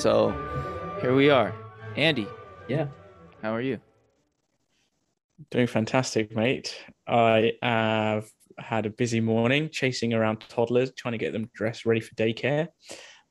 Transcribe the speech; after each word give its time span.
So 0.00 0.30
here 1.02 1.14
we 1.14 1.28
are. 1.28 1.54
Andy. 1.94 2.26
Yeah. 2.68 2.86
How 3.42 3.54
are 3.54 3.60
you? 3.60 3.80
Doing 5.50 5.66
fantastic, 5.66 6.34
mate. 6.34 6.74
I 7.06 7.52
have 7.60 8.30
had 8.56 8.86
a 8.86 8.90
busy 8.90 9.20
morning 9.20 9.68
chasing 9.70 10.14
around 10.14 10.40
toddlers, 10.48 10.94
trying 10.96 11.12
to 11.12 11.18
get 11.18 11.34
them 11.34 11.50
dressed, 11.54 11.84
ready 11.84 12.00
for 12.00 12.14
daycare. 12.14 12.68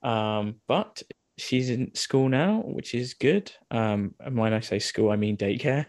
Um, 0.03 0.57
but 0.67 1.01
she's 1.39 1.71
in 1.71 1.95
school 1.95 2.29
now, 2.29 2.61
which 2.63 2.93
is 2.93 3.15
good. 3.15 3.51
Um, 3.71 4.13
and 4.19 4.37
when 4.37 4.53
I 4.53 4.59
say 4.59 4.77
school, 4.77 5.09
I 5.09 5.15
mean 5.15 5.37
daycare. 5.37 5.87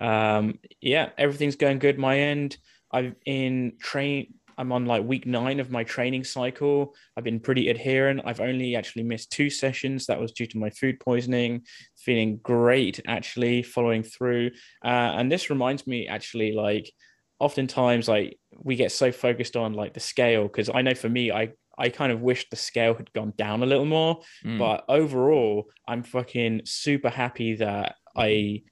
Um, 0.00 0.60
yeah, 0.80 1.08
everything's 1.18 1.56
going 1.56 1.80
good. 1.80 1.98
My 1.98 2.16
end. 2.16 2.58
I'm 2.92 3.16
in 3.26 3.72
train 3.80 4.34
I'm 4.58 4.72
on 4.72 4.86
like 4.86 5.04
week 5.04 5.26
nine 5.26 5.60
of 5.60 5.70
my 5.70 5.84
training 5.84 6.24
cycle. 6.24 6.94
I've 7.16 7.24
been 7.24 7.40
pretty 7.40 7.68
adherent. 7.68 8.22
I've 8.24 8.40
only 8.40 8.76
actually 8.76 9.02
missed 9.02 9.30
two 9.30 9.50
sessions. 9.50 10.06
That 10.06 10.20
was 10.20 10.32
due 10.32 10.46
to 10.46 10.58
my 10.58 10.70
food 10.70 11.00
poisoning. 11.00 11.62
Feeling 11.96 12.38
great 12.42 13.00
actually, 13.06 13.62
following 13.62 14.02
through. 14.02 14.52
Uh, 14.84 15.12
and 15.16 15.30
this 15.30 15.50
reminds 15.50 15.86
me 15.86 16.08
actually, 16.08 16.52
like, 16.52 16.90
oftentimes, 17.38 18.08
like, 18.08 18.38
we 18.56 18.76
get 18.76 18.92
so 18.92 19.12
focused 19.12 19.56
on 19.56 19.74
like 19.74 19.94
the 19.94 20.00
scale 20.00 20.44
because 20.44 20.70
I 20.72 20.82
know 20.82 20.94
for 20.94 21.08
me, 21.08 21.30
I 21.30 21.52
I 21.78 21.90
kind 21.90 22.10
of 22.10 22.22
wish 22.22 22.48
the 22.48 22.56
scale 22.56 22.94
had 22.94 23.12
gone 23.12 23.34
down 23.36 23.62
a 23.62 23.66
little 23.66 23.84
more. 23.84 24.22
Mm. 24.44 24.58
But 24.58 24.84
overall, 24.88 25.66
I'm 25.86 26.02
fucking 26.02 26.62
super 26.64 27.10
happy 27.10 27.56
that 27.56 27.96
I 28.16 28.62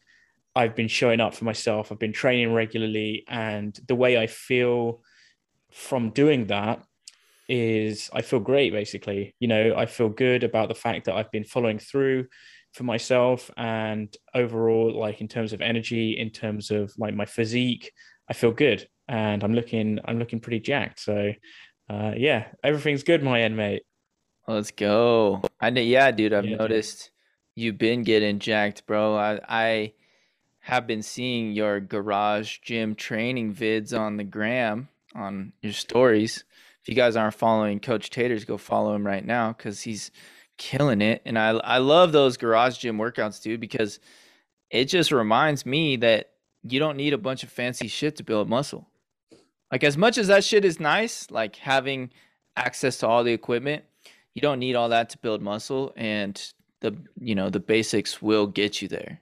I've 0.57 0.75
been 0.75 0.89
showing 0.89 1.21
up 1.21 1.35
for 1.35 1.45
myself. 1.45 1.91
I've 1.91 1.99
been 1.99 2.13
training 2.13 2.55
regularly, 2.55 3.25
and 3.29 3.79
the 3.87 3.95
way 3.95 4.17
I 4.17 4.27
feel 4.27 5.03
from 5.75 6.11
doing 6.11 6.47
that 6.47 6.83
is 7.49 8.09
I 8.13 8.23
feel 8.23 8.41
great 8.41 8.73
basically. 8.73 9.35
You 9.41 9.49
know, 9.49 9.75
I 9.77 9.87
feel 9.87 10.09
good 10.09 10.45
about 10.45 10.69
the 10.69 10.75
fact 10.75 11.07
that 11.07 11.17
I've 11.17 11.33
been 11.33 11.45
following 11.45 11.79
through 11.79 12.27
for 12.73 12.85
myself 12.85 13.51
and 13.57 14.15
overall 14.35 14.97
like 14.99 15.21
in 15.21 15.29
terms 15.29 15.53
of 15.53 15.61
energy, 15.61 16.13
in 16.19 16.31
terms 16.31 16.71
of 16.71 16.93
like 16.97 17.15
my 17.15 17.27
physique, 17.27 17.93
I 18.31 18.35
feel 18.35 18.53
good 18.53 18.89
and 19.09 19.43
I'm 19.43 19.53
looking 19.53 19.99
I'm 20.05 20.19
looking 20.19 20.41
pretty 20.41 20.61
jacked. 20.61 21.01
So 21.01 21.33
uh 21.91 22.13
yeah, 22.17 22.47
everything's 22.63 23.03
good 23.03 23.23
my 23.23 23.43
end, 23.43 23.57
mate. 23.57 23.83
Let's 24.47 24.71
go. 24.71 25.43
I 25.61 25.71
know 25.71 25.81
yeah, 25.81 26.13
dude, 26.13 26.33
I've 26.33 26.47
yeah, 26.47 26.57
noticed 26.57 27.11
dude. 27.57 27.65
you've 27.65 27.79
been 27.79 28.05
getting 28.05 28.39
jacked, 28.39 28.87
bro. 28.87 29.17
I 29.17 29.41
I 29.49 29.93
have 30.61 30.87
been 30.87 31.03
seeing 31.03 31.53
your 31.53 31.81
garage 31.81 32.59
gym 32.61 32.95
training 32.95 33.55
vids 33.55 33.99
on 33.99 34.17
the 34.17 34.25
gram 34.25 34.89
on 35.15 35.53
your 35.63 35.73
stories. 35.73 36.45
If 36.83 36.89
you 36.89 36.95
guys 36.95 37.17
aren't 37.17 37.35
following 37.35 37.81
Coach 37.81 38.11
Taters, 38.11 38.45
go 38.45 38.59
follow 38.59 38.95
him 38.95 39.07
right 39.07 39.25
now 39.25 39.53
because 39.53 39.83
he's 39.83 40.11
killing 40.59 41.01
it. 41.01 41.23
And 41.25 41.39
I 41.39 41.51
I 41.51 41.79
love 41.79 42.13
those 42.13 42.37
garage 42.37 42.79
gym 42.79 42.99
workouts, 42.99 43.43
dude, 43.43 43.61
because 43.61 44.01
it 44.71 44.87
just 44.87 45.13
reminds 45.13 45.65
me 45.65 45.97
that 45.97 46.31
you 46.63 46.79
don't 46.79 46.97
need 46.97 47.13
a 47.13 47.19
bunch 47.19 47.43
of 47.43 47.51
fancy 47.51 47.89
shit 47.89 48.17
to 48.17 48.25
build 48.25 48.49
muscle. 48.49 48.89
Like 49.71 49.85
as 49.85 49.97
much 49.97 50.19
as 50.19 50.29
that 50.29 50.45
shit 50.45 50.65
is 50.65 50.79
nice, 50.79 51.31
like 51.31 51.57
having 51.57 52.11
access 52.57 52.99
to 52.99 53.09
all 53.09 53.25
the 53.25 53.33
equipment, 53.33 53.85
you 54.35 54.43
don't 54.43 54.59
need 54.59 54.77
all 54.77 54.91
that 54.91 55.11
to 55.11 55.19
build 55.19 55.43
muscle 55.43 55.93
and 55.97 56.53
the 56.81 56.95
you 57.19 57.35
know 57.35 57.49
the 57.49 57.61
basics 57.61 58.21
will 58.21 58.47
get 58.47 58.83
you 58.83 58.89
there 58.89 59.21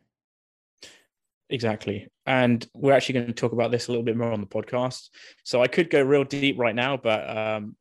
exactly. 1.53 2.09
And 2.27 2.67
we're 2.75 2.93
actually 2.93 3.15
going 3.15 3.27
to 3.29 3.33
talk 3.33 3.53
about 3.53 3.71
this 3.71 3.87
a 3.87 3.93
little 3.93 4.05
bit 4.05 4.17
more 4.17 4.33
on 4.33 4.41
the 4.41 4.47
podcast. 4.47 5.11
So 5.45 5.63
I 5.63 5.69
could 5.69 5.91
go 5.91 6.03
real 6.03 6.25
deep 6.25 6.59
right 6.59 6.75
now, 6.75 6.97
but 6.97 7.37
um, 7.37 7.77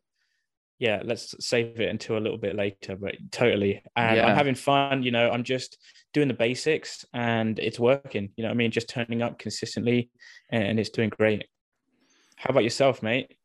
yeah, 0.81 1.02
let's 1.05 1.36
save 1.39 1.80
it 1.80 1.89
until 1.89 2.17
a 2.17 2.19
little 2.19 2.38
bit 2.39 2.55
later. 2.55 2.95
But 2.95 3.16
totally, 3.31 3.84
and 3.95 4.18
yeah. 4.18 4.25
I'm 4.25 4.35
having 4.35 4.56
fun. 4.56 5.03
You 5.03 5.12
know, 5.12 5.29
I'm 5.29 5.44
just 5.44 5.78
doing 6.12 6.28
the 6.28 6.34
basics, 6.34 7.06
and 7.13 7.59
it's 7.59 7.79
working. 7.79 8.31
You 8.35 8.44
know, 8.44 8.50
I 8.50 8.56
mean, 8.56 8.72
just 8.72 8.90
turning 8.90 9.22
up 9.22 9.38
consistently, 9.38 10.09
and 10.50 10.79
it's 10.79 10.90
doing 10.90 11.09
great. 11.09 11.45
How 12.35 12.50
about 12.50 12.63
yourself, 12.63 13.03
mate? 13.03 13.38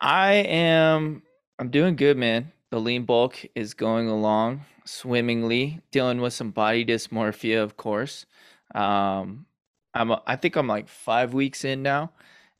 I 0.00 0.34
am. 0.34 1.22
I'm 1.58 1.70
doing 1.70 1.94
good, 1.94 2.16
man. 2.16 2.50
The 2.72 2.80
lean 2.80 3.04
bulk 3.04 3.38
is 3.54 3.72
going 3.72 4.08
along 4.08 4.62
swimmingly. 4.84 5.80
Dealing 5.92 6.20
with 6.20 6.32
some 6.32 6.50
body 6.50 6.84
dysmorphia, 6.84 7.62
of 7.62 7.76
course. 7.76 8.26
Um, 8.76 9.46
I'm 9.94 10.12
I 10.26 10.36
think 10.36 10.56
I'm 10.56 10.68
like 10.68 10.88
five 10.88 11.32
weeks 11.34 11.64
in 11.64 11.82
now, 11.82 12.12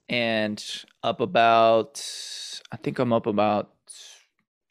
and 0.09 0.62
up 1.03 1.21
about 1.21 2.03
I 2.72 2.77
think 2.77 2.99
I'm 2.99 3.12
up 3.12 3.27
about 3.27 3.71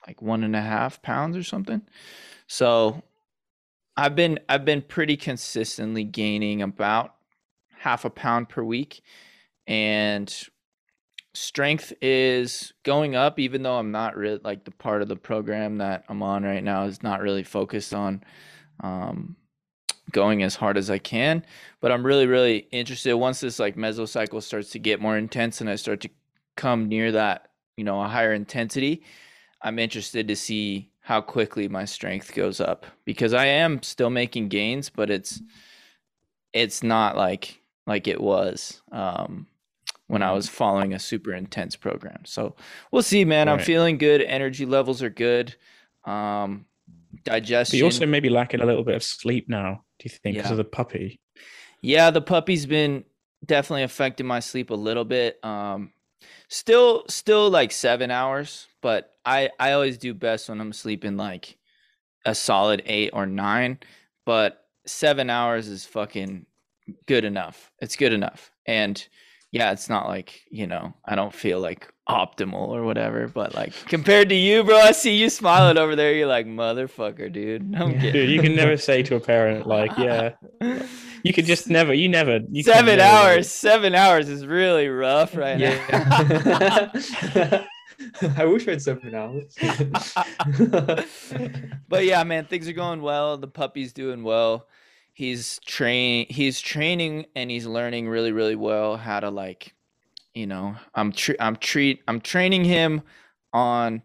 like 0.08 0.22
one 0.22 0.44
and 0.44 0.56
a 0.56 0.62
half 0.62 1.02
pounds 1.02 1.38
or 1.38 1.44
something. 1.44 1.82
So 2.48 3.04
I've 3.96 4.16
been 4.16 4.40
I've 4.50 4.66
been 4.66 4.82
pretty 4.82 5.18
consistently 5.18 6.04
gaining 6.04 6.62
about 6.62 7.16
half 7.78 8.04
a 8.06 8.10
pound 8.10 8.50
per 8.50 8.64
week, 8.64 9.02
and 9.68 10.34
strength 11.36 11.92
is 12.02 12.74
going 12.84 13.14
up 13.14 13.40
even 13.40 13.62
though 13.62 13.78
i'm 13.78 13.92
not 13.92 14.16
really 14.16 14.40
like 14.46 14.64
the 14.64 14.72
part 14.72 15.02
of 15.02 15.10
the 15.10 15.18
program 15.18 15.80
that 15.80 16.06
i'm 16.08 16.24
on 16.24 16.44
right 16.44 16.64
now 16.64 16.86
is 16.86 17.04
not 17.04 17.20
really 17.20 17.44
focused 17.44 17.94
on 17.94 18.24
um, 18.80 19.36
going 20.12 20.44
as 20.44 20.56
hard 20.56 20.78
as 20.78 20.90
I 20.90 20.98
can. 20.98 21.46
But 21.82 21.92
I'm 21.92 22.06
really, 22.06 22.28
really 22.28 22.68
interested 22.72 23.16
once 23.16 23.40
this 23.40 23.60
like 23.60 23.76
mesocycle 23.76 24.42
starts 24.42 24.72
to 24.72 24.80
get 24.80 25.02
more 25.02 25.18
intense 25.18 25.62
and 25.62 25.70
I 25.70 25.76
start 25.76 26.02
to 26.02 26.10
come 26.56 26.88
near 26.88 27.12
that, 27.12 27.50
you 27.78 27.84
know, 27.84 28.02
a 28.02 28.08
higher 28.08 28.34
intensity. 28.34 29.04
I'm 29.62 29.80
interested 29.80 30.28
to 30.28 30.36
see 30.36 30.92
how 31.02 31.22
quickly 31.22 31.68
my 31.68 31.86
strength 31.86 32.34
goes 32.34 32.60
up 32.60 32.86
because 33.04 33.34
I 33.34 33.46
am 33.46 33.84
still 33.84 34.10
making 34.10 34.50
gains, 34.50 34.90
but 34.90 35.10
it's 35.10 35.42
it's 36.54 36.82
not 36.82 37.18
like 37.18 37.62
like 37.86 38.08
it 38.08 38.20
was 38.20 38.82
um, 38.92 39.48
when 40.08 40.24
I 40.24 40.32
was 40.32 40.48
following 40.48 40.94
a 40.94 41.00
super 41.00 41.34
intense 41.34 41.76
program. 41.76 42.26
So 42.26 42.56
we'll 42.92 43.04
see, 43.04 43.26
man. 43.26 43.48
Right. 43.48 43.54
I'm 43.54 43.60
feeling 43.60 43.98
good. 43.98 44.22
Energy 44.22 44.66
levels 44.66 45.04
are 45.04 45.10
good. 45.10 45.56
Um, 46.06 46.66
digestion. 47.24 47.74
But 47.74 47.80
you 47.80 47.86
also 47.86 48.06
maybe 48.06 48.30
lacking 48.30 48.62
a 48.62 48.66
little 48.66 48.84
bit 48.84 48.96
of 48.96 49.04
sleep 49.04 49.50
now. 49.50 49.84
Do 50.00 50.04
you 50.04 50.10
think 50.10 50.36
because 50.36 50.50
yeah. 50.50 50.54
of 50.54 50.58
the 50.58 50.64
puppy? 50.64 51.20
Yeah, 51.82 52.12
the 52.12 52.22
puppy's 52.22 52.66
been 52.66 53.06
definitely 53.46 53.84
affecting 53.84 54.26
my 54.26 54.40
sleep 54.40 54.70
a 54.70 54.76
little 54.76 55.06
bit. 55.06 55.44
Um, 55.44 55.92
still, 56.48 57.06
still 57.08 57.50
like 57.50 57.72
seven 57.72 58.12
hours, 58.12 58.68
but 58.82 59.12
I 59.26 59.50
I 59.60 59.74
always 59.74 59.98
do 59.98 60.14
best 60.14 60.50
when 60.50 60.60
I'm 60.60 60.74
sleeping 60.74 61.18
like 61.18 61.58
a 62.26 62.36
solid 62.36 62.82
eight 62.86 63.12
or 63.14 63.26
nine. 63.26 63.80
But 64.26 64.66
seven 64.86 65.30
hours 65.30 65.68
is 65.68 65.86
fucking 65.86 66.46
good 67.08 67.26
enough. 67.26 67.72
It's 67.80 67.96
good 67.96 68.14
enough, 68.14 68.52
and 68.66 69.08
yeah, 69.56 69.72
it's 69.72 69.88
not 69.88 70.08
like 70.08 70.44
you 70.50 70.68
know 70.68 70.94
I 71.06 71.16
don't 71.16 71.34
feel 71.34 71.62
like 71.62 71.90
optimal 72.10 72.68
or 72.68 72.84
whatever. 72.84 73.30
But 73.30 73.56
like 73.56 73.74
compared 73.86 74.28
to 74.30 74.36
you, 74.36 74.66
bro, 74.66 74.76
I 74.76 74.92
see 74.92 75.16
you 75.16 75.30
smiling 75.30 75.78
over 75.78 75.96
there. 75.96 76.14
You're 76.14 76.28
like, 76.28 76.46
motherfucker, 76.46 77.32
dude. 77.32 77.74
I'm 77.74 77.98
dude, 77.98 78.30
you 78.30 78.42
can 78.42 78.54
never 78.54 78.76
say 78.78 79.02
to 79.04 79.16
a 79.16 79.20
parent 79.22 79.66
like, 79.66 79.98
yeah. 79.98 80.34
You 81.24 81.32
could 81.32 81.46
just 81.46 81.70
never. 81.70 81.94
You 81.94 82.10
never. 82.10 82.42
You 82.52 82.64
seven 82.64 82.98
never 82.98 83.02
hours. 83.02 83.50
Seven 83.50 83.96
hours 83.96 84.28
is 84.28 84.46
really 84.46 84.90
rough 84.90 85.38
right 85.38 85.58
yeah. 85.58 86.92
now. 87.34 87.66
I 88.38 88.44
wish 88.44 88.68
I 88.68 88.72
had 88.72 88.82
seven 88.82 89.16
hours. 89.16 89.56
but 91.88 92.04
yeah, 92.04 92.26
man, 92.26 92.46
things 92.46 92.68
are 92.68 92.74
going 92.74 93.02
well. 93.02 93.38
The 93.38 93.48
puppy's 93.48 93.94
doing 93.94 94.22
well. 94.22 94.68
He's 95.16 95.60
train. 95.66 96.28
He's 96.30 96.62
training 96.62 97.26
and 97.36 97.50
he's 97.50 97.66
learning 97.66 98.08
really, 98.08 98.32
really 98.32 98.56
well 98.56 98.98
how 98.98 99.20
to 99.20 99.32
like 99.32 99.74
you 100.36 100.46
know 100.46 100.76
i'm 100.94 101.12
tre- 101.12 101.38
i'm 101.40 101.56
treat 101.56 102.04
i'm 102.08 102.22
training 102.22 102.66
him 102.66 103.02
on 103.54 104.04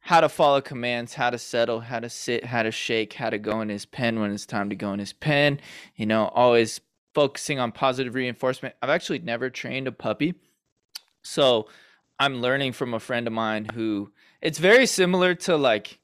how 0.00 0.20
to 0.20 0.28
follow 0.28 0.60
commands 0.60 1.14
how 1.14 1.30
to 1.30 1.38
settle 1.38 1.80
how 1.80 1.98
to 1.98 2.08
sit 2.08 2.44
how 2.44 2.62
to 2.62 2.70
shake 2.70 3.14
how 3.14 3.30
to 3.30 3.38
go 3.38 3.60
in 3.62 3.68
his 3.68 3.86
pen 3.86 4.20
when 4.20 4.30
it's 4.30 4.46
time 4.46 4.70
to 4.70 4.76
go 4.76 4.92
in 4.92 5.00
his 5.00 5.14
pen 5.14 5.58
you 5.96 6.06
know 6.06 6.26
always 6.28 6.80
focusing 7.14 7.58
on 7.58 7.72
positive 7.72 8.14
reinforcement 8.14 8.74
i've 8.82 8.90
actually 8.90 9.18
never 9.18 9.50
trained 9.50 9.88
a 9.88 9.92
puppy 9.92 10.34
so 11.22 11.66
i'm 12.20 12.40
learning 12.40 12.72
from 12.72 12.92
a 12.94 13.00
friend 13.00 13.26
of 13.26 13.32
mine 13.32 13.66
who 13.74 14.12
it's 14.42 14.58
very 14.58 14.86
similar 14.86 15.34
to 15.34 15.56
like 15.56 15.98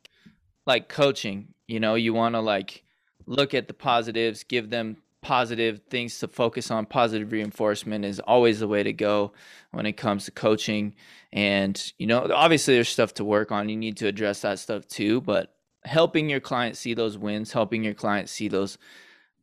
like 0.67 0.89
coaching 0.89 1.49
you 1.69 1.79
know 1.79 1.95
you 1.95 2.15
want 2.15 2.35
to 2.35 2.41
like 2.41 2.82
look 3.27 3.55
at 3.55 3.69
the 3.69 3.75
positives 3.75 4.45
give 4.45 4.71
them 4.71 4.97
positive 5.23 5.81
things 5.89 6.19
to 6.19 6.29
focus 6.29 6.71
on. 6.71 6.85
Positive 6.85 7.31
reinforcement 7.31 8.05
is 8.05 8.21
always 8.21 8.59
the 8.59 8.69
way 8.69 8.83
to 8.83 8.93
go 8.93 9.33
when 9.71 9.87
it 9.87 9.93
comes 9.93 10.25
to 10.25 10.31
coaching. 10.33 10.95
And 11.33 11.81
you 11.99 12.07
know 12.07 12.29
obviously 12.35 12.75
there's 12.75 12.89
stuff 12.89 13.15
to 13.15 13.25
work 13.25 13.51
on. 13.51 13.69
You 13.69 13.77
need 13.77 13.97
to 13.99 14.09
address 14.09 14.41
that 14.43 14.59
stuff 14.59 14.87
too 14.87 15.21
but 15.23 15.55
helping 15.85 16.29
your 16.29 16.41
client 16.41 16.77
see 16.77 16.95
those 16.95 17.19
wins 17.19 17.53
helping 17.53 17.83
your 17.83 17.95
client 17.95 18.29
see 18.29 18.47
those 18.47 18.79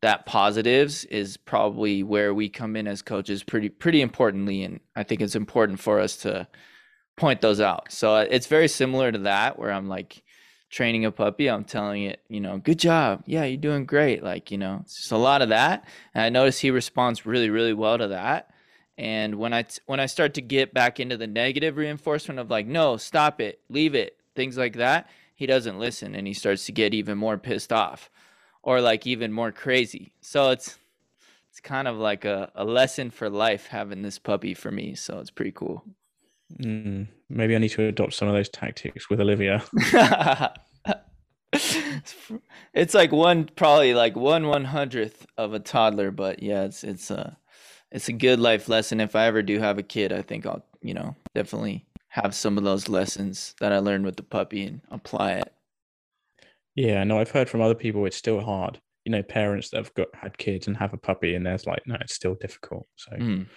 that 0.02 0.26
positives 0.26 1.04
is 1.06 1.36
probably 1.36 2.04
where 2.04 2.34
we 2.34 2.48
come 2.48 2.78
in 2.78 2.88
as 2.88 3.02
coaches 3.02 3.44
pretty 3.44 3.70
pretty 3.70 4.02
importantly. 4.02 4.64
And 4.64 4.80
i 4.96 5.04
think 5.04 5.22
it's 5.22 5.36
important 5.36 5.80
for 5.80 6.00
us 6.00 6.18
to 6.18 6.48
point 7.18 7.42
those 7.42 7.60
out. 7.60 7.92
So 7.92 8.16
uh, 8.16 8.26
it's 8.30 8.48
very 8.48 8.70
similar 8.70 9.12
to 9.12 9.20
that 9.20 9.58
where 9.58 9.72
i'm 9.72 9.88
like 9.88 10.24
training 10.70 11.06
a 11.06 11.12
puppy, 11.12 11.50
I'm 11.50 11.64
telling 11.64 12.04
it, 12.04 12.22
you 12.30 12.40
know, 12.40 12.58
good 12.58 12.80
job. 12.80 13.24
Yeah, 13.26 13.44
you're 13.44 13.58
doing 13.58 13.86
great. 13.86 14.24
Like, 14.24 14.52
you 14.52 14.58
know, 14.58 14.80
it's 14.84 14.98
just 14.98 15.12
a 15.12 15.18
lot 15.18 15.42
of 15.42 15.50
that. 15.50 15.86
And 16.14 16.24
I 16.24 16.30
notice 16.30 16.60
he 16.60 16.72
responds 16.72 17.26
really, 17.26 17.50
really 17.50 17.74
well 17.74 17.98
to 17.98 18.10
that. 18.10 18.52
And 18.98 19.36
when 19.36 19.54
I 19.54 19.66
when 19.86 20.00
I 20.00 20.08
start 20.08 20.34
to 20.34 20.42
get 20.42 20.74
back 20.74 21.00
into 21.00 21.16
the 21.16 21.28
negative 21.28 21.78
reinforcement 21.78 22.40
of 22.40 22.50
like, 22.52 22.68
no, 22.68 22.98
stop 22.98 23.40
it, 23.40 23.62
leave 23.70 23.96
it, 23.96 24.18
things 24.36 24.58
like 24.58 24.76
that, 24.76 25.10
he 25.36 25.46
doesn't 25.46 25.80
listen 25.80 26.16
and 26.16 26.28
he 26.28 26.34
starts 26.34 26.66
to 26.66 26.74
get 26.74 26.94
even 26.94 27.18
more 27.18 27.38
pissed 27.38 27.72
off 27.72 28.12
or 28.62 28.82
like 28.82 29.08
even 29.08 29.32
more 29.32 29.54
crazy. 29.54 30.12
So 30.22 30.50
it's 30.50 30.78
it's 31.50 31.62
kind 31.62 31.88
of 31.88 31.98
like 31.98 32.26
a, 32.26 32.52
a 32.56 32.66
lesson 32.66 33.10
for 33.10 33.30
life 33.30 33.68
having 33.68 34.02
this 34.02 34.20
puppy 34.20 34.54
for 34.54 34.70
me. 34.70 34.96
So 34.96 35.20
it's 35.20 35.32
pretty 35.32 35.54
cool. 35.54 35.84
Mm, 36.62 37.08
maybe 37.30 37.56
I 37.56 37.60
need 37.60 37.70
to 37.70 37.84
adopt 37.88 38.14
some 38.14 38.28
of 38.28 38.34
those 38.34 38.50
tactics 38.50 39.10
with 39.10 39.22
Olivia. 39.22 39.64
it's 42.74 42.94
like 42.94 43.12
one 43.12 43.50
probably 43.56 43.94
like 43.94 44.16
one 44.16 44.48
one 44.48 44.66
hundredth 44.66 45.26
of 45.38 45.54
a 45.54 45.60
toddler, 45.60 46.12
but 46.12 46.42
yeah, 46.44 46.64
it's 46.64 46.84
it's 46.84 47.12
a 47.12 47.38
it's 47.92 48.08
a 48.10 48.14
good 48.14 48.40
life 48.40 48.70
lesson. 48.70 49.00
If 49.00 49.16
I 49.16 49.26
ever 49.26 49.42
do 49.42 49.60
have 49.60 49.78
a 49.78 49.84
kid, 49.84 50.14
I 50.14 50.22
think 50.22 50.46
I'll 50.46 50.66
you 50.82 50.94
know 50.94 51.16
definitely 51.36 51.86
have 52.10 52.34
some 52.34 52.58
of 52.58 52.64
those 52.64 52.90
lessons 52.90 53.56
that 53.60 53.72
I 53.72 53.80
learned 53.80 54.06
with 54.06 54.16
the 54.18 54.24
puppy 54.24 54.64
and 54.66 54.82
apply 54.92 55.34
it. 55.34 55.54
Yeah, 56.76 57.04
no, 57.04 57.20
I've 57.20 57.32
heard 57.32 57.50
from 57.50 57.62
other 57.62 57.76
people 57.76 58.06
it's 58.06 58.18
still 58.18 58.40
hard. 58.42 58.80
You 59.06 59.12
know, 59.12 59.24
parents 59.24 59.70
that 59.70 59.78
have 59.78 59.94
got 59.96 60.08
had 60.14 60.38
kids 60.38 60.68
and 60.68 60.78
have 60.78 60.94
a 60.94 60.98
puppy, 60.98 61.34
and 61.36 61.46
there's 61.46 61.66
like, 61.66 61.86
no, 61.88 61.96
it's 62.02 62.14
still 62.14 62.36
difficult. 62.36 62.88
So 62.96 63.12
Mm. 63.18 63.48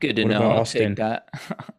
Good 0.00 0.16
to 0.16 0.24
What 0.24 0.30
know. 0.30 0.50
Austin? 0.52 0.96
take 0.96 0.96
that. 0.96 1.28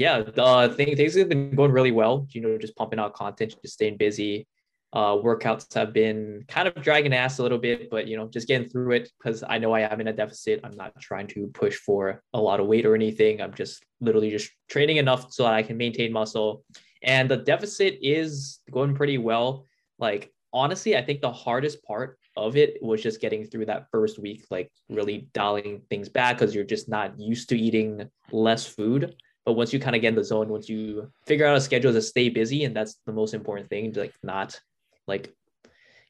yeah, 0.00 0.22
uh, 0.38 0.66
thing, 0.70 0.96
things 0.96 1.14
have 1.16 1.28
been 1.28 1.54
going 1.54 1.72
really 1.72 1.90
well. 1.90 2.26
You 2.30 2.40
know, 2.40 2.56
just 2.56 2.74
pumping 2.74 2.98
out 2.98 3.12
content, 3.12 3.54
just 3.60 3.74
staying 3.74 3.98
busy. 3.98 4.48
Uh, 4.94 5.12
workouts 5.12 5.74
have 5.74 5.92
been 5.92 6.42
kind 6.48 6.66
of 6.66 6.74
dragging 6.82 7.12
ass 7.12 7.38
a 7.38 7.42
little 7.42 7.58
bit, 7.58 7.90
but 7.90 8.08
you 8.08 8.16
know, 8.16 8.26
just 8.26 8.48
getting 8.48 8.66
through 8.66 8.92
it 8.92 9.10
because 9.18 9.44
I 9.46 9.58
know 9.58 9.72
I 9.72 9.80
am 9.80 10.00
in 10.00 10.08
a 10.08 10.12
deficit. 10.14 10.60
I'm 10.64 10.74
not 10.74 10.98
trying 11.02 11.26
to 11.28 11.48
push 11.48 11.76
for 11.76 12.22
a 12.32 12.40
lot 12.40 12.60
of 12.60 12.66
weight 12.66 12.86
or 12.86 12.94
anything. 12.94 13.42
I'm 13.42 13.52
just 13.52 13.84
literally 14.00 14.30
just 14.30 14.50
training 14.70 14.96
enough 14.96 15.30
so 15.30 15.42
that 15.42 15.52
I 15.52 15.62
can 15.62 15.76
maintain 15.76 16.14
muscle. 16.14 16.64
And 17.02 17.30
the 17.30 17.36
deficit 17.36 17.98
is 18.00 18.60
going 18.70 18.94
pretty 18.94 19.18
well. 19.18 19.66
Like 19.98 20.32
honestly, 20.50 20.96
I 20.96 21.02
think 21.02 21.20
the 21.20 21.30
hardest 21.30 21.84
part 21.84 22.18
of 22.38 22.56
it 22.56 22.82
was 22.82 23.02
just 23.02 23.20
getting 23.20 23.44
through 23.44 23.66
that 23.66 23.88
first 23.92 24.18
week, 24.18 24.46
like 24.50 24.72
really 24.88 25.28
dialing 25.34 25.82
things 25.90 26.08
back 26.08 26.38
because 26.38 26.54
you're 26.54 26.64
just 26.64 26.88
not 26.88 27.20
used 27.20 27.50
to 27.50 27.58
eating 27.58 28.08
less 28.32 28.64
food. 28.64 29.14
But 29.50 29.56
once 29.56 29.72
you 29.72 29.80
kind 29.80 29.96
of 29.96 30.00
get 30.00 30.10
in 30.10 30.14
the 30.14 30.22
zone, 30.22 30.48
once 30.48 30.68
you 30.68 31.10
figure 31.26 31.44
out 31.44 31.56
a 31.56 31.60
schedule 31.60 31.92
to 31.92 32.00
stay 32.00 32.28
busy, 32.28 32.62
and 32.62 32.76
that's 32.76 33.00
the 33.04 33.12
most 33.12 33.34
important 33.34 33.68
thing, 33.68 33.92
like 33.94 34.14
not 34.22 34.60
like 35.08 35.34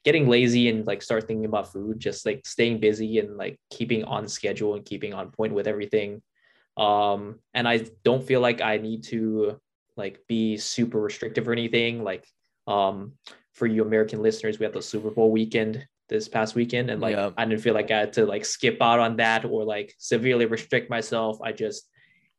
getting 0.05 0.29
lazy 0.29 0.69
and 0.69 0.87
like 0.87 1.01
start 1.01 1.27
thinking 1.27 1.47
about 1.47 1.73
food, 1.73 1.99
just 1.99 2.27
like 2.27 2.43
staying 2.45 2.81
busy 2.81 3.19
and 3.19 3.39
like 3.39 3.59
keeping 3.71 4.05
on 4.05 4.29
schedule 4.29 4.75
and 4.75 4.85
keeping 4.85 5.15
on 5.15 5.31
point 5.31 5.55
with 5.55 5.67
everything. 5.67 6.21
Um, 6.77 7.39
and 7.55 7.67
I 7.67 7.87
don't 8.05 8.23
feel 8.23 8.43
like 8.43 8.61
I 8.61 8.77
need 8.77 9.05
to 9.05 9.59
like 9.97 10.21
be 10.29 10.59
super 10.59 11.01
restrictive 11.01 11.49
or 11.49 11.53
anything. 11.53 12.05
Like 12.05 12.27
um 12.67 13.13
for 13.55 13.67
you 13.67 13.83
American 13.83 14.21
listeners, 14.21 14.59
we 14.59 14.65
had 14.67 14.75
the 14.75 14.83
Super 14.83 15.09
Bowl 15.09 15.31
weekend 15.31 15.83
this 16.11 16.29
past 16.29 16.55
weekend, 16.55 16.91
and 16.91 17.01
like 17.01 17.17
Yep. 17.17 17.33
I 17.39 17.47
didn't 17.47 17.63
feel 17.63 17.73
like 17.73 17.91
I 17.91 18.01
had 18.01 18.13
to 18.13 18.27
like 18.27 18.45
skip 18.45 18.83
out 18.83 19.01
on 19.01 19.17
that 19.17 19.47
or 19.47 19.65
like 19.65 19.95
severely 19.97 20.45
restrict 20.45 20.91
myself. 20.91 21.41
I 21.41 21.53
just 21.53 21.87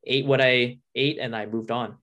ate 0.04 0.26
what 0.26 0.40
I 0.40 0.78
ate 0.94 1.18
and 1.18 1.34
I 1.34 1.46
moved 1.46 1.70
on. 1.70 1.96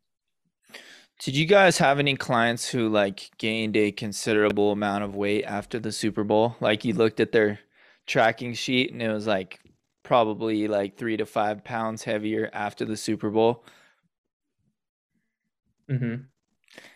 Did 1.19 1.35
you 1.35 1.45
guys 1.45 1.77
have 1.79 1.99
any 1.99 2.15
clients 2.15 2.69
who 2.69 2.87
like 2.87 3.29
gained 3.37 3.75
a 3.75 3.91
considerable 3.91 4.71
amount 4.71 5.03
of 5.03 5.15
weight 5.15 5.43
after 5.43 5.77
the 5.77 5.91
Super 5.91 6.23
Bowl? 6.23 6.55
Like 6.61 6.85
you 6.85 6.93
looked 6.93 7.19
at 7.19 7.31
their 7.31 7.59
tracking 8.07 8.53
sheet 8.53 8.93
and 8.93 9.01
it 9.01 9.11
was 9.11 9.27
like 9.27 9.59
probably 10.03 10.67
like 10.67 10.97
three 10.97 11.17
to 11.17 11.25
five 11.25 11.63
pounds 11.63 12.03
heavier 12.03 12.49
after 12.53 12.85
the 12.85 12.95
Super 12.95 13.29
Bowl. 13.29 13.65
Mm-hmm. 15.89 16.23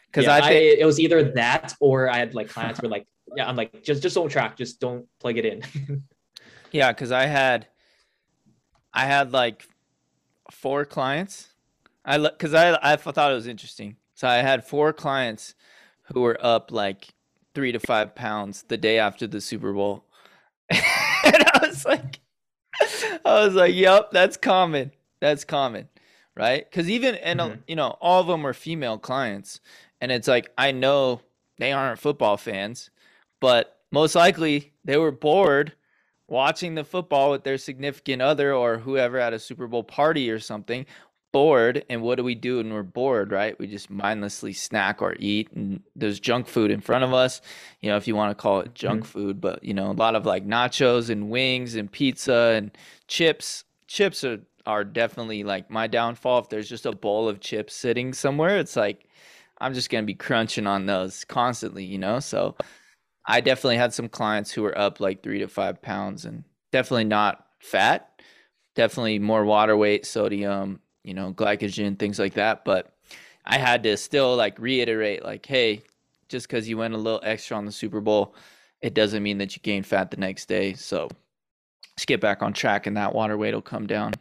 Because 0.05 0.25
yeah, 0.25 0.35
I 0.35 0.41
think 0.41 0.79
it 0.79 0.85
was 0.85 0.99
either 0.99 1.33
that 1.33 1.73
or 1.81 2.09
I 2.09 2.17
had 2.17 2.33
like 2.33 2.47
clients 2.47 2.81
were 2.81 2.87
like, 2.87 3.05
yeah, 3.35 3.49
I'm 3.49 3.55
like, 3.57 3.83
just 3.83 4.01
just 4.01 4.15
don't 4.15 4.29
track, 4.29 4.55
just 4.55 4.79
don't 4.79 5.05
plug 5.19 5.37
it 5.37 5.45
in. 5.45 6.03
Yeah, 6.73 6.91
because 6.91 7.11
I 7.11 7.27
had, 7.27 7.67
I 8.91 9.05
had 9.05 9.31
like 9.31 9.65
four 10.53 10.85
clients. 10.85 11.49
I 12.05 12.17
look 12.17 12.37
because 12.37 12.53
I 12.53 12.77
I 12.81 12.95
thought 12.95 13.31
it 13.31 13.35
was 13.35 13.47
interesting. 13.47 13.97
So 14.15 14.27
I 14.27 14.35
had 14.37 14.65
four 14.65 14.93
clients 14.93 15.55
who 16.13 16.21
were 16.21 16.37
up 16.41 16.71
like 16.71 17.13
three 17.55 17.71
to 17.71 17.79
five 17.79 18.15
pounds 18.15 18.63
the 18.67 18.77
day 18.77 18.99
after 18.99 19.27
the 19.27 19.41
Super 19.41 19.73
Bowl, 19.73 20.05
and 20.69 20.81
I 20.83 21.59
was 21.67 21.85
like, 21.85 22.19
I 23.25 23.45
was 23.45 23.55
like, 23.55 23.73
"Yep, 23.75 24.11
that's 24.11 24.37
common. 24.37 24.91
That's 25.21 25.43
common, 25.45 25.89
right?" 26.35 26.69
Because 26.69 26.89
even 26.89 27.15
and 27.15 27.41
uh, 27.41 27.49
Mhm. 27.49 27.59
you 27.67 27.75
know 27.75 27.97
all 28.01 28.21
of 28.21 28.27
them 28.27 28.43
were 28.43 28.53
female 28.53 28.97
clients, 28.97 29.59
and 30.01 30.11
it's 30.11 30.27
like 30.27 30.51
I 30.57 30.71
know 30.71 31.21
they 31.57 31.71
aren't 31.71 31.99
football 31.99 32.37
fans, 32.37 32.89
but 33.39 33.79
most 33.91 34.15
likely 34.15 34.73
they 34.83 34.97
were 34.97 35.11
bored 35.11 35.73
watching 36.27 36.75
the 36.75 36.83
football 36.83 37.31
with 37.31 37.43
their 37.43 37.57
significant 37.57 38.21
other 38.21 38.53
or 38.53 38.77
whoever 38.77 39.19
at 39.19 39.33
a 39.33 39.39
Super 39.39 39.67
Bowl 39.67 39.83
party 39.83 40.29
or 40.29 40.39
something, 40.39 40.85
bored. 41.33 41.83
And 41.89 42.01
what 42.01 42.15
do 42.15 42.23
we 42.23 42.35
do 42.35 42.57
when 42.57 42.71
we're 42.71 42.83
bored, 42.83 43.31
right? 43.31 43.59
We 43.59 43.67
just 43.67 43.89
mindlessly 43.89 44.53
snack 44.53 45.01
or 45.01 45.15
eat. 45.19 45.51
And 45.51 45.81
there's 45.95 46.19
junk 46.19 46.47
food 46.47 46.71
in 46.71 46.79
front 46.79 47.03
of 47.03 47.13
us, 47.13 47.41
you 47.81 47.89
know, 47.89 47.97
if 47.97 48.07
you 48.07 48.15
want 48.15 48.31
to 48.31 48.41
call 48.41 48.61
it 48.61 48.73
junk 48.73 49.01
mm-hmm. 49.01 49.11
food, 49.11 49.41
but, 49.41 49.63
you 49.63 49.73
know, 49.73 49.91
a 49.91 49.93
lot 49.93 50.15
of 50.15 50.25
like 50.25 50.47
nachos 50.47 51.09
and 51.09 51.29
wings 51.29 51.75
and 51.75 51.91
pizza 51.91 52.53
and 52.55 52.71
chips. 53.07 53.65
Chips 53.87 54.23
are, 54.23 54.39
are 54.65 54.83
definitely 54.83 55.43
like 55.43 55.69
my 55.69 55.87
downfall. 55.87 56.39
If 56.39 56.49
there's 56.49 56.69
just 56.69 56.85
a 56.85 56.93
bowl 56.93 57.27
of 57.27 57.41
chips 57.41 57.75
sitting 57.75 58.13
somewhere, 58.13 58.59
it's 58.59 58.75
like, 58.75 59.07
I'm 59.59 59.73
just 59.73 59.89
going 59.89 60.03
to 60.03 60.07
be 60.07 60.15
crunching 60.15 60.67
on 60.67 60.85
those 60.85 61.25
constantly, 61.25 61.83
you 61.83 61.97
know? 61.97 62.19
So, 62.19 62.55
I 63.25 63.41
definitely 63.41 63.77
had 63.77 63.93
some 63.93 64.09
clients 64.09 64.51
who 64.51 64.63
were 64.63 64.77
up 64.77 64.99
like 64.99 65.23
three 65.23 65.39
to 65.39 65.47
five 65.47 65.81
pounds 65.81 66.25
and 66.25 66.43
definitely 66.71 67.05
not 67.05 67.47
fat, 67.59 68.21
definitely 68.75 69.19
more 69.19 69.45
water 69.45 69.77
weight, 69.77 70.05
sodium, 70.05 70.81
you 71.03 71.13
know, 71.13 71.33
glycogen, 71.33 71.97
things 71.97 72.19
like 72.19 72.33
that. 72.33 72.65
But 72.65 72.95
I 73.45 73.57
had 73.57 73.83
to 73.83 73.97
still 73.97 74.35
like 74.35 74.59
reiterate, 74.59 75.23
like, 75.23 75.45
hey, 75.45 75.83
just 76.29 76.47
because 76.47 76.67
you 76.67 76.77
went 76.77 76.93
a 76.93 76.97
little 76.97 77.21
extra 77.23 77.57
on 77.57 77.65
the 77.65 77.71
Super 77.71 78.01
Bowl, 78.01 78.35
it 78.81 78.93
doesn't 78.93 79.23
mean 79.23 79.37
that 79.37 79.55
you 79.55 79.61
gain 79.61 79.83
fat 79.83 80.11
the 80.11 80.17
next 80.17 80.47
day. 80.47 80.73
So 80.73 81.09
just 81.97 82.07
get 82.07 82.21
back 82.21 82.41
on 82.43 82.53
track 82.53 82.87
and 82.87 82.97
that 82.97 83.13
water 83.15 83.37
weight 83.37 83.53
will 83.53 83.61
come 83.61 83.87
down. 83.87 84.13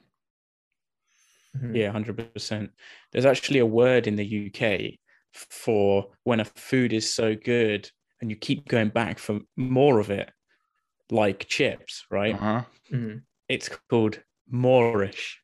Mhm. 1.55 1.77
Yeah, 1.77 1.91
hundred 1.91 2.33
percent. 2.33 2.73
There's 3.13 3.25
actually 3.27 3.59
a 3.61 3.67
word 3.67 4.07
in 4.07 4.17
the 4.17 4.25
UK 4.27 4.99
for 5.33 6.13
when 6.25 6.41
a 6.41 6.45
food 6.45 6.93
is 6.93 7.13
so 7.13 7.35
good 7.35 7.91
and 8.23 8.31
you 8.31 8.37
keep 8.37 8.69
going 8.69 8.89
back 8.89 9.19
for 9.19 9.41
more 9.57 9.99
of 9.99 10.11
it, 10.11 10.31
like 11.11 11.47
chips, 11.49 12.07
right? 12.11 12.35
Uh-huh. 12.35 12.63
Mhm. 12.91 13.23
It's 13.49 13.69
called 13.91 14.21
moreish. 14.51 15.35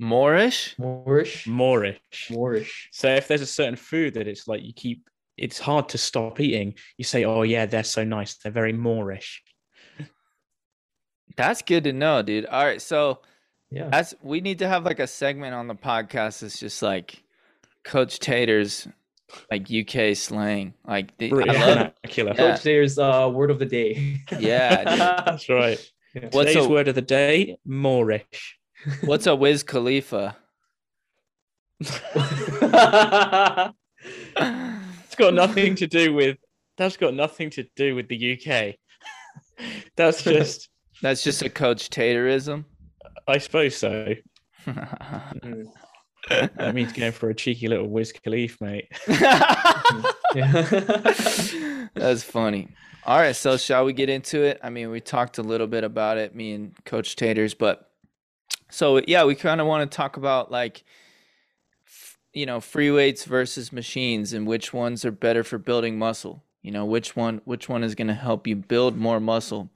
Moorish? 0.00 0.74
Moorish. 0.76 1.46
Moorish. 1.46 2.30
Moorish. 2.30 2.88
So 2.90 3.14
if 3.14 3.28
there's 3.28 3.42
a 3.42 3.46
certain 3.46 3.76
food 3.76 4.14
that 4.14 4.26
it's 4.26 4.48
like 4.48 4.64
you 4.64 4.72
keep, 4.72 5.08
it's 5.36 5.58
hard 5.60 5.88
to 5.90 5.98
stop 5.98 6.40
eating. 6.40 6.74
You 6.98 7.04
say, 7.04 7.24
"Oh 7.24 7.42
yeah, 7.42 7.66
they're 7.66 7.84
so 7.84 8.02
nice. 8.02 8.34
They're 8.36 8.50
very 8.50 8.72
moreish. 8.72 9.38
That's 11.36 11.62
good 11.62 11.84
to 11.84 11.92
know, 11.92 12.22
dude. 12.22 12.46
All 12.46 12.64
right. 12.64 12.82
So 12.82 13.20
Yeah. 13.70 13.88
That's 13.88 14.14
we 14.22 14.40
need 14.40 14.58
to 14.60 14.68
have 14.68 14.84
like 14.84 15.00
a 15.00 15.06
segment 15.06 15.54
on 15.54 15.66
the 15.68 15.74
podcast 15.74 16.42
It's 16.42 16.58
just 16.60 16.82
like 16.82 17.22
Coach 17.82 18.18
Tater's 18.18 18.86
like 19.50 19.68
UK 19.70 20.16
slang. 20.16 20.74
Like 20.86 21.16
the, 21.18 21.26
I 21.26 21.30
British 21.30 21.54
love 21.54 21.66
vernacular. 21.76 22.30
Yeah. 22.32 22.36
Coach 22.36 22.62
Taters' 22.62 22.98
uh, 22.98 23.30
word 23.32 23.50
of 23.50 23.58
the 23.58 23.66
day. 23.66 24.20
Yeah. 24.38 24.84
That's 25.26 25.48
right. 25.48 25.78
What's 26.30 26.50
Today's 26.52 26.66
a- 26.66 26.68
word 26.68 26.88
of 26.88 26.94
the 26.94 27.02
day: 27.02 27.58
moreish. 27.66 28.54
what's 29.04 29.26
a 29.26 29.34
Wiz 29.34 29.62
Khalifa. 29.62 30.36
It's 34.36 35.16
got 35.16 35.32
nothing 35.34 35.76
to 35.76 35.86
do 35.86 36.12
with. 36.12 36.38
That's 36.76 36.96
got 36.96 37.14
nothing 37.14 37.48
to 37.50 37.62
do 37.76 37.94
with 37.94 38.08
the 38.08 38.34
UK. 38.34 38.74
That's 39.96 40.22
just. 40.22 40.68
That's 41.02 41.22
just 41.22 41.42
a 41.42 41.48
Coach 41.48 41.88
Taterism. 41.88 42.64
I 43.28 43.38
suppose 43.38 43.76
so. 43.76 44.14
That 46.28 46.74
means 46.74 46.92
going 46.92 47.12
for 47.12 47.30
a 47.30 47.34
cheeky 47.34 47.68
little 47.68 47.88
Wiz 47.88 48.12
Khalifa, 48.12 48.64
mate. 48.64 48.88
That's 51.94 52.22
funny. 52.22 52.68
All 53.06 53.18
right, 53.18 53.36
so 53.36 53.56
shall 53.56 53.84
we 53.84 53.92
get 53.92 54.08
into 54.08 54.42
it? 54.42 54.58
I 54.62 54.70
mean, 54.70 54.90
we 54.90 55.00
talked 55.00 55.38
a 55.38 55.42
little 55.42 55.66
bit 55.66 55.84
about 55.84 56.16
it, 56.16 56.34
me 56.34 56.52
and 56.52 56.84
Coach 56.84 57.16
Taters, 57.16 57.52
but 57.52 57.90
so 58.70 59.00
yeah, 59.06 59.24
we 59.24 59.34
kind 59.34 59.60
of 59.60 59.66
want 59.66 59.90
to 59.90 59.96
talk 59.96 60.16
about 60.16 60.50
like 60.50 60.84
f- 61.86 62.18
you 62.32 62.46
know, 62.46 62.60
free 62.60 62.90
weights 62.90 63.24
versus 63.24 63.72
machines 63.72 64.32
and 64.32 64.46
which 64.46 64.72
ones 64.72 65.04
are 65.04 65.12
better 65.12 65.44
for 65.44 65.58
building 65.58 65.98
muscle. 65.98 66.42
You 66.62 66.70
know, 66.70 66.86
which 66.86 67.14
one 67.14 67.42
which 67.44 67.68
one 67.68 67.84
is 67.84 67.94
going 67.94 68.08
to 68.08 68.14
help 68.14 68.46
you 68.46 68.56
build 68.56 68.96
more 68.96 69.20
muscle. 69.20 69.68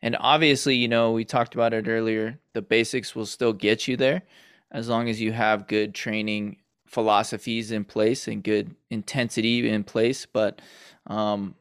And 0.00 0.16
obviously, 0.20 0.76
you 0.76 0.86
know, 0.86 1.10
we 1.10 1.24
talked 1.24 1.54
about 1.54 1.74
it 1.74 1.88
earlier, 1.88 2.38
the 2.52 2.62
basics 2.62 3.16
will 3.16 3.26
still 3.26 3.52
get 3.52 3.88
you 3.88 3.96
there 3.96 4.22
as 4.70 4.88
long 4.88 5.08
as 5.08 5.20
you 5.20 5.32
have 5.32 5.66
good 5.66 5.94
training 5.94 6.58
philosophies 6.86 7.70
in 7.70 7.84
place 7.84 8.28
and 8.28 8.42
good 8.42 8.74
intensity 8.90 9.68
in 9.68 9.84
place, 9.84 10.26
but 10.26 10.60
um 11.06 11.54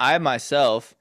I 0.00 0.18
myself 0.18 0.94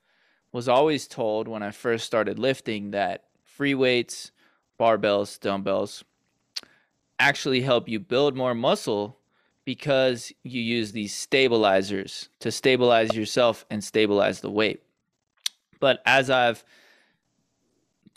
was 0.52 0.68
always 0.68 1.08
told 1.08 1.48
when 1.48 1.62
I 1.62 1.72
first 1.72 2.06
started 2.06 2.40
lifting 2.40 2.92
that 2.92 3.26
free 3.44 3.76
weights, 3.76 4.32
barbells, 4.80 5.40
dumbbells 5.40 6.04
actually 7.20 7.62
help 7.62 7.90
you 7.90 8.00
build 8.00 8.36
more 8.36 8.54
muscle 8.54 9.20
because 9.66 10.32
you 10.44 10.62
use 10.62 10.92
these 10.92 11.14
stabilizers 11.14 12.30
to 12.40 12.52
stabilize 12.52 13.16
yourself 13.16 13.66
and 13.70 13.84
stabilize 13.84 14.42
the 14.42 14.52
weight. 14.52 14.82
But 15.80 16.02
as 16.06 16.30
I've 16.30 16.64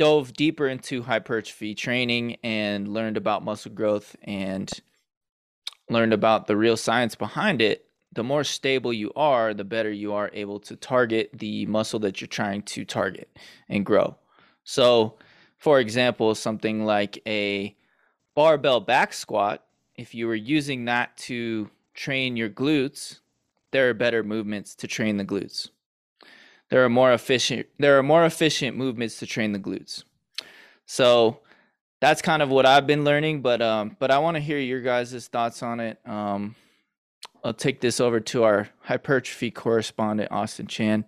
dove 0.00 0.32
deeper 0.32 0.66
into 0.66 1.02
hypertrophy 1.02 1.74
training 1.74 2.34
and 2.42 2.88
learned 2.88 3.18
about 3.18 3.44
muscle 3.44 3.70
growth 3.70 4.16
and 4.22 4.80
learned 5.90 6.14
about 6.14 6.46
the 6.46 6.56
real 6.56 6.78
science 6.78 7.14
behind 7.14 7.60
it, 7.60 7.84
the 8.14 8.24
more 8.24 8.42
stable 8.42 8.94
you 8.94 9.12
are, 9.14 9.52
the 9.52 9.62
better 9.62 9.90
you 9.92 10.14
are 10.14 10.30
able 10.32 10.58
to 10.58 10.74
target 10.74 11.28
the 11.34 11.66
muscle 11.66 12.00
that 12.00 12.18
you're 12.18 12.28
trying 12.28 12.62
to 12.62 12.82
target 12.82 13.28
and 13.68 13.84
grow. 13.84 14.16
So, 14.64 15.18
for 15.58 15.80
example, 15.80 16.34
something 16.34 16.86
like 16.86 17.20
a 17.26 17.76
barbell 18.34 18.80
back 18.80 19.12
squat, 19.12 19.66
if 19.96 20.14
you 20.14 20.26
were 20.26 20.34
using 20.34 20.86
that 20.86 21.14
to 21.18 21.68
train 21.92 22.38
your 22.38 22.48
glutes, 22.48 23.20
there 23.70 23.90
are 23.90 23.94
better 23.94 24.22
movements 24.22 24.74
to 24.76 24.86
train 24.86 25.18
the 25.18 25.26
glutes. 25.26 25.68
There 26.70 26.84
are 26.84 26.88
more 26.88 27.12
efficient 27.12 27.66
there 27.78 27.98
are 27.98 28.02
more 28.02 28.24
efficient 28.24 28.76
movements 28.76 29.18
to 29.18 29.26
train 29.26 29.52
the 29.52 29.58
glutes. 29.58 30.04
So 30.86 31.40
that's 32.00 32.22
kind 32.22 32.42
of 32.42 32.48
what 32.48 32.64
I've 32.64 32.86
been 32.86 33.04
learning, 33.04 33.42
but 33.42 33.60
um 33.60 33.96
but 33.98 34.10
I 34.10 34.18
want 34.18 34.36
to 34.36 34.40
hear 34.40 34.58
your 34.58 34.80
guys' 34.80 35.28
thoughts 35.28 35.62
on 35.62 35.80
it. 35.80 35.98
Um 36.06 36.54
I'll 37.42 37.54
take 37.54 37.80
this 37.80 38.00
over 38.00 38.20
to 38.20 38.44
our 38.44 38.68
hypertrophy 38.80 39.50
correspondent, 39.50 40.30
Austin 40.30 40.66
Chan. 40.66 41.06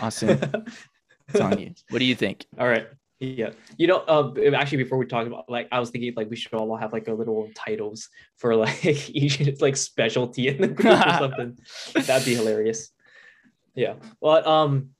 Austin, 0.00 0.38
it's 1.28 1.40
on 1.40 1.58
you. 1.58 1.74
What 1.90 2.00
do 2.00 2.04
you 2.04 2.14
think? 2.14 2.46
All 2.58 2.68
right. 2.68 2.88
Yeah, 3.20 3.50
you 3.76 3.86
know, 3.86 4.02
um, 4.08 4.34
actually, 4.54 4.82
before 4.82 4.96
we 4.96 5.04
talk 5.04 5.26
about 5.26 5.44
like, 5.46 5.68
I 5.70 5.78
was 5.78 5.90
thinking 5.90 6.14
like 6.16 6.30
we 6.30 6.36
should 6.36 6.54
all 6.54 6.74
have 6.74 6.94
like 6.94 7.06
a 7.06 7.12
little 7.12 7.50
titles 7.54 8.08
for 8.36 8.56
like 8.56 8.82
each 9.10 9.60
like 9.60 9.76
specialty 9.76 10.48
in 10.48 10.58
the 10.58 10.68
group 10.68 11.06
or 11.06 11.10
something. 11.18 11.58
That'd 11.92 12.24
be 12.24 12.34
hilarious. 12.34 12.92
Yeah, 13.74 13.94
but 14.20 14.46
um, 14.46 14.90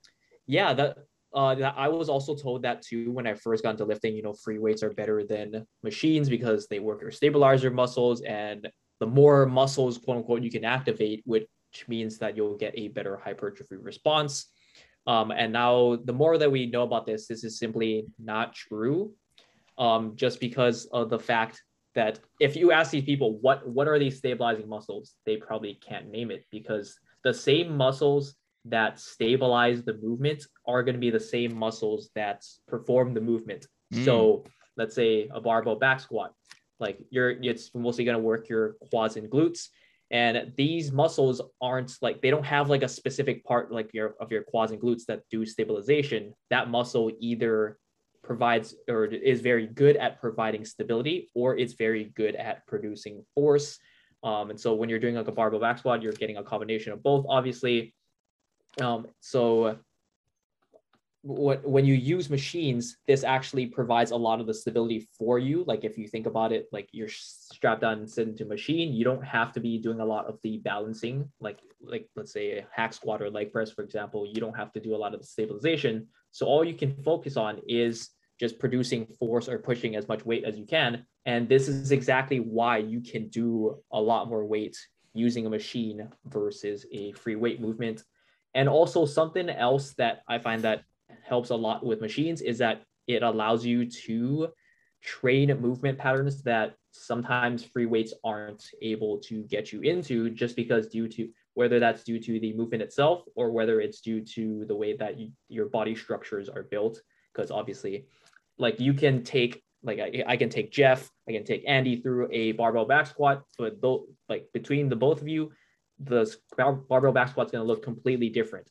yeah, 0.47 0.73
that 0.75 0.99
uh, 1.33 1.55
that 1.55 1.75
I 1.77 1.89
was 1.89 2.09
also 2.09 2.35
told 2.35 2.63
that 2.63 2.83
too 2.83 3.11
when 3.11 3.27
I 3.27 3.35
first 3.35 3.63
got 3.63 3.71
into 3.71 3.85
lifting. 3.85 4.15
You 4.15 4.23
know, 4.23 4.33
free 4.33 4.59
weights 4.59 4.83
are 4.83 4.91
better 4.91 5.25
than 5.25 5.67
machines 5.83 6.29
because 6.29 6.67
they 6.67 6.79
work 6.79 7.01
your 7.01 7.11
stabilizer 7.11 7.71
muscles, 7.71 8.23
and 8.23 8.69
the 8.99 9.07
more 9.07 9.47
muscles, 9.47 9.99
quote 9.99 10.19
unquote, 10.19 10.43
you 10.43 10.51
can 10.51 10.65
activate, 10.65 11.23
which 11.25 11.47
means 11.89 12.19
that 12.19 12.37
you'll 12.37 12.57
get 12.57 12.75
a 12.77 12.89
better 12.89 13.17
hypertrophy 13.17 13.77
response. 13.77 14.47
Um, 15.07 15.31
and 15.31 15.53
now, 15.53 15.99
the 16.05 16.13
more 16.13 16.37
that 16.37 16.51
we 16.51 16.67
know 16.67 16.83
about 16.83 17.07
this, 17.07 17.27
this 17.27 17.43
is 17.43 17.59
simply 17.59 18.07
not 18.19 18.55
true. 18.55 19.13
Um, 19.79 20.15
just 20.15 20.41
because 20.41 20.87
of 20.93 21.09
the 21.09 21.19
fact 21.19 21.63
that 21.95 22.21
if 22.39 22.55
you 22.55 22.71
ask 22.71 22.91
these 22.91 23.05
people 23.05 23.39
what 23.41 23.67
what 23.67 23.89
are 23.89 23.99
these 23.99 24.19
stabilizing 24.19 24.69
muscles, 24.69 25.15
they 25.27 25.37
probably 25.37 25.75
can't 25.75 26.11
name 26.11 26.31
it 26.31 26.45
because 26.51 26.99
the 27.25 27.35
same 27.35 27.77
muscles 27.77 28.37
that 28.67 29.01
stabilize 29.01 29.83
the 29.83 29.95
movement 29.95 30.45
are 30.67 30.83
going 30.83 30.95
to 30.95 31.01
be 31.01 31.11
the 31.11 31.21
same 31.21 31.57
muscles 31.57 32.11
that 32.15 32.45
perform 32.69 33.15
the 33.15 33.21
movement. 33.21 33.67
Mm. 33.95 34.05
So 34.05 34.45
let's 34.77 34.95
say 34.95 35.29
a 35.33 35.41
barbell 35.41 35.77
back 35.77 36.01
squat, 36.01 36.33
like 36.79 36.99
you're 37.11 37.31
it's 37.31 37.75
mostly 37.75 38.05
going 38.05 38.17
to 38.17 38.23
work 38.23 38.49
your 38.49 38.77
quads 38.91 39.17
and 39.17 39.31
glutes 39.31 39.69
and 40.11 40.53
these 40.57 40.91
muscles 40.91 41.41
aren't 41.61 41.97
like 42.03 42.21
they 42.21 42.31
don't 42.31 42.45
have 42.45 42.69
like 42.69 42.83
a 42.83 42.89
specific 42.89 43.45
part 43.45 43.71
like 43.71 43.91
your 43.93 44.15
of 44.21 44.33
your 44.33 44.43
quads 44.43 44.73
and 44.73 44.81
glutes 44.81 45.05
that 45.07 45.23
do 45.31 45.47
stabilization 45.47 46.35
that 46.51 46.69
muscle 46.69 47.11
either 47.21 47.79
provides 48.23 48.75
or 48.89 49.07
is 49.07 49.41
very 49.41 49.67
good 49.67 49.97
at 49.97 50.21
providing 50.21 50.65
stability 50.65 51.29
or 51.35 51.57
it's 51.57 51.75
very 51.75 52.13
good 52.17 52.35
at 52.35 52.67
producing 52.67 53.25
force 53.35 53.79
um, 54.23 54.51
and 54.51 54.61
so 54.61 54.75
when 54.75 54.89
you're 54.89 54.99
doing 54.99 55.15
like 55.15 55.29
a 55.29 55.33
barbell 55.33 55.61
back 55.61 55.79
squat 55.79 56.03
you're 56.03 56.13
getting 56.13 56.37
a 56.37 56.43
combination 56.43 56.93
of 56.93 57.03
both 57.03 57.25
obviously 57.29 57.95
um, 58.81 59.07
so 59.21 59.79
what 61.23 61.67
when 61.69 61.85
you 61.85 61.95
use 61.95 62.31
machines 62.31 62.97
this 63.07 63.25
actually 63.25 63.67
provides 63.67 64.11
a 64.11 64.17
lot 64.17 64.41
of 64.41 64.47
the 64.47 64.55
stability 64.55 65.07
for 65.19 65.39
you. 65.39 65.65
Like 65.67 65.85
if 65.85 65.99
you 65.99 66.09
think 66.09 66.27
about 66.27 66.51
it 66.53 66.67
like 66.73 66.89
you're 66.93 67.11
strapped 67.11 67.85
on 67.85 67.99
and 67.99 68.11
sitting 68.11 68.37
to 68.39 68.45
machine 68.47 68.95
you 68.95 69.05
don't 69.05 69.23
have 69.23 69.53
to 69.53 69.61
be 69.61 69.77
doing 69.79 70.01
a 70.01 70.05
lot 70.05 70.27
of 70.27 70.39
the 70.43 70.59
balancing. 70.59 71.31
Like 71.39 71.59
like 71.83 72.09
let's 72.17 72.33
say 72.33 72.59
a 72.59 72.67
hack 72.73 72.95
squat 72.95 73.21
or 73.21 73.31
leg 73.31 73.53
press 73.53 73.71
for 73.71 73.83
example 73.83 74.27
you 74.27 74.41
don't 74.41 74.57
have 74.57 74.73
to 74.73 74.81
do 74.81 74.95
a 74.95 74.99
lot 74.99 75.13
of 75.13 75.21
the 75.21 75.27
stabilization. 75.27 76.07
So 76.31 76.47
all 76.47 76.65
you 76.65 76.75
can 76.75 76.95
focus 77.03 77.37
on 77.37 77.61
is 77.69 78.11
just 78.39 78.59
producing 78.59 79.07
force 79.19 79.49
or 79.49 79.59
pushing 79.59 79.97
as 79.97 80.09
much 80.09 80.25
weight 80.25 80.45
as 80.45 80.57
you 80.57 80.65
can. 80.65 81.05
And 81.27 81.47
this 81.47 81.69
is 81.69 81.93
exactly 81.93 82.41
why 82.41 82.79
you 82.79 83.03
can 83.03 83.29
do 83.29 83.77
a 83.93 84.01
lot 84.01 84.31
more 84.31 84.47
weight 84.47 84.79
using 85.13 85.45
a 85.45 85.51
machine 85.51 86.09
versus 86.25 86.87
a 86.93 87.13
free 87.13 87.37
weight 87.37 87.61
movement 87.61 88.05
and 88.55 88.69
also 88.69 89.07
something 89.07 89.49
else 89.49 89.95
that 89.95 90.23
i 90.29 90.39
find 90.39 90.63
that 90.63 90.83
helps 91.25 91.51
a 91.51 91.57
lot 91.57 91.85
with 91.85 92.01
machines 92.01 92.41
is 92.41 92.59
that 92.59 92.83
it 93.07 93.23
allows 93.23 93.65
you 93.65 93.85
to 93.87 94.49
train 95.03 95.49
movement 95.61 95.99
patterns 95.99 96.43
that 96.43 96.75
sometimes 96.93 97.65
free 97.65 97.87
weights 97.87 98.13
aren't 98.25 98.65
able 98.83 99.19
to 99.19 99.43
get 99.45 99.73
you 99.73 99.81
into 99.81 100.31
just 100.31 100.57
because 100.57 100.89
due 100.89 101.09
to 101.09 101.29
whether 101.55 101.81
that's 101.81 102.05
due 102.05 102.19
to 102.19 102.39
the 102.41 102.53
movement 102.53 102.83
itself 102.83 103.25
or 103.35 103.51
whether 103.51 103.81
it's 103.81 104.01
due 104.01 104.21
to 104.21 104.65
the 104.67 104.75
way 104.75 104.97
that 104.97 105.19
you, 105.19 105.31
your 105.49 105.67
body 105.67 105.95
structures 105.95 106.49
are 106.49 106.65
built. 106.65 107.01
Because 107.33 107.51
obviously 107.51 108.07
like 108.59 108.79
you 108.79 108.93
can 108.93 109.25
take 109.25 109.63
like 109.83 109.99
I, 109.99 110.23
I 110.27 110.37
can 110.37 110.51
take 110.51 110.71
jeff 110.71 111.11
i 111.29 111.33
can 111.33 111.45
take 111.45 111.65
andy 111.67 111.97
through 111.97 112.29
a 112.31 112.53
barbell 112.53 112.85
back 112.85 113.07
squat 113.07 113.43
but 113.59 113.81
though 113.81 114.07
like 114.29 114.47
between 114.53 114.89
the 114.89 114.97
both 114.97 115.21
of 115.21 115.29
you 115.29 115.51
the 116.03 116.35
barbell 116.57 117.13
back 117.13 117.31
squat's 117.31 117.53
going 117.53 117.63
to 117.63 117.69
look 117.69 117.83
completely 117.83 118.29
different. 118.29 118.69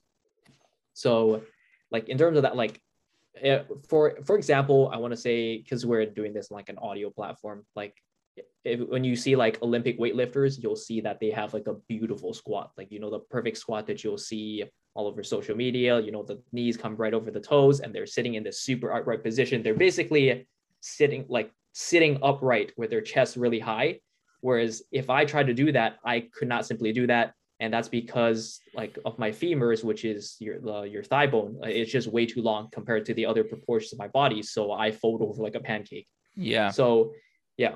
So 0.93 1.43
like 1.91 2.09
in 2.09 2.17
terms 2.17 2.37
of 2.37 2.43
that 2.43 2.55
like 2.55 2.79
eh, 3.41 3.63
for 3.87 4.17
for 4.25 4.35
example 4.35 4.89
i 4.93 4.97
want 4.97 5.11
to 5.11 5.17
say 5.17 5.57
because 5.57 5.85
we're 5.85 6.05
doing 6.05 6.33
this 6.33 6.51
like 6.51 6.69
an 6.69 6.77
audio 6.77 7.09
platform 7.09 7.65
like 7.75 7.95
if, 8.63 8.79
when 8.87 9.03
you 9.03 9.15
see 9.15 9.35
like 9.35 9.61
olympic 9.61 9.99
weightlifters 9.99 10.61
you'll 10.61 10.75
see 10.75 11.01
that 11.01 11.19
they 11.19 11.29
have 11.29 11.53
like 11.53 11.67
a 11.67 11.75
beautiful 11.87 12.33
squat. 12.33 12.71
Like 12.77 12.91
you 12.91 12.99
know 12.99 13.09
the 13.09 13.19
perfect 13.19 13.57
squat 13.57 13.87
that 13.87 14.03
you'll 14.03 14.17
see 14.17 14.63
all 14.95 15.07
over 15.07 15.23
social 15.23 15.55
media 15.55 15.99
you 15.99 16.11
know 16.11 16.23
the 16.23 16.41
knees 16.51 16.77
come 16.77 16.95
right 16.95 17.13
over 17.13 17.31
the 17.31 17.39
toes 17.39 17.79
and 17.79 17.93
they're 17.93 18.05
sitting 18.05 18.35
in 18.35 18.43
this 18.43 18.61
super 18.61 18.91
upright 18.93 19.23
position. 19.23 19.61
They're 19.61 19.73
basically 19.73 20.47
sitting 20.81 21.25
like 21.27 21.51
sitting 21.73 22.17
upright 22.23 22.71
with 22.77 22.89
their 22.89 23.01
chest 23.01 23.35
really 23.35 23.59
high 23.59 23.99
whereas 24.41 24.81
if 24.91 25.09
i 25.09 25.25
tried 25.25 25.47
to 25.47 25.53
do 25.53 25.71
that 25.71 25.97
i 26.05 26.21
could 26.33 26.47
not 26.47 26.65
simply 26.65 26.91
do 26.93 27.07
that. 27.07 27.33
And 27.61 27.73
that's 27.73 27.89
because 27.89 28.61
like 28.73 28.97
of 29.03 29.19
my 29.19 29.31
femurs 29.31 29.83
which 29.83 30.05
is 30.05 30.37
your 30.39 30.61
the, 30.61 30.83
your 30.83 31.03
thigh 31.03 31.27
bone 31.27 31.59
uh, 31.61 31.67
it's 31.67 31.91
just 31.91 32.07
way 32.07 32.25
too 32.25 32.41
long 32.41 32.69
compared 32.71 33.05
to 33.07 33.13
the 33.13 33.25
other 33.25 33.43
proportions 33.43 33.91
of 33.91 33.99
my 33.99 34.07
body. 34.07 34.41
So 34.41 34.71
i 34.71 34.91
fold 34.91 35.21
over 35.21 35.43
like 35.43 35.55
a 35.55 35.59
pancake. 35.59 36.07
Yeah. 36.35 36.69
So 36.69 37.13
yeah. 37.57 37.75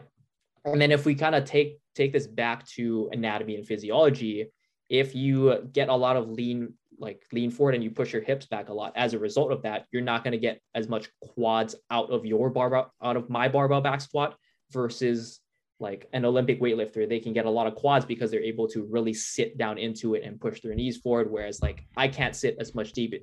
And 0.64 0.80
then 0.80 0.92
if 0.92 1.06
we 1.06 1.16
kind 1.16 1.36
of 1.36 1.44
take 1.44 1.80
take 1.96 2.14
this 2.14 2.28
back 2.28 2.66
to 2.76 3.10
anatomy 3.12 3.56
and 3.56 3.68
physiology 3.68 4.50
if 4.90 5.16
you 5.16 5.68
get 5.72 5.90
a 5.90 5.96
lot 5.96 6.16
of 6.16 6.30
lean 6.30 6.74
like 7.00 7.24
lean 7.32 7.52
forward 7.52 7.76
and 7.76 7.84
you 7.84 7.92
push 7.92 8.14
your 8.14 8.22
hips 8.22 8.46
back 8.46 8.70
a 8.70 8.74
lot 8.74 8.94
as 8.96 9.14
a 9.14 9.20
result 9.20 9.52
of 9.52 9.64
that 9.64 9.86
you're 9.92 10.02
not 10.02 10.24
going 10.24 10.32
to 10.32 10.38
get 10.38 10.62
as 10.76 10.88
much 10.88 11.10
quads 11.22 11.76
out 11.90 12.10
of 12.10 12.26
your 12.26 12.50
barbell 12.50 12.92
out 13.04 13.18
of 13.18 13.30
my 13.30 13.48
barbell 13.48 13.82
back 13.82 14.00
squat 14.00 14.38
versus 14.72 15.40
like 15.80 16.08
an 16.14 16.26
Olympic 16.26 16.62
weightlifter, 16.62 17.08
they 17.08 17.20
can 17.20 17.34
get 17.34 17.46
a 17.46 17.50
lot 17.50 17.68
of 17.68 17.76
quads 17.76 18.06
because 18.06 18.32
they're 18.32 18.42
able 18.42 18.68
to 18.70 18.86
really 18.86 19.14
sit 19.14 19.58
down 19.58 19.78
into 19.78 20.16
it 20.16 20.24
and 20.24 20.40
push 20.40 20.62
their 20.62 20.76
knees 20.76 20.98
forward. 20.98 21.30
Whereas 21.30 21.62
like 21.62 21.86
I 21.98 22.08
can't 22.08 22.36
sit 22.36 22.56
as 22.60 22.74
much 22.74 22.94
deep 22.94 23.14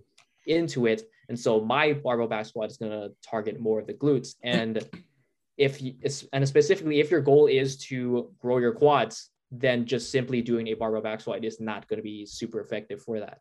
into 0.47 0.87
it. 0.87 1.03
And 1.29 1.39
so 1.39 1.61
my 1.61 1.93
barbell 1.93 2.27
back 2.27 2.47
squat 2.47 2.71
is 2.71 2.77
going 2.77 2.93
to 2.93 3.13
target 3.23 3.61
more 3.61 3.79
of 3.79 3.87
the 3.87 3.95
glutes. 3.95 4.35
And 4.43 4.85
if 5.57 5.81
and 6.33 6.47
specifically 6.49 7.01
if 7.01 7.11
your 7.11 7.21
goal 7.21 7.47
is 7.47 7.77
to 7.89 8.33
grow 8.39 8.59
your 8.59 8.73
quads, 8.73 9.31
then 9.51 9.85
just 9.85 10.11
simply 10.11 10.43
doing 10.43 10.69
a 10.69 10.75
barbell 10.75 11.03
back 11.03 11.21
squat 11.21 11.45
is 11.45 11.61
not 11.61 11.89
going 11.89 11.99
to 11.99 12.03
be 12.03 12.25
super 12.27 12.61
effective 12.61 13.03
for 13.03 13.21
that. 13.21 13.41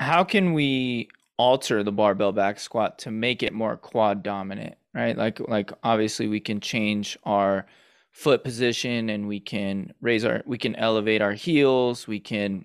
How 0.00 0.24
can 0.24 0.52
we 0.52 1.08
alter 1.36 1.82
the 1.82 1.92
barbell 1.92 2.32
back 2.32 2.58
squat 2.58 2.98
to 3.00 3.10
make 3.10 3.42
it 3.42 3.52
more 3.52 3.76
quad 3.76 4.22
dominant? 4.22 4.76
Right? 4.94 5.16
Like 5.16 5.40
like 5.40 5.72
obviously 5.82 6.28
we 6.28 6.40
can 6.40 6.60
change 6.60 7.18
our 7.24 7.66
foot 8.12 8.44
position 8.44 9.10
and 9.10 9.26
we 9.26 9.40
can 9.40 9.92
raise 10.00 10.24
our 10.24 10.42
we 10.46 10.56
can 10.56 10.76
elevate 10.76 11.20
our 11.20 11.32
heels. 11.32 12.06
We 12.06 12.20
can 12.20 12.64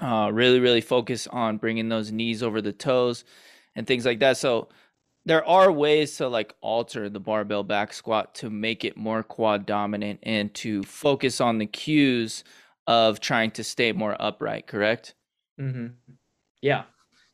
uh, 0.00 0.30
really 0.32 0.60
really 0.60 0.82
focus 0.82 1.26
on 1.26 1.56
bringing 1.56 1.88
those 1.88 2.12
knees 2.12 2.42
over 2.42 2.60
the 2.60 2.72
toes 2.72 3.24
and 3.74 3.86
things 3.86 4.04
like 4.04 4.20
that. 4.20 4.36
So 4.36 4.68
there 5.24 5.46
are 5.46 5.72
ways 5.72 6.16
to 6.16 6.28
like 6.28 6.54
alter 6.60 7.08
the 7.08 7.20
barbell 7.20 7.64
back 7.64 7.92
squat 7.92 8.34
to 8.36 8.50
make 8.50 8.84
it 8.84 8.96
more 8.96 9.22
quad 9.22 9.66
dominant 9.66 10.20
and 10.22 10.52
to 10.54 10.82
focus 10.84 11.40
on 11.40 11.58
the 11.58 11.66
cues 11.66 12.44
of 12.86 13.20
trying 13.20 13.50
to 13.52 13.64
stay 13.64 13.92
more 13.92 14.16
upright 14.20 14.66
correct? 14.66 15.14
Mm-hmm. 15.60 15.88
yeah. 16.62 16.84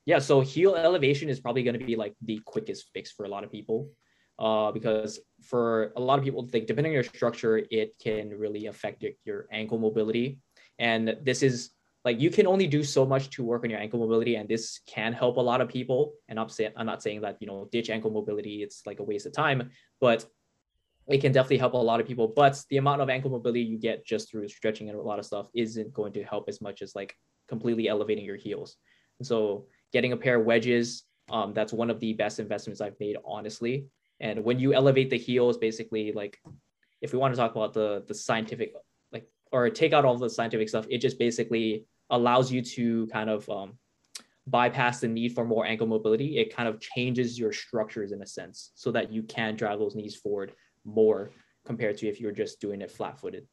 Yeah 0.06 0.18
so 0.18 0.40
heel 0.40 0.74
elevation 0.76 1.28
is 1.28 1.40
probably 1.40 1.62
going 1.62 1.78
to 1.78 1.84
be 1.84 1.94
like 1.94 2.14
the 2.22 2.40
quickest 2.46 2.90
fix 2.94 3.12
for 3.12 3.24
a 3.24 3.28
lot 3.28 3.44
of 3.44 3.52
people 3.52 3.90
uh, 4.38 4.72
because 4.72 5.20
for 5.42 5.92
a 5.96 6.00
lot 6.00 6.18
of 6.18 6.24
people, 6.24 6.48
like 6.52 6.66
depending 6.66 6.90
on 6.90 6.94
your 6.94 7.04
structure, 7.04 7.62
it 7.70 7.94
can 8.02 8.30
really 8.30 8.66
affect 8.66 9.02
your, 9.02 9.12
your 9.24 9.46
ankle 9.52 9.78
mobility. 9.78 10.38
And 10.78 11.16
this 11.22 11.42
is 11.42 11.70
like 12.04 12.20
you 12.20 12.30
can 12.30 12.46
only 12.46 12.66
do 12.66 12.84
so 12.84 13.06
much 13.06 13.30
to 13.30 13.44
work 13.44 13.64
on 13.64 13.70
your 13.70 13.78
ankle 13.78 13.98
mobility, 14.00 14.36
and 14.36 14.48
this 14.48 14.80
can 14.86 15.12
help 15.12 15.36
a 15.36 15.40
lot 15.40 15.60
of 15.60 15.68
people. 15.68 16.14
And 16.28 16.38
I'm 16.38 16.48
saying 16.48 16.72
I'm 16.76 16.86
not 16.86 17.02
saying 17.02 17.22
that 17.22 17.38
you 17.40 17.46
know 17.46 17.68
ditch 17.72 17.90
ankle 17.90 18.10
mobility; 18.10 18.62
it's 18.62 18.82
like 18.86 19.00
a 19.00 19.02
waste 19.02 19.26
of 19.26 19.32
time, 19.32 19.70
but 20.00 20.26
it 21.06 21.20
can 21.20 21.32
definitely 21.32 21.58
help 21.58 21.74
a 21.74 21.78
lot 21.78 22.00
of 22.00 22.06
people. 22.06 22.28
But 22.28 22.60
the 22.70 22.78
amount 22.78 23.02
of 23.02 23.08
ankle 23.08 23.30
mobility 23.30 23.62
you 23.62 23.78
get 23.78 24.06
just 24.06 24.30
through 24.30 24.48
stretching 24.48 24.88
and 24.88 24.98
a 24.98 25.02
lot 25.02 25.18
of 25.18 25.26
stuff 25.26 25.48
isn't 25.54 25.92
going 25.92 26.12
to 26.14 26.24
help 26.24 26.48
as 26.48 26.60
much 26.60 26.82
as 26.82 26.94
like 26.94 27.14
completely 27.48 27.88
elevating 27.88 28.24
your 28.24 28.36
heels. 28.36 28.76
And 29.18 29.26
so 29.26 29.66
getting 29.92 30.12
a 30.12 30.16
pair 30.16 30.40
of 30.40 30.46
wedges, 30.46 31.04
um, 31.30 31.52
that's 31.52 31.72
one 31.72 31.90
of 31.90 32.00
the 32.00 32.14
best 32.14 32.40
investments 32.40 32.80
I've 32.80 32.98
made, 33.00 33.16
honestly. 33.24 33.86
And 34.20 34.44
when 34.44 34.58
you 34.58 34.74
elevate 34.74 35.10
the 35.10 35.18
heels, 35.18 35.58
basically, 35.58 36.12
like 36.12 36.38
if 37.00 37.12
we 37.12 37.18
want 37.18 37.34
to 37.34 37.36
talk 37.36 37.54
about 37.56 37.74
the 37.74 38.04
the 38.06 38.14
scientific, 38.14 38.74
like 39.12 39.28
or 39.52 39.68
take 39.70 39.92
out 39.92 40.04
all 40.04 40.16
the 40.16 40.30
scientific 40.30 40.68
stuff, 40.68 40.86
it 40.88 40.98
just 40.98 41.18
basically 41.18 41.86
allows 42.10 42.52
you 42.52 42.62
to 42.62 43.06
kind 43.08 43.30
of 43.30 43.48
um, 43.48 43.78
bypass 44.46 45.00
the 45.00 45.08
need 45.08 45.34
for 45.34 45.44
more 45.44 45.66
ankle 45.66 45.86
mobility. 45.86 46.38
It 46.38 46.54
kind 46.54 46.68
of 46.68 46.80
changes 46.80 47.38
your 47.38 47.52
structures 47.52 48.12
in 48.12 48.22
a 48.22 48.26
sense, 48.26 48.70
so 48.74 48.92
that 48.92 49.12
you 49.12 49.22
can 49.22 49.56
drive 49.56 49.78
those 49.78 49.94
knees 49.94 50.16
forward 50.16 50.52
more 50.84 51.30
compared 51.64 51.96
to 51.98 52.08
if 52.08 52.20
you're 52.20 52.32
just 52.32 52.60
doing 52.60 52.82
it 52.82 52.90
flat 52.90 53.18
footed. 53.18 53.46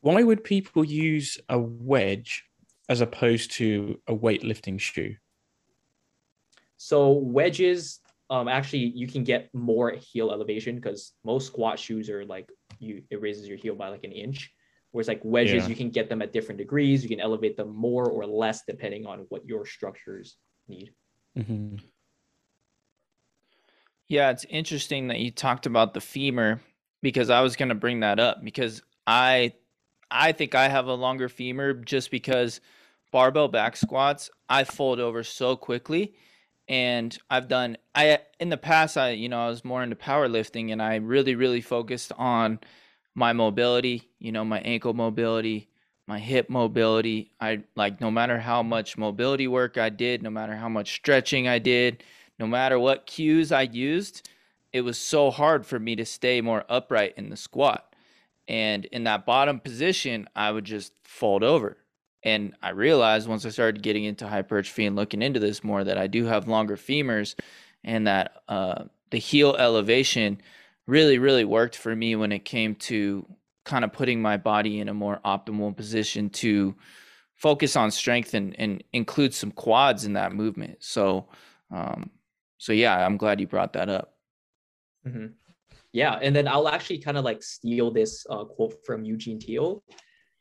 Why 0.00 0.22
would 0.22 0.42
people 0.42 0.84
use 0.84 1.38
a 1.48 1.58
wedge 1.58 2.44
as 2.88 3.00
opposed 3.00 3.52
to 3.52 4.00
a 4.08 4.14
weightlifting 4.14 4.80
shoe? 4.80 5.16
So 6.76 7.12
wedges 7.12 8.00
um, 8.32 8.48
actually 8.48 8.92
you 8.94 9.06
can 9.06 9.24
get 9.24 9.50
more 9.52 9.90
heel 9.90 10.32
elevation 10.32 10.76
because 10.76 11.12
most 11.22 11.46
squat 11.46 11.78
shoes 11.78 12.08
are 12.08 12.24
like 12.24 12.48
you 12.78 13.02
it 13.10 13.20
raises 13.20 13.46
your 13.46 13.58
heel 13.58 13.74
by 13.74 13.90
like 13.90 14.04
an 14.04 14.12
inch. 14.12 14.50
Whereas 14.90 15.08
like 15.08 15.20
wedges, 15.22 15.64
yeah. 15.64 15.68
you 15.68 15.76
can 15.76 15.90
get 15.90 16.08
them 16.08 16.22
at 16.22 16.32
different 16.32 16.58
degrees. 16.58 17.02
You 17.02 17.10
can 17.10 17.20
elevate 17.20 17.58
them 17.58 17.74
more 17.74 18.08
or 18.10 18.26
less 18.26 18.62
depending 18.66 19.06
on 19.06 19.26
what 19.28 19.46
your 19.46 19.66
structures 19.66 20.36
need. 20.66 20.92
Mm-hmm. 21.38 21.76
Yeah, 24.08 24.30
it's 24.30 24.46
interesting 24.48 25.08
that 25.08 25.18
you 25.18 25.30
talked 25.30 25.66
about 25.66 25.92
the 25.92 26.00
femur 26.00 26.60
because 27.02 27.28
I 27.28 27.42
was 27.42 27.54
going 27.54 27.68
to 27.68 27.74
bring 27.74 28.00
that 28.00 28.18
up 28.18 28.42
because 28.42 28.82
I 29.06 29.52
I 30.10 30.32
think 30.32 30.54
I 30.54 30.68
have 30.68 30.86
a 30.86 30.94
longer 30.94 31.28
femur 31.28 31.74
just 31.74 32.10
because 32.10 32.62
barbell 33.10 33.48
back 33.48 33.76
squats 33.76 34.30
I 34.48 34.64
fold 34.64 35.00
over 35.00 35.22
so 35.22 35.54
quickly 35.54 36.14
and 36.72 37.16
I've 37.28 37.48
done 37.48 37.76
I 37.94 38.20
in 38.40 38.48
the 38.48 38.56
past 38.56 38.96
I 38.96 39.10
you 39.10 39.28
know 39.28 39.44
I 39.44 39.48
was 39.48 39.64
more 39.64 39.82
into 39.82 39.94
powerlifting 39.94 40.72
and 40.72 40.82
I 40.82 40.96
really 40.96 41.34
really 41.34 41.60
focused 41.60 42.12
on 42.16 42.58
my 43.14 43.34
mobility, 43.34 44.10
you 44.18 44.32
know, 44.32 44.42
my 44.42 44.60
ankle 44.60 44.94
mobility, 44.94 45.68
my 46.06 46.18
hip 46.18 46.48
mobility. 46.48 47.30
I 47.38 47.64
like 47.76 48.00
no 48.00 48.10
matter 48.10 48.38
how 48.38 48.62
much 48.62 48.96
mobility 48.96 49.46
work 49.46 49.76
I 49.76 49.90
did, 49.90 50.22
no 50.22 50.30
matter 50.30 50.56
how 50.56 50.70
much 50.70 50.94
stretching 50.94 51.46
I 51.46 51.58
did, 51.58 52.02
no 52.38 52.46
matter 52.46 52.78
what 52.78 53.06
cues 53.06 53.52
I 53.52 53.62
used, 53.62 54.28
it 54.72 54.80
was 54.80 54.96
so 54.96 55.30
hard 55.30 55.66
for 55.66 55.78
me 55.78 55.94
to 55.96 56.06
stay 56.06 56.40
more 56.40 56.64
upright 56.70 57.14
in 57.18 57.28
the 57.28 57.36
squat. 57.36 57.94
And 58.48 58.86
in 58.86 59.04
that 59.04 59.26
bottom 59.26 59.60
position, 59.60 60.26
I 60.34 60.50
would 60.50 60.64
just 60.64 60.94
fold 61.04 61.44
over. 61.44 61.76
And 62.24 62.54
I 62.62 62.70
realized 62.70 63.28
once 63.28 63.44
I 63.44 63.50
started 63.50 63.82
getting 63.82 64.04
into 64.04 64.28
hypertrophy 64.28 64.86
and 64.86 64.96
looking 64.96 65.22
into 65.22 65.40
this 65.40 65.64
more 65.64 65.82
that 65.84 65.98
I 65.98 66.06
do 66.06 66.24
have 66.26 66.48
longer 66.48 66.76
femurs 66.76 67.34
and 67.84 68.06
that 68.06 68.42
uh, 68.48 68.84
the 69.10 69.18
heel 69.18 69.56
elevation 69.56 70.40
really, 70.86 71.18
really 71.18 71.44
worked 71.44 71.76
for 71.76 71.94
me 71.94 72.16
when 72.16 72.32
it 72.32 72.44
came 72.44 72.74
to 72.76 73.26
kind 73.64 73.84
of 73.84 73.92
putting 73.92 74.20
my 74.22 74.36
body 74.36 74.80
in 74.80 74.88
a 74.88 74.94
more 74.94 75.20
optimal 75.24 75.76
position 75.76 76.30
to 76.30 76.74
focus 77.34 77.74
on 77.74 77.90
strength 77.90 78.34
and, 78.34 78.58
and 78.58 78.84
include 78.92 79.34
some 79.34 79.50
quads 79.50 80.04
in 80.04 80.12
that 80.12 80.32
movement. 80.32 80.76
So, 80.80 81.28
um, 81.70 82.10
so 82.58 82.72
yeah, 82.72 83.04
I'm 83.04 83.16
glad 83.16 83.40
you 83.40 83.46
brought 83.48 83.72
that 83.72 83.88
up. 83.88 84.14
Mm-hmm. 85.06 85.26
Yeah, 85.92 86.18
and 86.22 86.34
then 86.34 86.48
I'll 86.48 86.68
actually 86.68 86.98
kind 86.98 87.18
of 87.18 87.24
like 87.24 87.42
steal 87.42 87.90
this 87.90 88.24
uh, 88.30 88.44
quote 88.44 88.74
from 88.86 89.04
Eugene 89.04 89.38
Teo, 89.38 89.82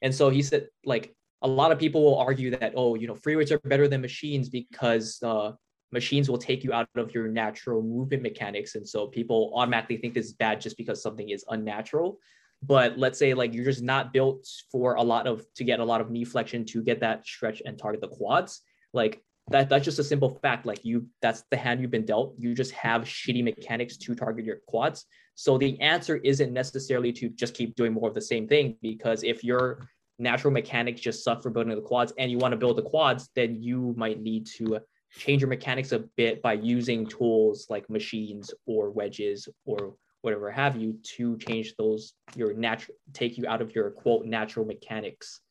and 0.01 0.13
so 0.13 0.29
he 0.29 0.41
said 0.41 0.67
like 0.85 1.13
a 1.41 1.47
lot 1.47 1.71
of 1.71 1.79
people 1.79 2.03
will 2.03 2.17
argue 2.17 2.51
that 2.51 2.73
oh 2.75 2.95
you 2.95 3.07
know 3.07 3.15
free 3.15 3.35
weights 3.35 3.51
are 3.51 3.59
better 3.59 3.87
than 3.87 4.01
machines 4.01 4.49
because 4.49 5.21
uh, 5.23 5.51
machines 5.91 6.29
will 6.29 6.37
take 6.37 6.63
you 6.63 6.73
out 6.73 6.87
of 6.95 7.13
your 7.13 7.27
natural 7.27 7.81
movement 7.81 8.23
mechanics. 8.23 8.75
And 8.75 8.87
so 8.87 9.07
people 9.07 9.51
automatically 9.55 9.97
think 9.97 10.13
this 10.13 10.27
is 10.27 10.33
bad 10.33 10.61
just 10.61 10.77
because 10.77 11.01
something 11.01 11.29
is 11.29 11.43
unnatural. 11.49 12.19
But 12.63 12.97
let's 12.97 13.17
say 13.17 13.33
like 13.33 13.53
you're 13.53 13.65
just 13.65 13.81
not 13.81 14.13
built 14.13 14.47
for 14.71 14.95
a 14.95 15.01
lot 15.01 15.27
of 15.27 15.45
to 15.55 15.63
get 15.63 15.79
a 15.79 15.83
lot 15.83 15.99
of 15.99 16.11
knee 16.11 16.25
flexion 16.25 16.63
to 16.65 16.83
get 16.83 16.99
that 17.01 17.25
stretch 17.25 17.61
and 17.65 17.77
target 17.77 18.01
the 18.01 18.07
quads. 18.07 18.61
Like 18.93 19.23
that 19.49 19.67
that's 19.67 19.83
just 19.83 19.99
a 19.99 20.03
simple 20.03 20.37
fact. 20.41 20.65
Like 20.65 20.85
you 20.85 21.07
that's 21.21 21.43
the 21.49 21.57
hand 21.57 21.81
you've 21.81 21.91
been 21.91 22.05
dealt. 22.05 22.35
You 22.37 22.53
just 22.53 22.71
have 22.73 23.01
shitty 23.03 23.43
mechanics 23.43 23.97
to 23.97 24.13
target 24.15 24.45
your 24.45 24.57
quads. 24.67 25.05
So 25.33 25.57
the 25.57 25.79
answer 25.81 26.17
isn't 26.17 26.53
necessarily 26.53 27.11
to 27.13 27.29
just 27.29 27.55
keep 27.55 27.75
doing 27.75 27.93
more 27.93 28.09
of 28.09 28.15
the 28.15 28.21
same 28.21 28.47
thing 28.47 28.77
because 28.81 29.23
if 29.23 29.43
you're 29.43 29.87
natural 30.21 30.53
mechanics 30.53 31.01
just 31.01 31.23
suck 31.23 31.41
for 31.41 31.49
building 31.49 31.75
the 31.75 31.81
quads 31.81 32.13
and 32.17 32.31
you 32.31 32.37
want 32.37 32.51
to 32.51 32.57
build 32.57 32.77
the 32.77 32.83
quads, 32.83 33.29
then 33.35 33.61
you 33.61 33.93
might 33.97 34.21
need 34.21 34.45
to 34.57 34.79
change 35.17 35.41
your 35.41 35.49
mechanics 35.49 35.91
a 35.91 35.99
bit 36.15 36.41
by 36.41 36.53
using 36.53 37.05
tools 37.05 37.67
like 37.69 37.89
machines 37.89 38.53
or 38.65 38.91
wedges 38.91 39.49
or 39.65 39.95
whatever 40.21 40.51
have 40.51 40.75
you 40.77 40.97
to 41.03 41.37
change 41.37 41.73
those 41.77 42.13
your 42.35 42.53
natural 42.53 42.95
take 43.11 43.37
you 43.37 43.45
out 43.47 43.61
of 43.61 43.73
your 43.75 43.89
quote 43.91 44.25
natural 44.25 44.65
mechanics 44.65 45.41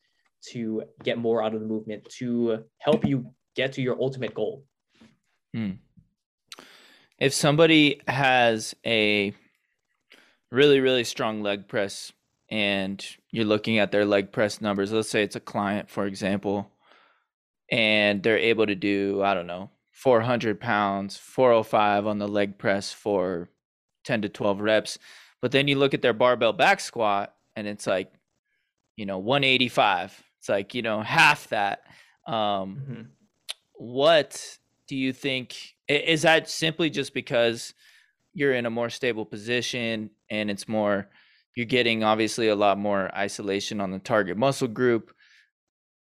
to 0.41 0.81
get 1.03 1.17
more 1.17 1.43
out 1.43 1.53
of 1.53 1.59
the 1.59 1.67
movement 1.67 2.03
to 2.09 2.63
help 2.79 3.05
you 3.05 3.31
get 3.55 3.73
to 3.73 3.81
your 3.81 4.01
ultimate 4.01 4.33
goal. 4.33 4.63
Hmm. 5.53 5.71
If 7.19 7.33
somebody 7.33 8.01
has 8.07 8.73
a 8.85 9.35
really 10.49 10.79
really 10.79 11.03
strong 11.03 11.43
leg 11.43 11.67
press 11.67 12.11
and 12.51 13.03
you're 13.31 13.45
looking 13.45 13.79
at 13.79 13.91
their 13.91 14.05
leg 14.05 14.33
press 14.33 14.59
numbers, 14.59 14.91
let's 14.91 15.09
say 15.09 15.23
it's 15.23 15.37
a 15.37 15.39
client, 15.39 15.89
for 15.89 16.05
example, 16.05 16.69
and 17.71 18.21
they're 18.21 18.37
able 18.37 18.67
to 18.67 18.75
do, 18.75 19.23
I 19.23 19.33
don't 19.33 19.47
know, 19.47 19.69
400 19.91 20.59
pounds, 20.59 21.17
405 21.17 22.05
on 22.05 22.19
the 22.19 22.27
leg 22.27 22.57
press 22.57 22.91
for 22.91 23.49
10 24.03 24.23
to 24.23 24.29
12 24.29 24.59
reps. 24.59 24.99
But 25.41 25.53
then 25.53 25.69
you 25.69 25.77
look 25.77 25.93
at 25.93 26.01
their 26.01 26.13
barbell 26.13 26.53
back 26.53 26.81
squat 26.81 27.33
and 27.55 27.67
it's 27.67 27.87
like, 27.87 28.11
you 28.97 29.05
know, 29.05 29.17
185. 29.17 30.21
It's 30.39 30.49
like, 30.49 30.75
you 30.75 30.81
know, 30.81 31.01
half 31.01 31.47
that. 31.49 31.83
Um, 32.27 32.33
mm-hmm. 32.33 33.01
What 33.75 34.57
do 34.87 34.97
you 34.97 35.13
think? 35.13 35.55
Is 35.87 36.23
that 36.23 36.49
simply 36.49 36.89
just 36.89 37.13
because 37.13 37.73
you're 38.33 38.53
in 38.53 38.65
a 38.65 38.69
more 38.69 38.89
stable 38.89 39.25
position 39.25 40.09
and 40.29 40.51
it's 40.51 40.67
more 40.67 41.07
you're 41.55 41.65
getting 41.65 42.03
obviously 42.03 42.47
a 42.47 42.55
lot 42.55 42.77
more 42.77 43.13
isolation 43.15 43.81
on 43.81 43.91
the 43.91 43.99
target 43.99 44.37
muscle 44.37 44.67
group. 44.67 45.13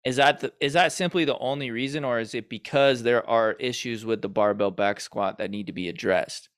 Is 0.05 0.15
that 0.15 0.39
the, 0.39 0.53
is 0.61 0.73
that 0.73 0.93
simply 0.93 1.25
the 1.25 1.37
only 1.37 1.71
reason, 1.71 2.05
or 2.05 2.19
is 2.19 2.33
it 2.33 2.49
because 2.49 3.03
there 3.03 3.27
are 3.29 3.53
issues 3.53 4.05
with 4.05 4.21
the 4.21 4.29
barbell 4.29 4.71
back 4.71 5.01
squat 5.01 5.37
that 5.39 5.51
need 5.51 5.67
to 5.67 5.73
be 5.73 5.89
addressed? 5.89 6.49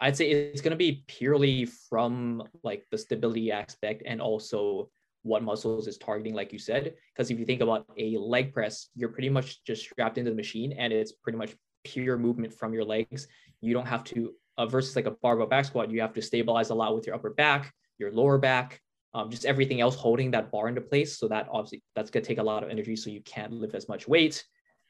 I'd 0.00 0.16
say 0.16 0.30
it's 0.30 0.60
going 0.60 0.72
to 0.72 0.76
be 0.76 1.04
purely 1.06 1.64
from 1.64 2.42
like 2.64 2.84
the 2.90 2.98
stability 2.98 3.52
aspect 3.52 4.02
and 4.04 4.20
also 4.20 4.90
what 5.22 5.44
muscles 5.44 5.86
is 5.86 5.96
targeting, 5.98 6.34
like 6.34 6.52
you 6.52 6.58
said. 6.58 6.94
Because 7.14 7.30
if 7.30 7.38
you 7.38 7.44
think 7.44 7.60
about 7.60 7.86
a 7.96 8.16
leg 8.18 8.52
press, 8.52 8.88
you're 8.96 9.10
pretty 9.10 9.28
much 9.28 9.62
just 9.64 9.82
strapped 9.82 10.18
into 10.18 10.30
the 10.30 10.36
machine 10.36 10.72
and 10.72 10.92
it's 10.92 11.12
pretty 11.12 11.38
much 11.38 11.54
pure 11.84 12.18
movement 12.18 12.52
from 12.52 12.72
your 12.72 12.84
legs. 12.84 13.28
You 13.60 13.74
don't 13.74 13.86
have 13.86 14.02
to 14.04 14.34
uh, 14.58 14.66
versus 14.66 14.96
like 14.96 15.06
a 15.06 15.10
barbell 15.10 15.46
back 15.46 15.64
squat, 15.64 15.90
you 15.90 16.00
have 16.00 16.14
to 16.14 16.22
stabilize 16.22 16.70
a 16.70 16.74
lot 16.74 16.94
with 16.94 17.06
your 17.06 17.14
upper 17.14 17.30
back, 17.30 17.72
your 17.98 18.12
lower 18.12 18.38
back, 18.38 18.80
um, 19.14 19.30
just 19.30 19.44
everything 19.44 19.80
else 19.80 19.94
holding 19.94 20.30
that 20.30 20.50
bar 20.50 20.68
into 20.68 20.80
place. 20.80 21.18
So 21.18 21.28
that 21.28 21.48
obviously 21.50 21.82
that's 21.94 22.10
gonna 22.10 22.24
take 22.24 22.38
a 22.38 22.42
lot 22.42 22.62
of 22.62 22.70
energy. 22.70 22.96
So 22.96 23.10
you 23.10 23.20
can't 23.22 23.52
lift 23.52 23.74
as 23.74 23.88
much 23.88 24.08
weight. 24.08 24.44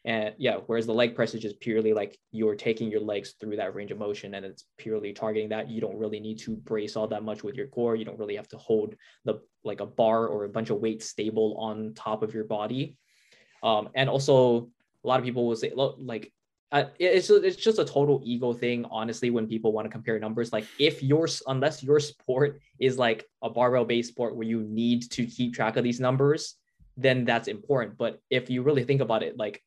And 0.05 0.35
yeah, 0.37 0.57
whereas 0.67 0.87
the 0.87 0.95
leg 0.95 1.15
press 1.15 1.33
is 1.33 1.41
just 1.41 1.61
purely 1.61 1.93
like 1.93 2.19
you're 2.33 2.57
taking 2.57 2.91
your 2.91 3.01
legs 3.01 3.35
through 3.39 3.57
that 3.57 3.75
range 3.75 3.93
of 3.93 3.99
motion 3.99 4.35
and 4.35 4.45
it's 4.45 4.65
purely 4.77 5.13
targeting 5.13 5.51
that. 5.51 5.71
You 5.71 5.81
don't 5.81 5.97
really 5.97 6.19
need 6.19 6.41
to 6.41 6.57
brace 6.57 6.97
all 6.97 7.07
that 7.09 7.23
much 7.23 7.45
with 7.45 7.55
your 7.55 7.69
core. 7.69 7.95
You 7.95 8.05
don't 8.05 8.19
really 8.19 8.35
have 8.35 8.49
to 8.49 8.59
hold 8.59 8.97
the 9.25 9.41
like 9.63 9.81
a 9.81 9.87
bar 9.87 10.27
or 10.27 10.45
a 10.45 10.49
bunch 10.49 10.71
of 10.71 10.81
weight 10.81 11.05
stable 11.05 11.57
on 11.59 11.95
top 11.95 12.25
of 12.25 12.35
your 12.35 12.45
body. 12.45 12.97
Um, 13.63 13.91
and 13.95 14.11
also 14.11 14.71
a 15.05 15.09
lot 15.09 15.21
of 15.21 15.25
people 15.25 15.47
will 15.47 15.57
say 15.57 15.73
like 15.75 16.33
uh, 16.73 16.85
it's 16.99 17.29
it's 17.29 17.57
just 17.57 17.79
a 17.79 17.85
total 17.85 18.23
ego 18.25 18.53
thing 18.53 18.87
honestly 18.91 19.29
when 19.29 19.47
people 19.47 19.73
want 19.73 19.85
to 19.85 19.91
compare 19.91 20.19
numbers. 20.19 20.53
Like 20.53 20.67
if 20.79 21.03
your 21.03 21.29
unless 21.47 21.83
your 21.83 22.01
sport 22.01 22.61
is 22.81 22.99
like 22.99 23.27
a 23.43 23.51
barbell 23.51 23.85
based 23.85 24.09
sport 24.09 24.35
where 24.35 24.47
you 24.47 24.63
need 24.63 25.11
to 25.13 25.27
keep 25.27 25.55
track 25.55 25.77
of 25.77 25.85
these 25.85 26.01
numbers 26.01 26.57
then 26.97 27.25
that's 27.25 27.49
important. 27.49 27.97
But 27.97 28.21
if 28.31 28.51
you 28.51 28.63
really 28.63 28.85
think 28.85 29.01
about 29.01 29.23
it 29.23 29.37
like 29.37 29.63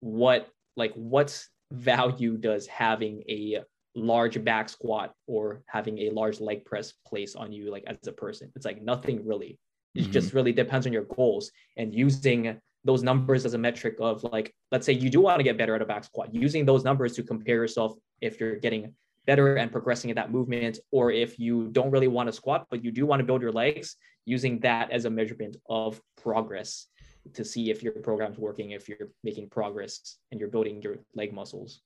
what 0.00 0.48
like 0.76 0.92
what 0.94 1.42
value 1.72 2.36
does 2.36 2.66
having 2.66 3.22
a 3.28 3.60
large 3.94 4.42
back 4.44 4.68
squat 4.68 5.12
or 5.26 5.62
having 5.66 5.98
a 5.98 6.10
large 6.10 6.40
leg 6.40 6.64
press 6.64 6.92
place 7.06 7.34
on 7.34 7.52
you 7.52 7.70
like 7.70 7.84
as 7.86 8.06
a 8.06 8.12
person? 8.12 8.50
It's 8.56 8.64
like 8.64 8.82
nothing 8.82 9.26
really. 9.26 9.58
It 9.94 10.02
mm-hmm. 10.02 10.12
just 10.12 10.32
really 10.32 10.52
depends 10.52 10.86
on 10.86 10.92
your 10.92 11.04
goals. 11.04 11.50
And 11.76 11.94
using 11.94 12.60
those 12.84 13.02
numbers 13.02 13.44
as 13.44 13.54
a 13.54 13.58
metric 13.58 13.96
of 14.00 14.24
like, 14.24 14.54
let's 14.70 14.86
say 14.86 14.92
you 14.92 15.10
do 15.10 15.20
want 15.20 15.38
to 15.38 15.44
get 15.44 15.58
better 15.58 15.74
at 15.74 15.82
a 15.82 15.84
back 15.84 16.04
squat, 16.04 16.34
using 16.34 16.64
those 16.64 16.84
numbers 16.84 17.14
to 17.16 17.22
compare 17.22 17.56
yourself 17.56 17.94
if 18.20 18.40
you're 18.40 18.56
getting 18.56 18.94
better 19.26 19.56
and 19.56 19.70
progressing 19.70 20.10
in 20.10 20.16
that 20.16 20.30
movement, 20.30 20.78
or 20.90 21.10
if 21.10 21.38
you 21.38 21.68
don't 21.68 21.90
really 21.90 22.08
want 22.08 22.26
to 22.26 22.32
squat, 22.32 22.66
but 22.70 22.82
you 22.84 22.90
do 22.90 23.06
want 23.06 23.20
to 23.20 23.24
build 23.24 23.42
your 23.42 23.52
legs, 23.52 23.96
using 24.24 24.58
that 24.60 24.90
as 24.90 25.04
a 25.04 25.10
measurement 25.10 25.56
of 25.68 26.00
progress 26.16 26.86
to 27.34 27.44
see 27.44 27.70
if 27.70 27.82
your 27.82 27.92
program's 27.92 28.38
working, 28.38 28.70
if 28.70 28.88
you're 28.88 29.08
making 29.22 29.48
progress 29.48 30.16
and 30.30 30.40
you're 30.40 30.48
building 30.48 30.80
your 30.82 30.96
leg 31.14 31.32
muscles. 31.32 31.80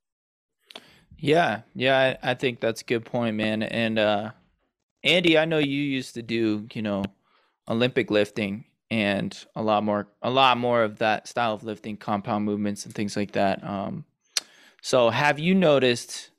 Yeah, 1.18 1.62
yeah, 1.74 2.16
I, 2.22 2.30
I 2.30 2.34
think 2.34 2.60
that's 2.60 2.82
a 2.82 2.84
good 2.84 3.04
point, 3.04 3.36
man. 3.36 3.62
And 3.62 3.98
uh 3.98 4.30
Andy, 5.02 5.36
I 5.36 5.44
know 5.44 5.58
you 5.58 5.82
used 5.82 6.14
to 6.14 6.22
do, 6.22 6.66
you 6.72 6.82
know, 6.82 7.04
Olympic 7.68 8.10
lifting 8.10 8.64
and 8.94 9.44
a 9.56 9.62
lot 9.62 9.82
more 9.82 10.06
a 10.22 10.30
lot 10.30 10.56
more 10.56 10.84
of 10.84 10.98
that 10.98 11.26
style 11.26 11.52
of 11.52 11.64
lifting 11.64 11.96
compound 11.96 12.44
movements 12.44 12.84
and 12.84 12.94
things 12.94 13.16
like 13.16 13.32
that 13.32 13.62
um, 13.64 14.04
so 14.80 15.10
have 15.10 15.40
you 15.40 15.52
noticed 15.52 16.30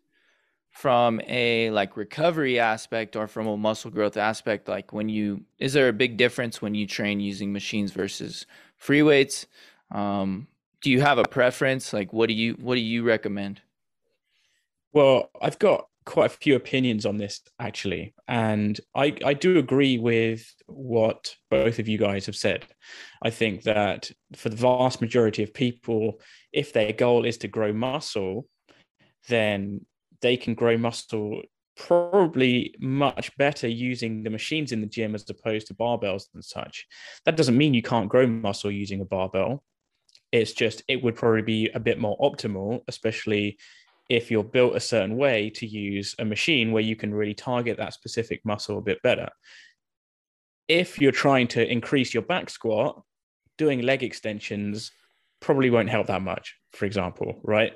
from 0.71 1.19
a 1.27 1.69
like 1.71 1.97
recovery 1.97 2.57
aspect 2.57 3.17
or 3.17 3.27
from 3.27 3.45
a 3.45 3.57
muscle 3.57 3.91
growth 3.91 4.15
aspect 4.15 4.69
like 4.69 4.93
when 4.93 5.09
you 5.09 5.43
is 5.59 5.73
there 5.73 5.89
a 5.89 5.93
big 5.93 6.15
difference 6.15 6.61
when 6.61 6.73
you 6.73 6.87
train 6.87 7.19
using 7.19 7.51
machines 7.51 7.91
versus 7.91 8.45
free 8.77 9.01
weights? 9.01 9.47
Um, 9.91 10.47
do 10.81 10.91
you 10.91 11.01
have 11.01 11.17
a 11.17 11.23
preference? 11.23 11.91
Like 11.91 12.13
what 12.13 12.27
do 12.27 12.33
you 12.33 12.53
what 12.53 12.75
do 12.75 12.81
you 12.81 13.03
recommend? 13.03 13.61
Well 14.93 15.29
i've 15.41 15.59
got 15.59 15.87
quite 16.05 16.27
a 16.27 16.37
few 16.37 16.55
opinions 16.55 17.05
on 17.05 17.17
this 17.17 17.41
actually, 17.59 18.13
and 18.27 18.79
I 18.95 19.17
I 19.23 19.33
do 19.33 19.57
agree 19.57 19.97
with 19.97 20.45
what 20.67 21.35
both 21.49 21.79
of 21.79 21.87
you 21.87 21.97
guys 21.97 22.25
have 22.27 22.35
said. 22.35 22.65
I 23.21 23.29
think 23.29 23.63
that 23.63 24.11
for 24.35 24.49
the 24.49 24.55
vast 24.55 25.01
majority 25.01 25.43
of 25.43 25.53
people, 25.53 26.19
if 26.53 26.73
their 26.73 26.93
goal 26.93 27.25
is 27.25 27.37
to 27.39 27.47
grow 27.47 27.73
muscle, 27.73 28.47
then 29.27 29.85
they 30.21 30.37
can 30.37 30.53
grow 30.53 30.77
muscle 30.77 31.41
probably 31.75 32.73
much 32.79 33.35
better 33.37 33.67
using 33.67 34.23
the 34.23 34.29
machines 34.29 34.71
in 34.71 34.81
the 34.81 34.87
gym 34.87 35.13
as 35.13 35.29
opposed 35.29 35.67
to 35.67 35.73
barbells 35.73 36.25
and 36.33 36.43
such. 36.43 36.87
That 37.25 37.35
doesn't 37.35 37.57
mean 37.57 37.73
you 37.73 37.81
can't 37.81 38.09
grow 38.09 38.25
muscle 38.25 38.71
using 38.71 39.01
a 39.01 39.05
barbell. 39.05 39.63
It's 40.31 40.53
just 40.53 40.83
it 40.87 41.03
would 41.03 41.15
probably 41.15 41.41
be 41.41 41.69
a 41.69 41.79
bit 41.79 41.99
more 41.99 42.17
optimal, 42.19 42.81
especially 42.87 43.57
if 44.09 44.29
you're 44.29 44.43
built 44.43 44.75
a 44.75 44.79
certain 44.79 45.17
way 45.17 45.49
to 45.49 45.65
use 45.65 46.15
a 46.19 46.25
machine 46.25 46.71
where 46.71 46.83
you 46.83 46.95
can 46.95 47.13
really 47.13 47.33
target 47.33 47.77
that 47.77 47.93
specific 47.93 48.41
muscle 48.45 48.77
a 48.77 48.81
bit 48.81 49.01
better. 49.01 49.29
If 50.67 50.99
you're 50.99 51.11
trying 51.11 51.47
to 51.49 51.71
increase 51.71 52.13
your 52.13 52.23
back 52.23 52.49
squat, 52.49 53.01
doing 53.57 53.81
leg 53.81 54.03
extensions 54.03 54.91
probably 55.39 55.69
won't 55.69 55.89
help 55.89 56.07
that 56.07 56.21
much, 56.21 56.55
for 56.73 56.85
example, 56.85 57.39
right? 57.43 57.73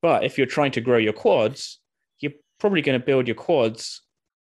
But 0.00 0.24
if 0.24 0.38
you're 0.38 0.46
trying 0.46 0.72
to 0.72 0.80
grow 0.80 0.98
your 0.98 1.12
quads, 1.12 1.80
you're 2.20 2.32
probably 2.58 2.82
going 2.82 2.98
to 2.98 3.04
build 3.04 3.26
your 3.26 3.36
quads 3.36 4.02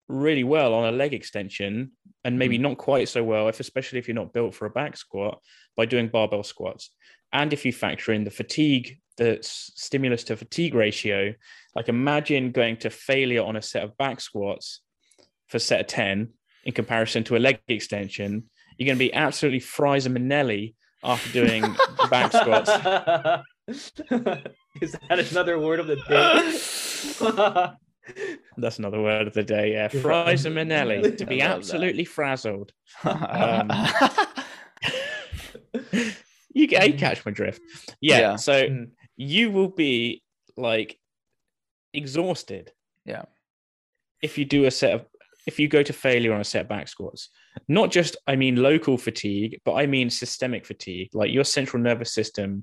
really 0.09 0.44
well 0.44 0.72
on 0.75 0.92
a 0.92 0.96
leg 0.96 1.12
extension 1.12 1.92
and 2.25 2.38
maybe 2.38 2.59
mm. 2.59 2.62
not 2.62 2.79
quite 2.79 3.09
so 3.09 3.25
well 3.25 3.49
if 3.49 3.61
especially 3.61 3.99
if 3.99 4.07
you're 4.07 4.14
not 4.14 4.33
built 4.33 4.55
for 4.55 4.66
a 4.66 4.70
back 4.70 4.96
squat 4.96 5.40
by 5.77 5.85
doing 5.85 6.09
barbell 6.09 6.44
squats 6.44 6.90
and 7.37 7.53
if 7.53 7.64
you 7.64 7.72
factor 7.72 8.12
in 8.12 8.25
the 8.25 8.31
fatigue 8.31 8.99
the 9.16 9.38
stimulus 9.42 10.25
to 10.25 10.37
fatigue 10.37 10.75
ratio, 10.75 11.33
like 11.75 11.88
imagine 11.88 12.53
going 12.53 12.77
to 12.79 12.90
failure 12.90 13.42
on 13.42 13.57
a 13.57 13.62
set 13.62 13.83
of 13.83 13.96
back 13.96 14.20
squats 14.20 14.81
for 15.49 15.59
set 15.59 15.81
of 15.81 15.87
10 15.87 16.29
in 16.64 16.72
comparison 16.72 17.25
to 17.25 17.37
a 17.37 17.38
leg 17.38 17.59
extension, 17.68 18.44
you're 18.77 18.87
going 18.87 18.99
to 18.99 19.05
be 19.05 19.14
absolutely 19.14 19.61
fries 19.61 20.07
and 20.07 20.16
Manelli 20.16 20.75
after 21.03 21.33
doing 21.33 21.62
back 22.11 22.33
squats. 22.33 22.70
Is 23.68 24.92
that 25.09 25.31
another 25.31 25.59
word 25.59 25.81
of 25.81 25.87
the 25.87 25.96
day? 25.96 27.72
That's 28.57 28.79
another 28.79 29.01
word 29.01 29.27
of 29.27 29.35
the 29.35 29.42
day. 29.42 29.72
Yeah, 29.72 29.88
fries 30.03 30.46
and 30.46 30.57
Manelli 30.57 31.16
to 31.16 31.27
be 31.27 31.40
absolutely 31.40 32.05
frazzled. 32.05 32.72
Um, 33.05 33.70
you, 36.56 36.68
you 36.68 36.94
catch 36.94 37.24
my 37.24 37.32
drift. 37.32 37.60
Yeah. 38.00 38.18
yeah. 38.18 38.36
So 38.36 38.68
hmm 38.68 38.84
you 39.16 39.50
will 39.50 39.68
be 39.68 40.22
like 40.56 40.98
exhausted. 41.94 42.70
Yeah. 43.04 43.24
If 44.22 44.36
you 44.38 44.44
do 44.44 44.66
a 44.66 44.70
set 44.70 44.92
of 44.92 45.06
if 45.46 45.60
you 45.60 45.68
go 45.68 45.82
to 45.82 45.92
failure 45.92 46.34
on 46.34 46.40
a 46.40 46.44
set 46.44 46.62
of 46.62 46.68
back 46.68 46.88
squats, 46.88 47.30
not 47.68 47.90
just 47.90 48.16
I 48.26 48.36
mean 48.36 48.56
local 48.56 48.98
fatigue, 48.98 49.60
but 49.64 49.74
I 49.74 49.86
mean 49.86 50.10
systemic 50.10 50.66
fatigue. 50.66 51.10
Like 51.14 51.32
your 51.32 51.44
central 51.44 51.82
nervous 51.82 52.12
system 52.12 52.62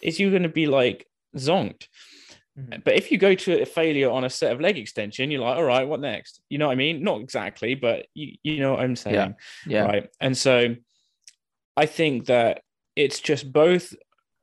is 0.00 0.18
you 0.18 0.30
going 0.30 0.42
to 0.42 0.48
be 0.48 0.66
like 0.66 1.06
zonked. 1.36 1.86
Mm-hmm. 2.58 2.80
But 2.84 2.94
if 2.94 3.10
you 3.10 3.18
go 3.18 3.34
to 3.34 3.62
a 3.62 3.66
failure 3.66 4.10
on 4.10 4.24
a 4.24 4.30
set 4.30 4.52
of 4.52 4.60
leg 4.60 4.76
extension, 4.76 5.30
you're 5.30 5.40
like, 5.40 5.56
all 5.56 5.64
right, 5.64 5.86
what 5.86 6.00
next? 6.00 6.42
You 6.48 6.58
know 6.58 6.66
what 6.66 6.72
I 6.72 6.76
mean? 6.76 7.02
Not 7.02 7.20
exactly, 7.20 7.74
but 7.74 8.06
you, 8.14 8.36
you 8.42 8.60
know 8.60 8.72
what 8.72 8.80
I'm 8.80 8.96
saying. 8.96 9.14
Yeah. 9.14 9.32
yeah. 9.66 9.84
Right. 9.84 10.10
And 10.20 10.36
so 10.36 10.74
I 11.76 11.86
think 11.86 12.26
that 12.26 12.62
it's 12.96 13.20
just 13.20 13.52
both 13.52 13.94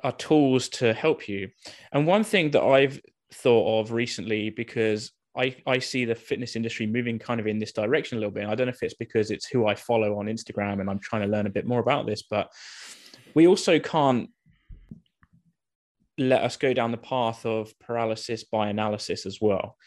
are 0.03 0.11
tools 0.13 0.69
to 0.69 0.93
help 0.93 1.27
you. 1.27 1.49
And 1.91 2.07
one 2.07 2.23
thing 2.23 2.51
that 2.51 2.63
I've 2.63 3.01
thought 3.33 3.81
of 3.81 3.91
recently, 3.91 4.49
because 4.49 5.11
I, 5.37 5.55
I 5.67 5.79
see 5.79 6.05
the 6.05 6.15
fitness 6.15 6.55
industry 6.55 6.87
moving 6.87 7.19
kind 7.19 7.39
of 7.39 7.47
in 7.47 7.59
this 7.59 7.71
direction 7.71 8.17
a 8.17 8.19
little 8.19 8.33
bit. 8.33 8.45
I 8.45 8.55
don't 8.55 8.67
know 8.67 8.73
if 8.73 8.83
it's 8.83 8.95
because 8.95 9.31
it's 9.31 9.47
who 9.47 9.67
I 9.67 9.75
follow 9.75 10.19
on 10.19 10.25
Instagram 10.25 10.81
and 10.81 10.89
I'm 10.89 10.99
trying 10.99 11.21
to 11.21 11.27
learn 11.27 11.47
a 11.47 11.51
bit 11.51 11.67
more 11.67 11.79
about 11.79 12.07
this, 12.07 12.23
but 12.23 12.51
we 13.35 13.47
also 13.47 13.79
can't 13.79 14.29
let 16.17 16.43
us 16.43 16.57
go 16.57 16.73
down 16.73 16.91
the 16.91 16.97
path 16.97 17.45
of 17.45 17.77
paralysis 17.79 18.43
by 18.43 18.69
analysis 18.69 19.25
as 19.25 19.39
well. 19.39 19.77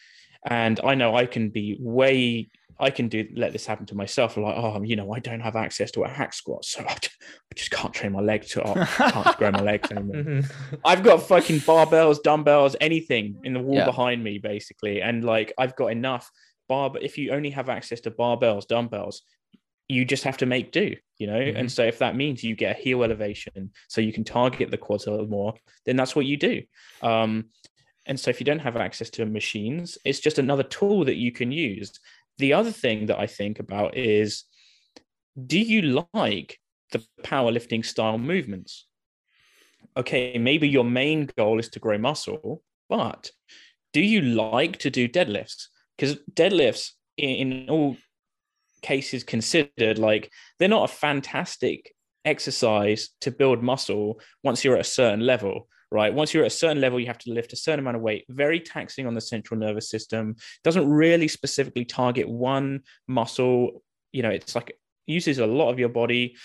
And 0.47 0.81
I 0.83 0.95
know 0.95 1.15
I 1.15 1.27
can 1.27 1.51
be 1.51 1.77
way 1.79 2.49
I 2.79 2.91
can 2.91 3.09
do 3.09 3.27
let 3.35 3.53
this 3.53 3.67
happen 3.67 3.87
to 3.87 3.95
myself. 3.95 4.37
Like, 4.37 4.57
oh, 4.57 4.83
you 4.83 4.97
know, 4.97 5.13
I 5.13 5.19
don't 5.19 5.41
have 5.41 5.57
access 5.57 5.91
to 5.93 6.03
a 6.03 6.09
hack 6.09 6.33
squat, 6.33 6.65
so 6.65 6.85
I 6.89 6.97
just 7.55 7.71
can't 7.71 7.93
train 7.93 8.13
my 8.13 8.21
legs 8.21 8.51
to 8.51 8.63
oh, 8.63 8.85
can't 8.87 9.37
grow 9.37 9.51
my 9.51 9.61
legs 9.61 9.91
anymore. 9.93 10.17
Mm-hmm. 10.17 10.77
I've 10.85 11.03
got 11.03 11.23
fucking 11.23 11.61
barbells, 11.61 12.23
dumbbells, 12.23 12.77
anything 12.81 13.41
in 13.45 13.53
the 13.55 13.61
wall 13.61 13.77
yeah. 13.77 13.85
behind 13.85 14.23
me, 14.23 14.39
basically, 14.39 15.03
and 15.03 15.25
like 15.25 15.53
I've 15.59 15.77
got 15.77 15.89
enough 15.89 16.31
bar. 16.69 16.93
If 17.01 17.19
you 17.19 17.33
only 17.33 17.51
have 17.51 17.69
access 17.69 18.01
to 18.03 18.11
barbells, 18.11 18.67
dumbbells, 18.67 19.23
you 19.89 20.05
just 20.05 20.25
have 20.25 20.39
to 20.39 20.47
make 20.47 20.73
do, 20.73 20.97
you 21.19 21.27
know. 21.27 21.39
Mm-hmm. 21.39 21.57
And 21.57 21.73
so 21.73 21.85
if 21.85 21.99
that 21.99 22.17
means 22.17 22.43
you 22.43 22.57
get 22.57 22.79
a 22.79 22.81
heel 22.81 23.03
elevation, 23.03 23.71
so 23.89 24.01
you 24.01 24.13
can 24.13 24.25
target 24.25 24.71
the 24.71 24.79
quads 24.79 25.07
a 25.07 25.11
little 25.11 25.27
more, 25.27 25.55
then 25.87 25.97
that's 25.97 26.17
what 26.17 26.27
you 26.27 26.37
do. 26.37 26.63
Um, 27.03 27.47
and 28.07 28.19
so 28.19 28.31
if 28.31 28.41
you 28.41 28.45
don't 28.45 28.59
have 28.59 28.77
access 28.77 29.11
to 29.11 29.27
machines, 29.27 29.97
it's 30.05 30.21
just 30.21 30.39
another 30.39 30.65
tool 30.65 31.05
that 31.05 31.17
you 31.17 31.31
can 31.31 31.53
use 31.53 31.93
the 32.39 32.53
other 32.53 32.73
thing 32.73 33.07
that 33.07 33.19
I 33.19 33.27
think 33.27 33.59
about 33.59 33.97
is 33.97 34.45
do 35.47 35.59
you 35.59 36.05
like 36.13 36.59
the 36.93 37.05
powerlifting 37.23 37.85
style 37.85 38.19
movements? 38.19 38.87
Okay, 39.97 40.39
maybe 40.39 40.69
your 40.69 40.85
main 40.85 41.29
goal 41.37 41.59
is 41.59 41.69
to 41.71 41.79
grow 41.79 41.99
muscle, 41.99 42.63
but 42.89 43.31
do 43.93 44.01
you 44.01 44.23
like 44.23 44.79
to 44.79 44.91
do 44.91 45.09
deadlifts? 45.09 45.67
Because 45.97 46.17
deadlifts, 46.33 46.91
in, 47.17 47.69
all 47.69 47.97
cases 48.83 49.23
considered, 49.23 49.99
like 49.99 50.31
they're 50.59 50.69
not 50.69 50.91
a 50.91 50.95
fantastic 50.95 51.95
exercise 52.25 53.11
to 53.21 53.31
build 53.31 53.63
muscle 53.63 54.21
once 54.43 54.65
you're 54.65 54.77
at 54.77 54.81
a 54.81 54.85
certain 54.85 55.21
level 55.21 55.69
right? 55.93 56.13
Once 56.13 56.33
you're 56.33 56.45
at 56.45 56.53
a 56.53 56.57
certain 56.57 56.81
level, 56.81 56.99
you 56.99 57.07
have 57.07 57.19
to 57.19 57.33
lift 57.33 57.53
a 57.53 57.57
certain 57.57 57.81
amount 57.81 57.97
of 57.97 58.03
weight, 58.03 58.25
very 58.29 58.59
taxing 58.59 59.07
on 59.07 59.15
the 59.15 59.21
central 59.21 59.61
nervous 59.61 59.91
system, 59.91 60.37
doesn't 60.65 60.89
really 60.89 61.29
specifically 61.29 61.85
target 61.85 62.29
one 62.29 62.81
muscle. 63.07 63.83
You 64.13 64.23
know, 64.23 64.31
it's 64.31 64.55
like 64.55 64.79
uses 65.07 65.39
a 65.39 65.47
lot 65.47 65.71
of 65.71 65.79
your 65.79 65.89
body. 65.89 66.37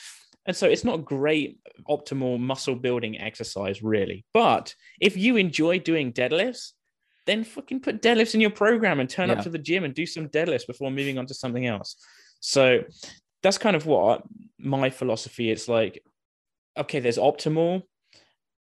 And 0.46 0.56
so 0.56 0.68
it's 0.68 0.84
not 0.84 1.06
great 1.06 1.60
optimal 1.90 2.40
muscle 2.40 2.76
building 2.76 3.20
exercise, 3.20 3.82
really. 3.82 4.26
But 4.34 4.74
if 5.02 5.18
you 5.18 5.38
enjoy 5.38 5.80
doing 5.80 6.14
deadlifts, 6.14 6.74
then 7.26 7.44
fucking 7.44 7.82
put 7.82 8.02
deadlifts 8.02 8.34
in 8.34 8.42
your 8.42 8.50
program 8.52 9.00
and 9.00 9.10
turn 9.10 9.30
Yeah. 9.30 9.36
up 9.36 9.44
to 9.44 9.50
the 9.50 9.58
gym 9.58 9.84
and 9.84 9.94
do 9.94 10.06
some 10.06 10.30
deadlifts 10.30 10.66
before 10.66 10.92
moving 10.92 11.18
on 11.18 11.26
to 11.28 11.34
something 11.34 11.66
else. 11.66 11.98
So 12.40 12.84
that's 13.44 13.58
kind 13.58 13.76
of 13.76 13.86
what 13.86 14.24
my 14.58 14.90
philosophy 14.90 15.52
is 15.52 15.68
like. 15.68 16.04
Okay, 16.78 17.00
there's 17.00 17.18
optimal, 17.18 17.84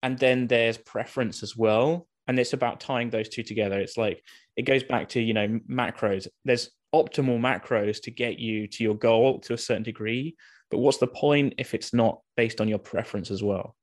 and 0.03 0.17
then 0.17 0.47
there's 0.47 0.77
preference 0.77 1.43
as 1.43 1.55
well. 1.55 2.07
And 2.27 2.37
it's 2.39 2.53
about 2.53 2.79
tying 2.79 3.09
those 3.09 3.27
two 3.29 3.41
together. 3.43 3.79
It's 3.79 3.97
like 3.97 4.23
it 4.55 4.63
goes 4.63 4.83
back 4.83 5.09
to 5.09 5.19
you 5.21 5.33
know 5.33 5.59
macros. 5.69 6.27
There's 6.45 6.69
optimal 6.93 7.39
macros 7.39 8.01
to 8.03 8.11
get 8.11 8.39
you 8.39 8.67
to 8.67 8.83
your 8.83 8.95
goal 8.95 9.39
to 9.41 9.53
a 9.53 9.57
certain 9.57 9.83
degree, 9.83 10.35
but 10.71 10.79
what's 10.79 10.97
the 10.97 11.07
point 11.07 11.55
if 11.57 11.73
it's 11.73 11.93
not 11.93 12.21
based 12.37 12.61
on 12.61 12.67
your 12.67 12.79
preference 12.79 13.31
as 13.31 13.41
well? 13.43 13.75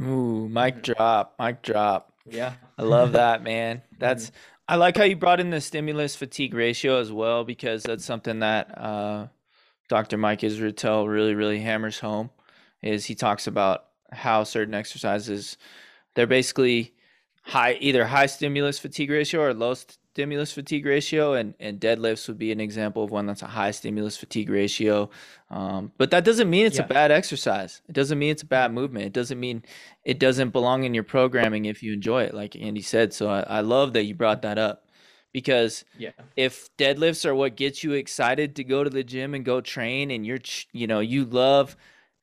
Ooh, 0.00 0.48
mic 0.48 0.76
Mhm. 0.76 0.82
drop, 0.82 1.34
mic 1.38 1.62
drop. 1.62 2.12
Yeah. 2.26 2.54
I 2.78 2.82
love 2.82 3.12
that, 3.20 3.42
man. 3.42 3.82
That's 3.98 4.32
I 4.66 4.76
like 4.76 4.96
how 4.96 5.04
you 5.04 5.16
brought 5.16 5.40
in 5.40 5.50
the 5.50 5.60
stimulus 5.60 6.16
fatigue 6.16 6.54
ratio 6.54 6.98
as 6.98 7.12
well 7.12 7.44
because 7.44 7.82
that's 7.82 8.04
something 8.04 8.38
that 8.38 8.76
uh, 8.78 9.26
Dr. 9.90 10.16
Mike 10.16 10.40
Israetel 10.40 11.06
really, 11.06 11.34
really 11.34 11.60
hammers 11.60 11.98
home. 11.98 12.30
Is 12.82 13.04
he 13.04 13.14
talks 13.14 13.46
about 13.46 13.84
how 14.14 14.44
certain 14.44 14.74
exercises 14.74 15.56
they're 16.14 16.26
basically 16.26 16.94
high, 17.42 17.76
either 17.80 18.06
high 18.06 18.26
stimulus 18.26 18.78
fatigue 18.78 19.10
ratio 19.10 19.42
or 19.42 19.52
low 19.54 19.74
stimulus 19.74 20.52
fatigue 20.52 20.86
ratio, 20.86 21.34
and 21.34 21.54
and 21.58 21.80
deadlifts 21.80 22.28
would 22.28 22.38
be 22.38 22.52
an 22.52 22.60
example 22.60 23.02
of 23.04 23.10
one 23.10 23.26
that's 23.26 23.42
a 23.42 23.46
high 23.48 23.72
stimulus 23.72 24.16
fatigue 24.16 24.48
ratio. 24.48 25.10
Um, 25.50 25.92
but 25.98 26.10
that 26.12 26.24
doesn't 26.24 26.48
mean 26.48 26.66
it's 26.66 26.78
Yeah. 26.78 26.84
a 26.84 26.88
bad 26.88 27.10
exercise. 27.10 27.82
It 27.88 27.92
doesn't 27.94 28.18
mean 28.18 28.30
it's 28.30 28.42
a 28.42 28.46
bad 28.46 28.72
movement. 28.72 29.06
It 29.06 29.12
doesn't 29.12 29.38
mean 29.40 29.64
it 30.04 30.18
doesn't 30.20 30.50
belong 30.50 30.84
in 30.84 30.94
your 30.94 31.04
programming 31.04 31.64
if 31.64 31.82
you 31.82 31.92
enjoy 31.92 32.22
it, 32.22 32.34
like 32.34 32.54
Andy 32.56 32.82
said. 32.82 33.12
So 33.12 33.28
I, 33.28 33.40
I 33.40 33.60
love 33.60 33.92
that 33.94 34.04
you 34.04 34.14
brought 34.14 34.42
that 34.42 34.56
up 34.56 34.86
because 35.32 35.84
Yeah. 35.98 36.12
if 36.36 36.74
deadlifts 36.76 37.26
are 37.26 37.34
what 37.34 37.56
gets 37.56 37.82
you 37.82 37.92
excited 37.92 38.54
to 38.56 38.64
go 38.64 38.84
to 38.84 38.90
the 38.90 39.04
gym 39.04 39.34
and 39.34 39.44
go 39.44 39.60
train, 39.60 40.10
and 40.12 40.24
you're, 40.24 40.38
you 40.72 40.86
know, 40.86 41.00
you 41.00 41.24
love 41.24 41.76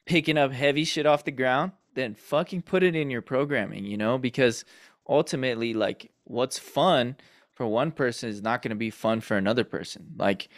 picking 0.06 0.38
up 0.38 0.52
heavy 0.52 0.84
shit 0.86 1.06
off 1.06 1.26
the 1.26 1.32
ground, 1.32 1.74
then 1.96 2.14
fucking 2.16 2.62
put 2.64 2.84
it 2.84 2.96
in 2.96 3.10
your 3.10 3.22
programming, 3.22 3.86
you 3.86 3.98
know, 3.98 4.18
because 4.18 4.66
ultimately, 5.08 5.74
like, 5.74 6.12
what's 6.24 6.58
fun 6.60 7.16
for 7.54 7.68
one 7.68 7.92
person 7.92 8.30
is 8.30 8.42
not 8.42 8.62
going 8.62 8.70
to 8.70 8.76
be 8.76 8.90
fun 8.90 9.22
for 9.22 9.38
another 9.38 9.64
person. 9.64 10.08
Like, 10.18 10.50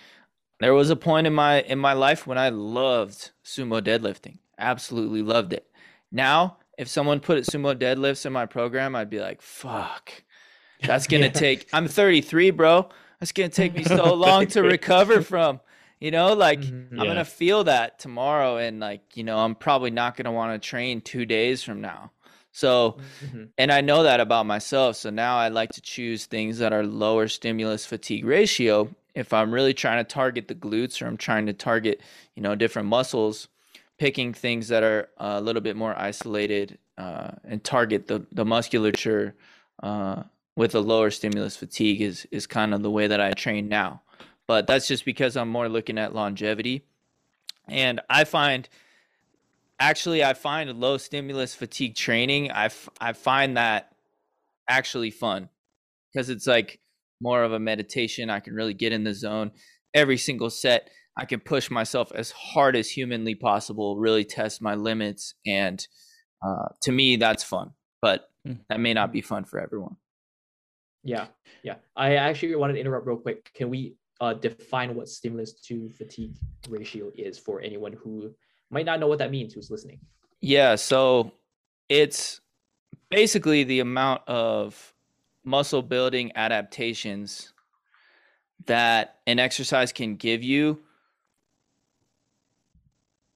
there 0.59 0.73
was 0.73 0.89
a 0.89 0.95
point 0.95 1.27
in 1.27 1.33
my 1.33 1.61
in 1.61 1.79
my 1.79 1.93
life 1.93 2.25
when 2.27 2.37
I 2.37 2.49
loved 2.49 3.31
sumo 3.43 3.81
deadlifting. 3.81 4.37
Absolutely 4.57 5.21
loved 5.21 5.51
it. 5.53 5.67
Now, 6.11 6.57
if 6.77 6.87
someone 6.87 7.19
put 7.19 7.43
sumo 7.43 7.75
deadlifts 7.75 8.25
in 8.25 8.31
my 8.33 8.45
program, 8.45 8.95
I'd 8.95 9.09
be 9.09 9.19
like, 9.19 9.41
"Fuck, 9.41 10.23
that's 10.81 11.07
gonna 11.11 11.25
Yeah. 11.25 11.31
take." 11.31 11.67
I'm 11.73 11.87
33, 11.87 12.51
bro. 12.51 12.87
That's 13.19 13.31
gonna 13.31 13.49
take 13.49 13.73
me 13.75 13.83
so 13.83 14.13
long 14.25 14.47
to 14.47 14.61
recover 14.61 15.21
from. 15.21 15.59
You 16.03 16.11
know, 16.11 16.33
like 16.33 16.59
Mhm. 16.59 16.89
I'm 16.91 16.97
Yeah. 16.97 17.05
gonna 17.05 17.23
feel 17.23 17.63
that 17.63 17.97
tomorrow, 17.97 18.57
and 18.57 18.81
like 18.81 19.15
you 19.15 19.23
know, 19.23 19.37
I'm 19.37 19.55
probably 19.55 19.89
not 19.89 20.17
gonna 20.17 20.33
want 20.33 20.61
to 20.61 20.69
train 20.69 20.99
two 20.99 21.25
days 21.25 21.63
from 21.63 21.79
now. 21.79 22.11
So, 22.51 22.97
Mhm. 23.23 23.51
and 23.57 23.71
I 23.71 23.79
know 23.79 24.03
that 24.03 24.19
about 24.19 24.45
myself. 24.45 24.97
So 24.97 25.09
now 25.11 25.37
I 25.37 25.47
like 25.47 25.71
to 25.71 25.81
choose 25.81 26.25
things 26.25 26.57
that 26.57 26.73
are 26.73 26.83
lower 26.83 27.29
stimulus 27.29 27.85
fatigue 27.85 28.25
ratio. 28.25 28.93
If 29.15 29.31
I'm 29.31 29.53
really 29.53 29.73
trying 29.73 30.03
to 30.03 30.03
target 30.03 30.49
the 30.49 30.55
glutes 30.55 31.01
or 31.01 31.07
I'm 31.07 31.15
trying 31.15 31.45
to 31.45 31.53
target, 31.53 32.01
you 32.35 32.43
know, 32.43 32.53
different 32.53 32.89
muscles, 32.89 33.47
picking 33.97 34.33
things 34.33 34.67
that 34.67 34.83
are 34.83 35.07
a 35.15 35.39
little 35.39 35.61
bit 35.61 35.77
more 35.77 35.97
isolated 35.97 36.79
uh, 36.97 37.31
and 37.45 37.63
target 37.63 38.07
the, 38.07 38.25
the 38.29 38.43
musculature 38.43 39.35
uh, 39.81 40.23
with 40.57 40.75
a 40.75 40.81
lower 40.81 41.11
stimulus 41.11 41.55
fatigue 41.55 42.01
is, 42.01 42.27
is 42.29 42.45
kind 42.45 42.73
of 42.73 42.83
the 42.83 42.91
way 42.91 43.07
that 43.07 43.21
I 43.21 43.31
train 43.31 43.69
now. 43.69 44.01
But 44.47 44.67
that's 44.67 44.87
just 44.87 45.05
because 45.05 45.37
I'm 45.37 45.49
more 45.49 45.69
looking 45.69 45.97
at 45.97 46.13
longevity. 46.13 46.85
And 47.67 48.01
I 48.09 48.23
find 48.25 48.67
actually 49.79 50.23
i 50.23 50.33
find 50.33 50.69
low 50.79 50.97
stimulus 50.97 51.55
fatigue 51.55 51.95
training 51.95 52.51
i, 52.51 52.65
f- 52.65 52.89
I 53.01 53.13
find 53.13 53.57
that 53.57 53.91
actually 54.69 55.09
fun 55.11 55.49
because 56.13 56.29
it's 56.29 56.45
like 56.45 56.79
more 57.19 57.43
of 57.43 57.51
a 57.53 57.59
meditation 57.59 58.29
i 58.29 58.39
can 58.39 58.53
really 58.53 58.75
get 58.75 58.93
in 58.93 59.03
the 59.03 59.15
zone 59.15 59.51
every 59.93 60.17
single 60.17 60.51
set 60.51 60.89
i 61.17 61.25
can 61.25 61.39
push 61.39 61.71
myself 61.71 62.11
as 62.13 62.31
hard 62.31 62.75
as 62.75 62.89
humanly 62.89 63.33
possible 63.35 63.97
really 63.97 64.23
test 64.23 64.61
my 64.61 64.75
limits 64.75 65.33
and 65.45 65.87
uh, 66.45 66.67
to 66.81 66.91
me 66.91 67.15
that's 67.15 67.43
fun 67.43 67.71
but 68.01 68.29
Mm. 68.47 68.59
that 68.69 68.79
may 68.79 68.93
not 68.93 69.11
be 69.13 69.21
fun 69.21 69.45
for 69.45 69.57
everyone 69.59 69.95
Yeah, 71.03 71.27
yeah. 71.63 71.75
I 71.95 72.15
actually 72.15 72.55
wanted 72.57 72.73
to 72.73 72.79
interrupt 72.81 73.07
real 73.07 73.15
quick. 73.17 73.51
Can 73.53 73.69
we 73.69 73.95
uh, 74.21 74.33
define 74.33 74.95
what 74.95 75.09
stimulus 75.09 75.53
to 75.53 75.89
fatigue 75.89 76.35
ratio 76.69 77.11
is 77.15 77.37
for 77.37 77.61
anyone 77.61 77.93
who 77.93 78.33
might 78.69 78.85
not 78.85 78.99
know 78.99 79.07
what 79.07 79.19
that 79.19 79.31
means 79.31 79.53
who's 79.53 79.69
listening? 79.69 79.99
Yeah, 80.41 80.75
so 80.75 81.31
it's 81.89 82.41
basically 83.09 83.63
the 83.63 83.79
amount 83.79 84.21
of 84.27 84.93
muscle 85.43 85.81
building 85.81 86.31
adaptations 86.35 87.53
that 88.65 89.19
an 89.27 89.39
exercise 89.39 89.91
can 89.91 90.15
give 90.15 90.43
you 90.43 90.79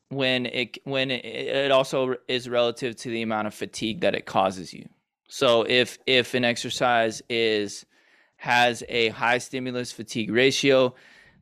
when 0.10 0.46
it 0.46 0.78
when 0.86 1.12
it, 1.12 1.26
it 1.26 1.72
also 1.72 2.16
is 2.28 2.48
relative 2.48 2.96
to 2.96 3.10
the 3.10 3.22
amount 3.22 3.48
of 3.48 3.54
fatigue 3.54 4.02
that 4.02 4.16
it 4.16 4.26
causes 4.26 4.74
you. 4.74 4.88
So 5.28 5.64
if 5.64 5.98
if 6.08 6.34
an 6.34 6.46
exercise 6.46 7.22
is 7.30 7.86
has 8.38 8.84
a 8.88 9.10
high 9.10 9.40
stimulus 9.40 9.92
fatigue 9.92 10.32
ratio, 10.32 10.96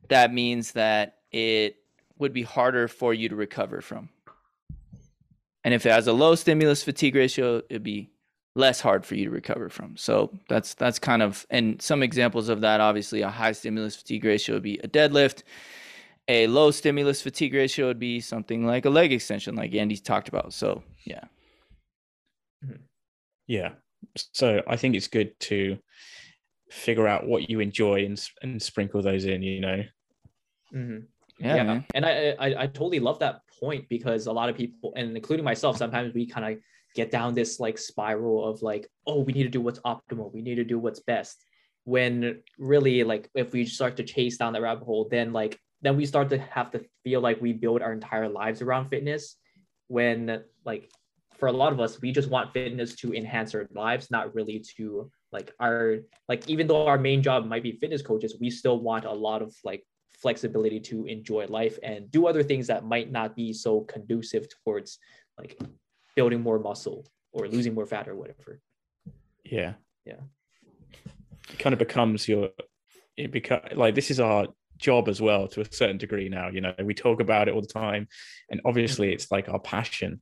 that 0.08 0.32
means 0.32 0.72
that 0.72 1.18
it 1.30 1.76
would 2.18 2.32
be 2.32 2.42
harder 2.42 2.88
for 2.88 3.14
you 3.14 3.28
to 3.28 3.36
recover 3.36 3.80
from. 3.80 4.08
And 5.64 5.74
if 5.74 5.84
it 5.84 5.92
has 5.92 6.06
a 6.06 6.12
low 6.12 6.34
stimulus 6.34 6.82
fatigue 6.82 7.14
ratio, 7.14 7.58
it'd 7.68 7.82
be 7.82 8.10
less 8.54 8.80
hard 8.80 9.04
for 9.04 9.14
you 9.14 9.24
to 9.26 9.30
recover 9.30 9.68
from. 9.68 9.96
So 9.96 10.30
that's 10.48 10.74
that's 10.74 10.98
kind 10.98 11.22
of 11.22 11.46
and 11.50 11.80
some 11.82 12.02
examples 12.02 12.48
of 12.48 12.60
that. 12.62 12.80
Obviously, 12.80 13.22
a 13.22 13.28
high 13.28 13.52
stimulus 13.52 13.96
fatigue 13.96 14.24
ratio 14.24 14.56
would 14.56 14.62
be 14.62 14.78
a 14.78 14.88
deadlift. 14.88 15.42
A 16.28 16.46
low 16.48 16.70
stimulus 16.70 17.20
fatigue 17.22 17.54
ratio 17.54 17.86
would 17.86 17.98
be 17.98 18.20
something 18.20 18.66
like 18.66 18.84
a 18.84 18.90
leg 18.90 19.12
extension, 19.12 19.54
like 19.54 19.74
Andy's 19.74 20.00
talked 20.00 20.28
about. 20.28 20.52
So 20.52 20.82
yeah, 21.04 21.24
mm-hmm. 22.64 22.82
Yeah. 23.46 23.72
So 24.32 24.62
I 24.66 24.76
think 24.76 24.94
it's 24.94 25.08
good 25.08 25.38
to 25.40 25.78
figure 26.70 27.06
out 27.06 27.26
what 27.26 27.48
you 27.48 27.60
enjoy 27.60 28.04
and, 28.04 28.20
and 28.42 28.60
sprinkle 28.60 29.02
those 29.02 29.24
in, 29.24 29.42
you 29.42 29.60
know. 29.60 29.84
Mm-hmm. 30.74 30.98
yeah, 31.38 31.62
man. 31.62 31.86
and 31.94 32.04
I, 32.04 32.34
I 32.38 32.62
I 32.62 32.66
totally 32.66 32.98
love 32.98 33.20
that 33.20 33.40
point 33.60 33.88
because 33.88 34.26
a 34.26 34.32
lot 34.32 34.48
of 34.48 34.56
people, 34.56 34.92
and 34.96 35.16
including 35.16 35.44
myself, 35.44 35.76
sometimes 35.76 36.12
we 36.12 36.26
kind 36.26 36.54
of 36.54 36.60
get 36.94 37.10
down 37.10 37.34
this 37.34 37.60
like 37.60 37.78
spiral 37.78 38.44
of 38.44 38.62
like, 38.62 38.88
oh, 39.06 39.20
we 39.20 39.32
need 39.32 39.44
to 39.44 39.48
do 39.48 39.60
what's 39.60 39.80
optimal, 39.80 40.32
we 40.32 40.42
need 40.42 40.56
to 40.56 40.64
do 40.64 40.78
what's 40.78 41.00
best. 41.00 41.44
When 41.84 42.42
really, 42.58 43.04
like, 43.04 43.30
if 43.34 43.52
we 43.52 43.64
start 43.64 43.96
to 43.98 44.02
chase 44.02 44.38
down 44.38 44.54
that 44.54 44.62
rabbit 44.62 44.84
hole, 44.84 45.08
then 45.08 45.32
like 45.32 45.58
then 45.82 45.96
we 45.96 46.06
start 46.06 46.30
to 46.30 46.38
have 46.38 46.70
to 46.72 46.84
feel 47.04 47.20
like 47.20 47.40
we 47.40 47.52
build 47.52 47.82
our 47.82 47.92
entire 47.92 48.28
lives 48.28 48.60
around 48.60 48.88
fitness. 48.88 49.36
When 49.88 50.42
like 50.64 50.90
for 51.36 51.46
a 51.46 51.52
lot 51.52 51.72
of 51.72 51.80
us, 51.80 52.00
we 52.00 52.10
just 52.12 52.28
want 52.28 52.52
fitness 52.52 52.96
to 52.96 53.14
enhance 53.14 53.54
our 53.54 53.68
lives, 53.72 54.10
not 54.10 54.34
really 54.34 54.64
to 54.76 55.10
like 55.32 55.52
our 55.60 55.98
like 56.28 56.48
even 56.48 56.66
though 56.66 56.86
our 56.86 56.98
main 56.98 57.22
job 57.22 57.46
might 57.46 57.62
be 57.62 57.72
fitness 57.72 58.02
coaches, 58.02 58.36
we 58.40 58.50
still 58.50 58.80
want 58.80 59.04
a 59.04 59.12
lot 59.12 59.42
of 59.42 59.54
like 59.64 59.84
flexibility 60.20 60.80
to 60.80 61.04
enjoy 61.06 61.46
life 61.46 61.78
and 61.82 62.10
do 62.10 62.26
other 62.26 62.42
things 62.42 62.66
that 62.68 62.84
might 62.84 63.10
not 63.10 63.36
be 63.36 63.52
so 63.52 63.80
conducive 63.82 64.46
towards 64.48 64.98
like 65.38 65.60
building 66.14 66.40
more 66.40 66.58
muscle 66.58 67.06
or 67.32 67.48
losing 67.48 67.74
more 67.74 67.86
fat 67.86 68.08
or 68.08 68.14
whatever. 68.14 68.60
Yeah. 69.44 69.74
Yeah. 70.04 70.20
It 71.50 71.58
kind 71.58 71.72
of 71.72 71.78
becomes 71.78 72.26
your 72.26 72.50
it 73.16 73.30
become 73.30 73.60
like 73.74 73.94
this 73.94 74.10
is 74.10 74.20
our 74.20 74.48
job 74.78 75.08
as 75.08 75.20
well 75.20 75.48
to 75.48 75.62
a 75.62 75.72
certain 75.72 75.98
degree 75.98 76.28
now, 76.28 76.48
you 76.48 76.60
know. 76.60 76.74
We 76.82 76.94
talk 76.94 77.20
about 77.20 77.48
it 77.48 77.54
all 77.54 77.62
the 77.62 77.66
time 77.66 78.08
and 78.50 78.60
obviously 78.64 79.08
mm-hmm. 79.08 79.14
it's 79.14 79.30
like 79.30 79.48
our 79.48 79.60
passion. 79.60 80.20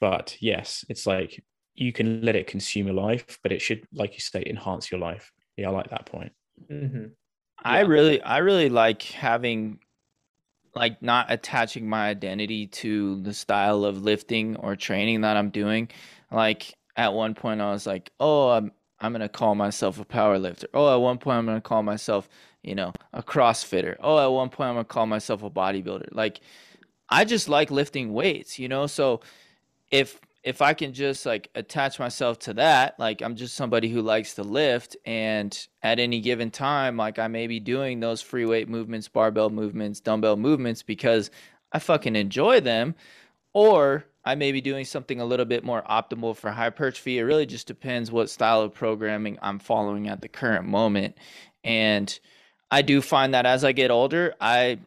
But 0.00 0.36
yes, 0.40 0.84
it's 0.88 1.06
like 1.06 1.42
you 1.74 1.92
can 1.92 2.22
let 2.22 2.36
it 2.36 2.46
consume 2.46 2.86
your 2.86 2.94
life, 2.94 3.38
but 3.42 3.52
it 3.52 3.60
should 3.60 3.86
like 3.92 4.14
you 4.14 4.20
say 4.20 4.42
enhance 4.46 4.90
your 4.90 5.00
life. 5.00 5.32
Yeah, 5.56 5.68
I 5.68 5.72
like 5.72 5.90
that 5.90 6.06
point. 6.06 6.32
Mm-hmm. 6.70 7.06
I 7.64 7.80
really 7.80 8.20
I 8.22 8.38
really 8.38 8.68
like 8.68 9.02
having 9.02 9.78
like 10.74 11.02
not 11.02 11.26
attaching 11.28 11.88
my 11.88 12.08
identity 12.08 12.66
to 12.66 13.20
the 13.22 13.34
style 13.34 13.84
of 13.84 14.02
lifting 14.02 14.56
or 14.56 14.74
training 14.74 15.20
that 15.22 15.36
I'm 15.36 15.50
doing. 15.50 15.88
Like 16.30 16.74
at 16.96 17.12
one 17.12 17.34
point 17.34 17.60
I 17.60 17.70
was 17.70 17.86
like, 17.86 18.10
"Oh, 18.20 18.50
I'm 18.50 18.72
I'm 19.00 19.12
going 19.12 19.20
to 19.20 19.28
call 19.28 19.54
myself 19.54 20.00
a 20.00 20.04
power 20.04 20.38
lifter." 20.38 20.68
Oh, 20.74 20.92
at 20.92 21.00
one 21.00 21.18
point 21.18 21.38
I'm 21.38 21.46
going 21.46 21.58
to 21.58 21.60
call 21.60 21.82
myself, 21.82 22.28
you 22.62 22.74
know, 22.74 22.92
a 23.12 23.22
crossfitter. 23.22 23.96
Oh, 24.00 24.18
at 24.18 24.26
one 24.26 24.48
point 24.48 24.68
I'm 24.70 24.74
going 24.76 24.86
to 24.86 24.92
call 24.92 25.06
myself 25.06 25.42
a 25.42 25.50
bodybuilder. 25.50 26.08
Like 26.12 26.40
I 27.08 27.24
just 27.24 27.48
like 27.48 27.70
lifting 27.70 28.12
weights, 28.12 28.58
you 28.58 28.68
know? 28.68 28.86
So 28.86 29.20
if 29.90 30.18
if 30.44 30.60
I 30.60 30.74
can 30.74 30.92
just 30.92 31.24
like 31.24 31.50
attach 31.54 31.98
myself 31.98 32.38
to 32.40 32.54
that, 32.54 32.98
like 32.98 33.22
I'm 33.22 33.36
just 33.36 33.54
somebody 33.54 33.88
who 33.88 34.02
likes 34.02 34.34
to 34.34 34.42
lift 34.42 34.96
and 35.04 35.56
at 35.82 36.00
any 36.00 36.20
given 36.20 36.50
time 36.50 36.96
like 36.96 37.18
I 37.18 37.28
may 37.28 37.46
be 37.46 37.60
doing 37.60 38.00
those 38.00 38.20
free 38.20 38.44
weight 38.44 38.68
movements, 38.68 39.08
barbell 39.08 39.50
movements, 39.50 40.00
dumbbell 40.00 40.36
movements 40.36 40.82
because 40.82 41.30
I 41.72 41.78
fucking 41.78 42.16
enjoy 42.16 42.60
them 42.60 42.96
or 43.52 44.04
I 44.24 44.34
may 44.34 44.50
be 44.52 44.60
doing 44.60 44.84
something 44.84 45.20
a 45.20 45.24
little 45.24 45.46
bit 45.46 45.64
more 45.64 45.82
optimal 45.82 46.36
for 46.36 46.50
hypertrophy. 46.50 47.18
It 47.18 47.22
really 47.22 47.46
just 47.46 47.66
depends 47.66 48.10
what 48.10 48.30
style 48.30 48.62
of 48.62 48.74
programming 48.74 49.38
I'm 49.42 49.58
following 49.58 50.08
at 50.08 50.22
the 50.22 50.28
current 50.28 50.66
moment. 50.66 51.16
And 51.62 52.18
I 52.70 52.82
do 52.82 53.00
find 53.00 53.34
that 53.34 53.46
as 53.46 53.64
I 53.64 53.72
get 53.72 53.90
older, 53.90 54.34
I 54.40 54.78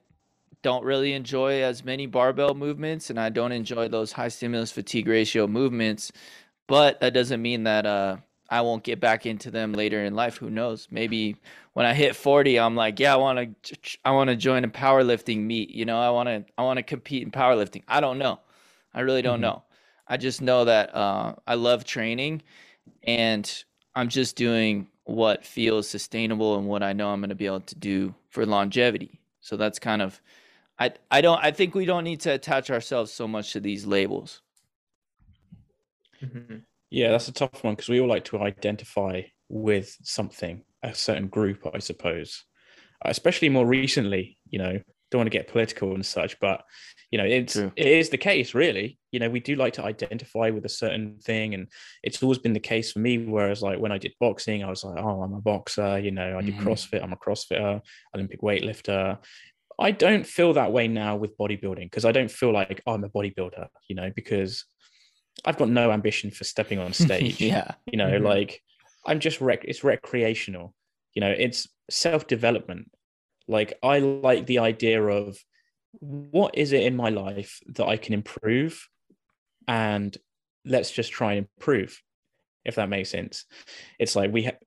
don't 0.65 0.83
really 0.83 1.13
enjoy 1.13 1.61
as 1.61 1.85
many 1.85 2.07
barbell 2.07 2.55
movements 2.55 3.11
and 3.11 3.19
I 3.19 3.29
don't 3.29 3.51
enjoy 3.51 3.87
those 3.87 4.11
high 4.11 4.29
stimulus 4.29 4.71
fatigue 4.71 5.07
ratio 5.07 5.45
movements. 5.45 6.11
But 6.65 7.01
that 7.01 7.13
doesn't 7.13 7.39
mean 7.39 7.65
that 7.65 7.85
uh, 7.85 8.17
I 8.49 8.61
won't 8.61 8.83
get 8.83 8.99
back 8.99 9.27
into 9.27 9.51
them 9.51 9.73
later 9.73 10.03
in 10.03 10.15
life. 10.15 10.37
Who 10.37 10.49
knows? 10.49 10.87
Maybe 10.89 11.35
when 11.73 11.85
I 11.85 11.93
hit 11.93 12.15
40, 12.15 12.59
I'm 12.59 12.75
like, 12.75 12.99
yeah, 12.99 13.13
I 13.13 13.17
want 13.17 13.61
to 13.61 13.75
I 14.03 14.09
want 14.09 14.31
to 14.31 14.35
join 14.35 14.63
a 14.63 14.67
powerlifting 14.67 15.43
meet, 15.43 15.69
you 15.69 15.85
know, 15.85 15.99
I 15.99 16.09
want 16.09 16.29
to 16.29 16.43
I 16.57 16.63
want 16.63 16.77
to 16.77 16.83
compete 16.83 17.21
in 17.21 17.29
powerlifting. 17.29 17.83
I 17.87 18.01
don't 18.01 18.17
know. 18.17 18.39
I 18.91 19.01
really 19.01 19.21
don't 19.21 19.35
mm-hmm. 19.35 19.41
know. 19.41 19.63
I 20.07 20.17
just 20.17 20.41
know 20.41 20.65
that 20.65 20.95
uh, 20.95 21.35
I 21.45 21.53
love 21.53 21.85
training 21.85 22.41
and 23.03 23.63
I'm 23.93 24.09
just 24.09 24.35
doing 24.35 24.87
what 25.03 25.45
feels 25.45 25.87
sustainable 25.87 26.57
and 26.57 26.65
what 26.65 26.81
I 26.81 26.93
know 26.93 27.09
I'm 27.09 27.19
going 27.19 27.29
to 27.29 27.35
be 27.35 27.45
able 27.45 27.61
to 27.61 27.75
do 27.75 28.15
for 28.29 28.47
longevity. 28.47 29.19
So 29.41 29.57
that's 29.57 29.77
kind 29.77 30.01
of 30.01 30.19
I 30.79 30.93
I 31.09 31.21
don't 31.21 31.43
I 31.43 31.51
think 31.51 31.75
we 31.75 31.85
don't 31.85 32.03
need 32.03 32.21
to 32.21 32.33
attach 32.33 32.69
ourselves 32.69 33.11
so 33.11 33.27
much 33.27 33.53
to 33.53 33.59
these 33.59 33.85
labels. 33.85 34.41
Mm-hmm. 36.21 36.57
Yeah, 36.89 37.11
that's 37.11 37.27
a 37.27 37.33
tough 37.33 37.63
one 37.63 37.75
because 37.75 37.89
we 37.89 37.99
all 37.99 38.07
like 38.07 38.25
to 38.25 38.39
identify 38.39 39.21
with 39.49 39.95
something, 40.03 40.63
a 40.83 40.93
certain 40.93 41.27
group, 41.27 41.67
I 41.73 41.79
suppose. 41.79 42.43
Especially 43.03 43.49
more 43.49 43.65
recently, 43.65 44.37
you 44.49 44.59
know, 44.59 44.79
don't 45.11 45.19
want 45.19 45.31
to 45.31 45.37
get 45.37 45.47
political 45.47 45.93
and 45.93 46.05
such, 46.05 46.39
but 46.39 46.63
you 47.11 47.17
know, 47.17 47.25
it's 47.25 47.53
True. 47.53 47.71
it 47.75 47.87
is 47.87 48.09
the 48.09 48.17
case, 48.17 48.53
really. 48.53 48.97
You 49.11 49.19
know, 49.19 49.29
we 49.29 49.39
do 49.39 49.55
like 49.55 49.73
to 49.73 49.83
identify 49.83 50.49
with 50.49 50.65
a 50.65 50.69
certain 50.69 51.17
thing, 51.19 51.53
and 51.53 51.67
it's 52.03 52.21
always 52.21 52.39
been 52.39 52.53
the 52.53 52.59
case 52.59 52.91
for 52.91 52.99
me. 52.99 53.19
Whereas, 53.19 53.61
like 53.61 53.79
when 53.79 53.91
I 53.91 53.97
did 53.97 54.13
boxing, 54.19 54.63
I 54.63 54.69
was 54.69 54.83
like, 54.83 55.01
oh, 55.01 55.21
I'm 55.21 55.33
a 55.33 55.41
boxer. 55.41 55.99
You 55.99 56.11
know, 56.11 56.37
I 56.37 56.41
do 56.41 56.51
mm-hmm. 56.51 56.67
CrossFit. 56.67 57.03
I'm 57.03 57.13
a 57.13 57.17
CrossFitter, 57.17 57.81
Olympic 58.13 58.41
weightlifter. 58.41 59.19
I 59.79 59.91
don't 59.91 60.25
feel 60.25 60.53
that 60.53 60.71
way 60.71 60.87
now 60.87 61.15
with 61.15 61.37
bodybuilding 61.37 61.85
because 61.85 62.05
I 62.05 62.11
don't 62.11 62.31
feel 62.31 62.51
like 62.51 62.81
oh, 62.85 62.93
I'm 62.93 63.03
a 63.03 63.09
bodybuilder, 63.09 63.67
you 63.87 63.95
know, 63.95 64.11
because 64.15 64.65
I've 65.43 65.57
got 65.57 65.69
no 65.69 65.91
ambition 65.91 66.31
for 66.31 66.43
stepping 66.43 66.79
on 66.79 66.93
stage. 67.05 67.41
yeah. 67.41 67.71
You 67.85 67.97
know, 67.97 68.11
mm-hmm. 68.11 68.25
like 68.25 68.61
I'm 69.05 69.19
just 69.19 69.41
rec 69.41 69.65
it's 69.65 69.83
recreational. 69.83 70.73
You 71.13 71.21
know, 71.21 71.33
it's 71.37 71.67
self-development. 71.89 72.91
Like 73.47 73.77
I 73.83 73.99
like 73.99 74.45
the 74.45 74.59
idea 74.59 75.01
of 75.03 75.37
what 75.99 76.57
is 76.57 76.73
it 76.73 76.83
in 76.83 76.95
my 76.95 77.09
life 77.09 77.59
that 77.67 77.85
I 77.85 77.95
can 77.97 78.13
improve 78.13 78.87
and 79.67 80.15
let's 80.65 80.91
just 80.91 81.11
try 81.11 81.33
and 81.33 81.47
improve 81.57 82.01
if 82.65 82.75
that 82.75 82.89
makes 82.89 83.09
sense. 83.09 83.45
It's 83.99 84.15
like 84.15 84.33
we 84.33 84.43
have 84.43 84.57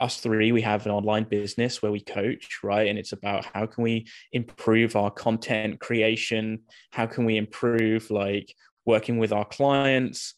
us 0.00 0.20
three 0.20 0.52
we 0.52 0.62
have 0.62 0.86
an 0.86 0.92
online 0.92 1.24
business 1.24 1.82
where 1.82 1.92
we 1.92 2.00
coach 2.00 2.60
right? 2.62 2.88
And 2.88 2.98
it's 2.98 3.12
about 3.12 3.44
how 3.44 3.66
can 3.66 3.82
we 3.82 4.06
improve 4.32 4.96
our 4.96 5.10
content 5.10 5.80
creation? 5.80 6.60
How 6.90 7.06
can 7.06 7.24
we 7.24 7.36
improve 7.36 8.10
like 8.10 8.54
working 8.86 9.18
with 9.18 9.32
our 9.32 9.44
clients? 9.44 10.34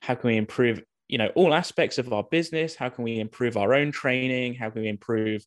How 0.00 0.14
can 0.14 0.28
we 0.28 0.36
improve 0.36 0.82
you 1.08 1.18
know 1.18 1.30
all 1.34 1.54
aspects 1.54 1.98
of 1.98 2.12
our 2.12 2.24
business? 2.24 2.74
How 2.74 2.88
can 2.88 3.04
we 3.04 3.20
improve 3.20 3.56
our 3.56 3.74
own 3.74 3.92
training? 3.92 4.54
How 4.54 4.70
can 4.70 4.82
we 4.82 4.88
improve 4.88 5.44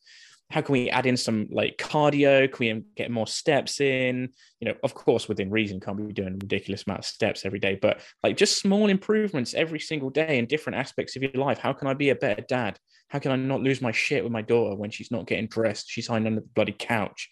how 0.50 0.60
can 0.60 0.72
we 0.72 0.88
add 0.90 1.06
in 1.06 1.16
some 1.16 1.48
like 1.50 1.76
cardio? 1.76 2.50
Can 2.50 2.76
we 2.76 2.84
get 2.94 3.10
more 3.10 3.26
steps 3.26 3.80
in? 3.80 4.28
You 4.60 4.68
know 4.68 4.74
of 4.82 4.94
course 4.94 5.28
within 5.28 5.50
reason 5.50 5.80
can't 5.80 5.96
be 5.96 6.12
doing 6.12 6.38
ridiculous 6.38 6.84
amount 6.86 7.00
of 7.00 7.04
steps 7.04 7.44
every 7.44 7.58
day 7.58 7.78
but 7.80 8.00
like 8.22 8.36
just 8.36 8.60
small 8.60 8.88
improvements 8.88 9.54
every 9.54 9.80
single 9.80 10.10
day 10.10 10.38
in 10.38 10.46
different 10.46 10.78
aspects 10.78 11.16
of 11.16 11.22
your 11.22 11.32
life. 11.32 11.58
How 11.58 11.72
can 11.72 11.88
i 11.88 11.94
be 11.94 12.10
a 12.10 12.14
better 12.14 12.42
dad? 12.42 12.78
How 13.08 13.18
can 13.18 13.32
i 13.32 13.36
not 13.36 13.60
lose 13.60 13.80
my 13.82 13.92
shit 13.92 14.22
with 14.22 14.32
my 14.32 14.42
daughter 14.42 14.76
when 14.76 14.90
she's 14.90 15.10
not 15.10 15.26
getting 15.26 15.48
dressed? 15.48 15.86
She's 15.88 16.06
hiding 16.06 16.26
under 16.26 16.40
the 16.40 16.46
bloody 16.54 16.76
couch 16.78 17.28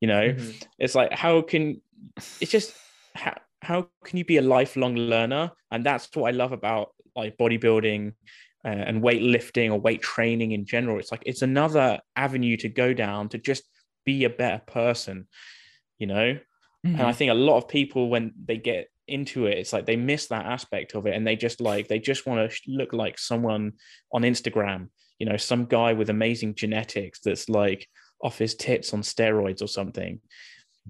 you 0.00 0.08
know? 0.08 0.28
Mm-hmm. 0.28 0.50
it's 0.78 0.94
like 0.94 1.12
how 1.12 1.42
can 1.42 1.80
it's 2.40 2.50
just 2.50 2.74
how, 3.14 3.34
how 3.62 3.88
can 4.04 4.18
you 4.18 4.24
be 4.24 4.36
a 4.36 4.42
lifelong 4.42 4.96
learner? 4.96 5.52
And 5.70 5.84
that's 5.84 6.08
what 6.14 6.28
i 6.28 6.30
love 6.32 6.52
about 6.52 6.90
like 7.14 7.36
bodybuilding 7.38 8.12
uh, 8.66 8.70
and 8.70 9.00
weightlifting 9.00 9.70
or 9.70 9.78
weight 9.78 10.02
training 10.02 10.50
in 10.50 10.66
general. 10.66 10.98
It's 10.98 11.12
like 11.12 11.22
it's 11.24 11.42
another 11.42 12.00
avenue 12.16 12.56
to 12.58 12.68
go 12.68 12.92
down 12.92 13.28
to 13.28 13.38
just 13.38 13.62
be 14.04 14.24
a 14.24 14.30
better 14.30 14.60
person, 14.66 15.28
you 15.98 16.08
know. 16.08 16.32
Mm-hmm. 16.34 16.88
And 16.88 17.02
I 17.02 17.10
mm-hmm. 17.10 17.16
think 17.16 17.30
a 17.30 17.34
lot 17.34 17.58
of 17.58 17.68
people 17.68 18.10
when 18.10 18.32
they 18.44 18.56
get 18.56 18.88
into 19.06 19.46
it, 19.46 19.58
it's 19.58 19.72
like 19.72 19.86
they 19.86 19.94
miss 19.94 20.26
that 20.26 20.46
aspect 20.46 20.96
of 20.96 21.06
it, 21.06 21.14
and 21.14 21.24
they 21.24 21.36
just 21.36 21.60
like 21.60 21.86
they 21.86 22.00
just 22.00 22.26
want 22.26 22.50
to 22.50 22.58
look 22.66 22.92
like 22.92 23.18
someone 23.18 23.74
on 24.12 24.22
Instagram, 24.22 24.88
you 25.20 25.26
know, 25.26 25.36
some 25.36 25.66
guy 25.66 25.92
with 25.92 26.10
amazing 26.10 26.56
genetics 26.56 27.20
that's 27.20 27.48
like 27.48 27.86
off 28.20 28.38
his 28.38 28.56
tits 28.56 28.92
on 28.92 29.02
steroids 29.02 29.62
or 29.62 29.68
something. 29.68 30.16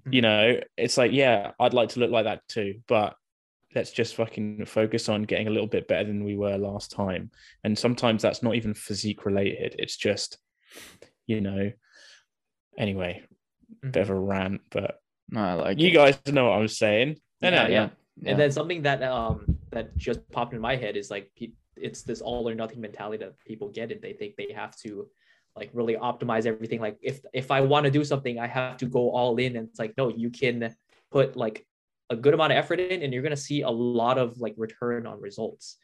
Mm-hmm. 0.01 0.13
You 0.15 0.23
know, 0.23 0.61
it's 0.79 0.97
like, 0.97 1.13
yeah, 1.13 1.53
I'd 1.61 1.75
like 1.75 1.91
to 1.91 2.01
look 2.01 2.11
like 2.11 2.25
that 2.25 2.41
too, 2.49 2.81
but 2.89 3.17
let's 3.77 3.93
just 3.93 4.17
fucking 4.17 4.65
focus 4.65 5.09
on 5.09 5.23
getting 5.23 5.47
a 5.47 5.51
little 5.51 5.67
bit 5.69 5.87
better 5.87 6.05
than 6.05 6.25
we 6.25 6.35
were 6.35 6.57
last 6.57 6.91
time. 6.91 7.31
And 7.63 7.79
sometimes 7.79 8.23
that's 8.23 8.43
not 8.43 8.55
even 8.55 8.75
physique 8.75 9.27
related. 9.27 9.77
It's 9.79 9.97
just, 9.97 10.39
you 11.27 11.43
know, 11.43 11.71
anyway, 12.79 13.23
mm-hmm. 13.71 13.91
bit 13.91 14.03
of 14.03 14.11
a 14.11 14.19
rant, 14.19 14.63
but 14.71 14.99
no, 15.29 15.41
I 15.41 15.53
like 15.55 15.79
you 15.79 15.89
it. 15.89 15.93
guys 15.93 16.19
know 16.27 16.47
what 16.49 16.59
I'm 16.59 16.69
saying. 16.69 17.19
Yeah, 17.43 17.51
yeah, 17.51 17.69
yeah. 17.69 17.89
And 18.25 18.41
then 18.41 18.51
something 18.51 18.83
that 18.83 19.03
um 19.03 19.59
that 19.71 19.97
just 19.97 20.29
popped 20.31 20.55
in 20.55 20.61
my 20.61 20.77
head 20.77 20.97
is 20.97 21.11
like 21.11 21.31
it's 21.77 22.03
this 22.03 22.23
all 22.23 22.49
or 22.49 22.55
nothing 22.55 22.81
mentality 22.81 23.23
that 23.25 23.39
people 23.47 23.69
get 23.69 23.93
it. 23.93 24.01
They 24.01 24.15
think 24.15 24.37
they 24.37 24.53
have 24.55 24.75
to 24.79 25.09
like 25.55 25.71
really 25.75 25.97
optimize 25.97 26.47
everything. 26.47 26.81
Like 26.81 26.97
if 27.03 27.21
if 27.35 27.51
I 27.51 27.61
want 27.61 27.85
to 27.85 27.91
do 27.91 28.05
something, 28.05 28.39
I 28.39 28.47
have 28.47 28.79
to 28.79 28.87
go 28.87 29.11
all 29.11 29.37
in. 29.37 29.57
And 29.57 29.69
it's 29.69 29.79
like, 29.79 29.95
no, 29.99 30.09
you 30.09 30.31
can 30.31 30.75
put 31.11 31.37
like 31.37 31.67
a 32.11 32.17
good 32.17 32.35
amount 32.35 32.53
of 32.53 32.59
effort 32.59 32.81
in 32.81 33.03
and 33.03 33.13
you're 33.13 33.23
going 33.23 33.35
to 33.35 33.37
see 33.37 33.63
a 33.63 33.71
lot 33.71 34.19
of 34.19 34.39
like 34.39 34.55
return 34.57 35.07
on 35.07 35.21
results. 35.21 35.77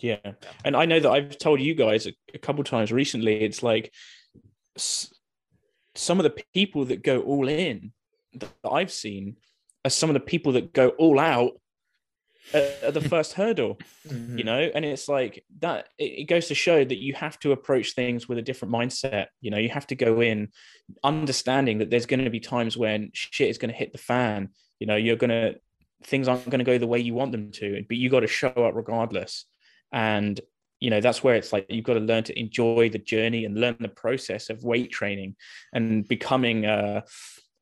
Yeah. 0.00 0.32
And 0.64 0.76
i 0.76 0.84
know 0.84 0.98
that 0.98 1.10
i've 1.10 1.38
told 1.38 1.60
you 1.60 1.74
guys 1.74 2.06
a, 2.06 2.12
a 2.34 2.38
couple 2.38 2.64
times 2.64 2.90
recently 2.90 3.40
it's 3.42 3.62
like 3.62 3.92
s- 4.76 5.14
some 5.94 6.18
of 6.18 6.24
the 6.24 6.42
people 6.52 6.86
that 6.86 7.04
go 7.04 7.20
all 7.20 7.48
in 7.48 7.92
that 8.34 8.50
i've 8.70 8.90
seen 8.90 9.36
are 9.84 9.90
some 9.90 10.10
of 10.10 10.14
the 10.14 10.20
people 10.20 10.52
that 10.52 10.72
go 10.72 10.88
all 10.90 11.20
out 11.20 11.52
at, 12.52 12.82
at 12.82 12.94
the 12.94 13.00
first 13.08 13.34
hurdle 13.34 13.78
mm-hmm. 14.06 14.38
you 14.38 14.44
know? 14.44 14.70
And 14.74 14.84
it's 14.84 15.08
like 15.08 15.44
that 15.60 15.88
it, 15.98 16.20
it 16.20 16.24
goes 16.24 16.48
to 16.48 16.54
show 16.54 16.84
that 16.84 16.98
you 16.98 17.14
have 17.14 17.38
to 17.40 17.52
approach 17.52 17.94
things 17.94 18.28
with 18.28 18.38
a 18.38 18.42
different 18.42 18.74
mindset 18.74 19.26
you 19.40 19.50
know? 19.50 19.58
You 19.58 19.68
have 19.68 19.86
to 19.88 19.94
go 19.94 20.20
in 20.20 20.48
understanding 21.04 21.78
that 21.78 21.90
there's 21.90 22.06
going 22.06 22.24
to 22.24 22.30
be 22.30 22.40
times 22.40 22.76
when 22.76 23.10
shit 23.12 23.50
is 23.50 23.58
going 23.58 23.70
to 23.70 23.76
hit 23.76 23.92
the 23.92 23.98
fan 23.98 24.50
you 24.78 24.86
know 24.86 24.96
you're 24.96 25.16
gonna 25.16 25.54
things 26.04 26.28
aren't 26.28 26.48
going 26.50 26.58
to 26.58 26.64
go 26.64 26.78
the 26.78 26.86
way 26.86 26.98
you 26.98 27.14
want 27.14 27.32
them 27.32 27.52
to 27.52 27.84
but 27.86 27.96
you 27.96 28.10
got 28.10 28.20
to 28.20 28.26
show 28.26 28.48
up 28.48 28.74
regardless. 28.74 29.44
And 29.92 30.40
you 30.82 30.90
know 30.90 31.00
that's 31.00 31.22
where 31.22 31.36
it's 31.36 31.52
like 31.52 31.66
you've 31.68 31.84
got 31.84 31.94
to 31.94 32.00
learn 32.00 32.24
to 32.24 32.38
enjoy 32.38 32.90
the 32.90 32.98
journey 32.98 33.44
and 33.44 33.58
learn 33.58 33.76
the 33.78 33.88
process 33.88 34.50
of 34.50 34.64
weight 34.64 34.90
training 34.90 35.36
and 35.72 36.06
becoming 36.08 36.64
a, 36.64 37.04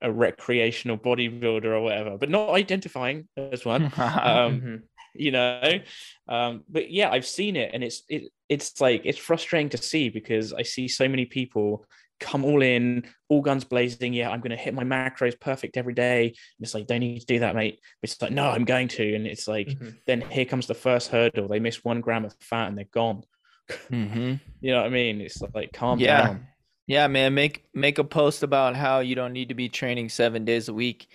a 0.00 0.10
recreational 0.10 0.96
bodybuilder 0.96 1.66
or 1.66 1.82
whatever 1.82 2.16
but 2.16 2.30
not 2.30 2.48
identifying 2.48 3.28
as 3.36 3.64
one. 3.66 3.82
Um, 3.98 4.00
mm-hmm. 4.00 4.76
you 5.14 5.32
know 5.32 5.80
um, 6.28 6.64
but 6.70 6.90
yeah 6.90 7.10
i've 7.10 7.26
seen 7.26 7.56
it 7.56 7.72
and 7.74 7.84
it's 7.84 8.04
it, 8.08 8.32
it's 8.48 8.80
like 8.80 9.02
it's 9.04 9.18
frustrating 9.18 9.68
to 9.68 9.76
see 9.76 10.08
because 10.08 10.54
i 10.54 10.62
see 10.62 10.88
so 10.88 11.06
many 11.06 11.26
people 11.26 11.84
come 12.20 12.44
all 12.44 12.62
in, 12.62 13.04
all 13.28 13.40
guns 13.40 13.64
blazing. 13.64 14.12
Yeah, 14.12 14.30
I'm 14.30 14.40
going 14.40 14.50
to 14.50 14.56
hit 14.56 14.74
my 14.74 14.84
macros 14.84 15.38
perfect 15.40 15.76
every 15.76 15.94
day. 15.94 16.26
And 16.26 16.36
it's 16.60 16.74
like, 16.74 16.86
don't 16.86 17.00
need 17.00 17.20
to 17.20 17.26
do 17.26 17.40
that, 17.40 17.56
mate. 17.56 17.80
It's 18.02 18.20
like, 18.22 18.30
no, 18.30 18.48
I'm 18.50 18.64
going 18.64 18.88
to. 18.88 19.14
And 19.14 19.26
it's 19.26 19.48
like, 19.48 19.68
mm-hmm. 19.68 19.90
then 20.06 20.20
here 20.20 20.44
comes 20.44 20.66
the 20.66 20.74
first 20.74 21.10
hurdle. 21.10 21.48
They 21.48 21.60
miss 21.60 21.84
one 21.84 22.00
gram 22.00 22.24
of 22.24 22.34
fat 22.40 22.68
and 22.68 22.78
they're 22.78 22.84
gone. 22.92 23.24
Mm-hmm. 23.90 24.34
you 24.60 24.70
know 24.72 24.78
what 24.78 24.86
I 24.86 24.90
mean? 24.90 25.20
It's 25.20 25.42
like, 25.54 25.72
calm 25.72 25.98
yeah. 25.98 26.26
down. 26.26 26.46
Yeah, 26.86 27.06
man. 27.06 27.34
Make 27.34 27.66
make 27.72 27.98
a 27.98 28.04
post 28.04 28.42
about 28.42 28.74
how 28.74 28.98
you 28.98 29.14
don't 29.14 29.32
need 29.32 29.50
to 29.50 29.54
be 29.54 29.68
training 29.68 30.08
seven 30.08 30.44
days 30.44 30.68
a 30.68 30.74
week, 30.74 31.06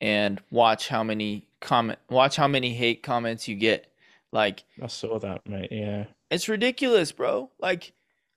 and 0.00 0.40
watch 0.50 0.88
how 0.88 1.04
many 1.04 1.46
comment, 1.60 1.98
watch 2.08 2.36
how 2.36 2.48
many 2.48 2.72
hate 2.72 3.02
comments 3.02 3.46
you 3.46 3.54
get. 3.54 3.92
Like 4.32 4.64
I 4.82 4.86
saw 4.86 5.18
that, 5.18 5.46
mate. 5.46 5.68
Yeah, 5.70 6.06
it's 6.30 6.48
ridiculous, 6.48 7.12
bro. 7.12 7.50
Like, 7.58 7.92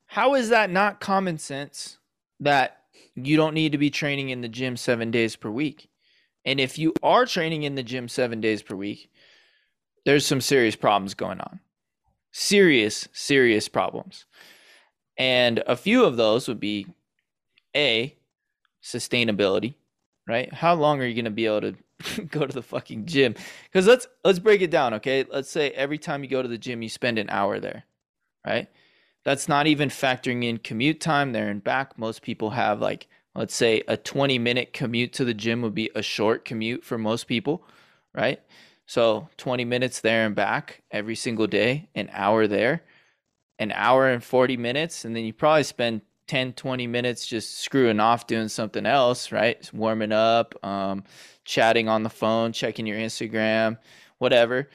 how 0.05 0.35
is 0.35 0.49
that 0.49 0.69
not 0.69 0.99
common 0.99 1.37
sense? 1.37 1.97
That 2.41 2.81
you 3.15 3.37
don't 3.37 3.53
need 3.53 3.71
to 3.71 3.77
be 3.77 3.89
training 3.89 4.29
in 4.29 4.41
the 4.41 4.49
gym 4.49 4.75
seven 4.75 5.11
days 5.11 5.35
per 5.35 5.49
week. 5.49 5.89
And 6.43 6.59
if 6.59 6.77
you 6.77 6.93
are 7.03 7.25
training 7.25 7.63
in 7.63 7.75
the 7.75 7.83
gym 7.83 8.07
seven 8.07 8.41
days 8.41 8.61
per 8.63 8.75
week, 8.75 9.09
there's 10.05 10.25
some 10.25 10.41
serious 10.41 10.75
problems 10.75 11.13
going 11.13 11.39
on. 11.39 11.59
Serious, 12.31 13.07
serious 13.13 13.67
problems. 13.67 14.25
And 15.17 15.63
a 15.67 15.75
few 15.75 16.03
of 16.03 16.17
those 16.17 16.47
would 16.47 16.59
be 16.59 16.87
A, 17.75 18.15
sustainability, 18.81 19.75
right? 20.27 20.51
How 20.51 20.73
long 20.73 20.99
are 21.01 21.05
you 21.05 21.13
going 21.13 21.25
to 21.25 21.31
be 21.31 21.45
able 21.45 21.61
to 21.61 22.21
go 22.29 22.47
to 22.47 22.53
the 22.53 22.63
fucking 22.63 23.05
gym? 23.05 23.35
Cuz 23.71 23.85
let's 23.85 24.07
let's 24.23 24.39
break 24.39 24.61
it 24.61 24.71
down, 24.71 24.95
okay? 24.95 25.25
Let's 25.29 25.49
say 25.49 25.69
every 25.71 25.99
time 25.99 26.23
you 26.23 26.29
go 26.29 26.41
to 26.41 26.47
the 26.47 26.57
gym 26.57 26.81
you 26.81 26.89
spend 26.89 27.19
an 27.19 27.29
hour 27.29 27.59
there, 27.59 27.83
right? 28.47 28.67
That's 29.23 29.47
not 29.47 29.67
even 29.67 29.89
factoring 29.89 30.43
in 30.43 30.57
commute 30.57 30.99
time 30.99 31.31
there 31.31 31.49
and 31.49 31.63
back. 31.63 31.97
Most 31.97 32.21
people 32.21 32.51
have 32.51 32.81
like 32.81 33.07
let's 33.35 33.55
say 33.55 33.83
a 33.87 33.97
20 33.97 34.39
minute 34.39 34.73
commute 34.73 35.13
to 35.13 35.25
the 35.25 35.33
gym 35.33 35.61
would 35.61 35.75
be 35.75 35.89
a 35.95 36.01
short 36.01 36.45
commute 36.45 36.83
for 36.83 36.97
most 36.97 37.27
people, 37.27 37.63
right? 38.13 38.41
So 38.85 39.29
20 39.37 39.63
minutes 39.65 40.01
there 40.01 40.25
and 40.25 40.35
back 40.35 40.81
every 40.91 41.15
single 41.15 41.47
day, 41.47 41.87
an 41.95 42.09
hour 42.11 42.47
there, 42.47 42.83
an 43.57 43.71
hour 43.71 44.09
and 44.09 44.23
40 44.23 44.57
minutes, 44.57 45.05
and 45.05 45.15
then 45.15 45.23
you 45.23 45.33
probably 45.33 45.63
spend 45.63 46.01
10, 46.27 46.53
20 46.53 46.87
minutes 46.87 47.25
just 47.25 47.59
screwing 47.59 47.99
off 47.99 48.27
doing 48.27 48.47
something 48.47 48.85
else, 48.85 49.31
right? 49.31 49.69
Warming 49.73 50.11
up, 50.11 50.55
um, 50.65 51.03
chatting 51.45 51.87
on 51.87 52.03
the 52.03 52.09
phone, 52.09 52.53
checking 52.53 52.85
your 52.87 52.97
Instagram, 52.97 53.77
whatever. 54.17 54.69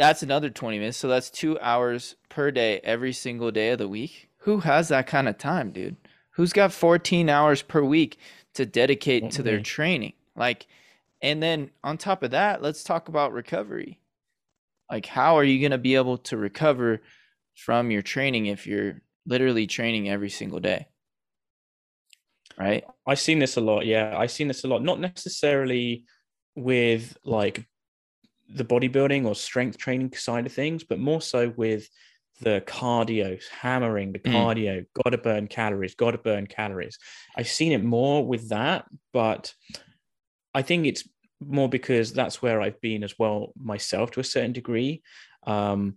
That's 0.00 0.22
another 0.22 0.48
20 0.48 0.78
minutes. 0.78 0.96
So 0.96 1.08
that's 1.08 1.28
two 1.28 1.60
hours 1.60 2.16
per 2.30 2.50
day 2.50 2.80
every 2.82 3.12
single 3.12 3.50
day 3.50 3.68
of 3.68 3.78
the 3.78 3.86
week. 3.86 4.30
Who 4.38 4.60
has 4.60 4.88
that 4.88 5.06
kind 5.06 5.28
of 5.28 5.36
time, 5.36 5.72
dude? 5.72 5.96
Who's 6.30 6.54
got 6.54 6.72
14 6.72 7.28
hours 7.28 7.60
per 7.60 7.82
week 7.82 8.16
to 8.54 8.64
dedicate 8.64 9.30
to 9.32 9.42
their 9.42 9.56
mm-hmm. 9.56 9.62
training? 9.64 10.14
Like, 10.34 10.66
and 11.20 11.42
then 11.42 11.70
on 11.84 11.98
top 11.98 12.22
of 12.22 12.30
that, 12.30 12.62
let's 12.62 12.82
talk 12.82 13.08
about 13.08 13.34
recovery. 13.34 14.00
Like, 14.90 15.04
how 15.04 15.36
are 15.36 15.44
you 15.44 15.60
going 15.60 15.72
to 15.72 15.76
be 15.76 15.96
able 15.96 16.16
to 16.16 16.38
recover 16.38 17.02
from 17.54 17.90
your 17.90 18.00
training 18.00 18.46
if 18.46 18.66
you're 18.66 19.02
literally 19.26 19.66
training 19.66 20.08
every 20.08 20.30
single 20.30 20.60
day? 20.60 20.88
Right. 22.58 22.84
I've 23.06 23.20
seen 23.20 23.38
this 23.38 23.58
a 23.58 23.60
lot. 23.60 23.84
Yeah. 23.84 24.16
I've 24.16 24.30
seen 24.30 24.48
this 24.48 24.64
a 24.64 24.68
lot. 24.68 24.82
Not 24.82 24.98
necessarily 24.98 26.04
with 26.56 27.18
like 27.22 27.66
the 28.52 28.64
bodybuilding 28.64 29.26
or 29.26 29.34
strength 29.34 29.78
training 29.78 30.12
side 30.14 30.46
of 30.46 30.52
things, 30.52 30.84
but 30.84 30.98
more 30.98 31.20
so 31.20 31.52
with 31.56 31.88
the 32.40 32.62
cardio, 32.66 33.40
hammering 33.50 34.12
the 34.12 34.18
mm. 34.18 34.32
cardio, 34.32 34.80
mm. 34.80 34.86
got 35.02 35.10
to 35.10 35.18
burn 35.18 35.46
calories, 35.46 35.94
got 35.94 36.12
to 36.12 36.18
burn 36.18 36.46
calories. 36.46 36.98
I've 37.36 37.48
seen 37.48 37.72
it 37.72 37.84
more 37.84 38.26
with 38.26 38.48
that, 38.48 38.86
but 39.12 39.52
I 40.54 40.62
think 40.62 40.86
it's 40.86 41.08
more 41.40 41.68
because 41.68 42.12
that's 42.12 42.42
where 42.42 42.60
I've 42.60 42.80
been 42.80 43.04
as 43.04 43.18
well 43.18 43.52
myself 43.56 44.10
to 44.12 44.20
a 44.20 44.24
certain 44.24 44.52
degree. 44.52 45.02
Um, 45.46 45.96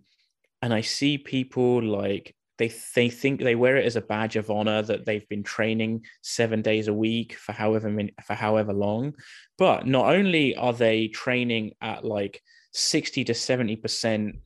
and 0.62 0.72
I 0.72 0.80
see 0.80 1.18
people 1.18 1.82
like 1.82 2.34
they 2.58 2.72
they 2.94 3.08
think 3.08 3.40
they 3.40 3.54
wear 3.54 3.76
it 3.76 3.86
as 3.86 3.96
a 3.96 4.00
badge 4.00 4.36
of 4.36 4.50
honor 4.50 4.82
that 4.82 5.04
they've 5.04 5.28
been 5.28 5.42
training 5.42 6.04
seven 6.22 6.62
days 6.62 6.88
a 6.88 6.94
week 6.94 7.34
for 7.34 7.52
however 7.52 7.90
many, 7.90 8.14
for 8.24 8.34
however 8.34 8.72
long. 8.72 9.14
But 9.58 9.86
not 9.86 10.14
only 10.14 10.54
are 10.56 10.72
they 10.72 11.08
training 11.08 11.72
at 11.80 12.04
like 12.04 12.40
60 12.72 13.24
to 13.24 13.34
70 13.34 13.76
percent 13.76 14.36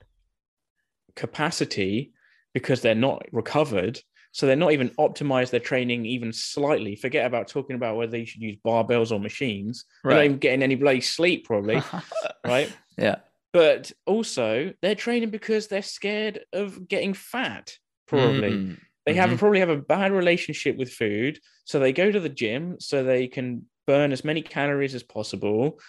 capacity 1.16 2.12
because 2.54 2.80
they're 2.80 2.94
not 2.94 3.24
recovered. 3.32 4.00
So 4.32 4.46
they're 4.46 4.56
not 4.56 4.72
even 4.72 4.90
optimized 4.90 5.50
their 5.50 5.60
training 5.60 6.06
even 6.06 6.32
slightly. 6.32 6.96
Forget 6.96 7.26
about 7.26 7.48
talking 7.48 7.76
about 7.76 7.96
whether 7.96 8.12
they 8.12 8.24
should 8.24 8.42
use 8.42 8.56
barbells 8.64 9.10
or 9.10 9.18
machines. 9.18 9.84
Right. 10.04 10.10
They're 10.10 10.18
not 10.18 10.24
even 10.24 10.38
getting 10.38 10.62
any 10.62 10.74
bloody 10.76 11.00
sleep, 11.00 11.46
probably. 11.46 11.82
right. 12.46 12.72
Yeah. 12.96 13.16
But 13.52 13.90
also 14.06 14.72
they're 14.82 14.94
training 14.94 15.30
because 15.30 15.66
they're 15.66 15.82
scared 15.82 16.40
of 16.52 16.86
getting 16.86 17.14
fat, 17.14 17.72
probably. 18.08 18.50
Mm-hmm. 18.50 18.74
They 19.06 19.14
have 19.14 19.30
mm-hmm. 19.30 19.38
probably 19.38 19.60
have 19.60 19.70
a 19.70 19.76
bad 19.76 20.12
relationship 20.12 20.76
with 20.76 20.92
food. 20.92 21.38
So 21.64 21.78
they 21.78 21.92
go 21.92 22.10
to 22.10 22.20
the 22.20 22.28
gym 22.28 22.76
so 22.80 23.02
they 23.02 23.26
can 23.26 23.66
burn 23.86 24.12
as 24.12 24.24
many 24.24 24.42
calories 24.42 24.94
as 24.94 25.02
possible. 25.02 25.80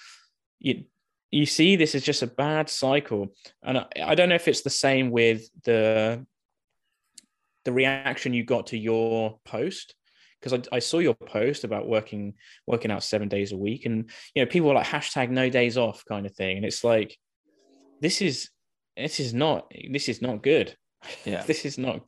You 0.60 0.86
you 1.32 1.46
see 1.46 1.76
this 1.76 1.96
is 1.96 2.04
just 2.04 2.24
a 2.24 2.28
bad 2.28 2.70
cycle 2.70 3.28
and 3.64 3.78
I, 3.78 3.86
I, 4.04 4.16
don't 4.16 4.30
know 4.30 4.36
if 4.36 4.48
it's 4.48 4.62
the 4.62 4.70
same 4.70 5.12
with 5.12 5.48
the 5.64 6.26
the 7.66 7.72
reaction 7.72 8.34
you 8.34 8.44
got 8.44 8.68
to 8.68 8.78
your 8.78 9.40
post 9.46 9.94
because 10.40 10.54
I, 10.54 10.78
I, 10.78 10.80
saw 10.80 11.00
your 11.00 11.14
post 11.14 11.66
about 11.66 11.88
working 11.88 12.34
working 12.66 12.90
out 12.90 13.04
seven 13.04 13.28
days 13.28 13.52
a 13.52 13.58
week 13.58 13.86
and 13.86 14.10
you 14.34 14.44
know 14.44 14.50
people 14.50 14.70
were 14.70 14.76
like 14.76 14.88
hashtag 14.88 15.30
no 15.30 15.50
days 15.50 15.78
off 15.78 16.04
kind 16.06 16.26
of 16.26 16.34
thing 16.34 16.58
and 16.58 16.66
it's 16.66 16.84
like 16.84 17.16
this 18.02 18.22
is 18.22 18.50
this 18.98 19.20
is 19.20 19.34
not 19.34 19.72
this 19.92 20.10
is 20.10 20.22
not 20.22 20.42
good 20.42 20.76
yeah 21.26 21.44
this 21.48 21.66
is 21.66 21.78
not 21.78 22.02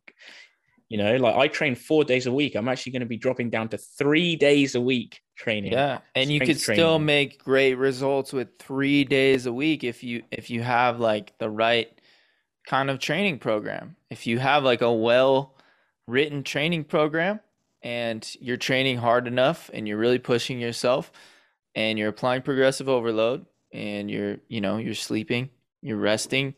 you 0.92 0.98
know, 0.98 1.16
like 1.16 1.36
I 1.38 1.48
train 1.48 1.76
four 1.76 2.04
days 2.04 2.28
a 2.28 2.34
week. 2.34 2.54
I'm 2.54 2.68
actually 2.68 2.92
going 2.92 3.00
to 3.00 3.06
be 3.06 3.16
dropping 3.16 3.50
down 3.50 3.70
to 3.70 3.78
three 3.78 4.36
days 4.36 4.76
a 4.76 4.82
week 4.82 5.22
training. 5.38 5.72
Yeah, 5.72 6.00
and 6.16 6.30
you 6.30 6.42
could 6.42 6.60
training. 6.60 6.82
still 6.82 7.00
make 7.00 7.42
great 7.42 7.76
results 7.76 8.34
with 8.34 8.60
three 8.60 9.06
days 9.06 9.46
a 9.46 9.54
week 9.54 9.86
if 9.86 10.04
you 10.04 10.24
if 10.32 10.50
you 10.50 10.62
have 10.62 11.00
like 11.00 11.32
the 11.38 11.50
right 11.50 11.90
kind 12.68 12.90
of 12.90 13.00
training 13.00 13.40
program. 13.40 13.96
If 14.10 14.28
you 14.28 14.38
have 14.40 14.66
like 14.66 14.82
a 14.82 14.92
well 14.92 15.56
written 16.08 16.44
training 16.44 16.84
program 16.84 17.40
and 17.82 18.30
you're 18.42 18.58
training 18.58 18.98
hard 18.98 19.28
enough 19.28 19.72
and 19.74 19.88
you're 19.88 19.98
really 19.98 20.20
pushing 20.20 20.60
yourself 20.60 21.10
and 21.74 21.98
you're 21.98 22.10
applying 22.10 22.42
progressive 22.42 22.90
overload 22.90 23.46
and 23.72 24.12
you're 24.12 24.40
you 24.50 24.60
know 24.60 24.76
you're 24.76 24.94
sleeping, 24.94 25.52
you're 25.82 25.96
resting, 25.96 26.54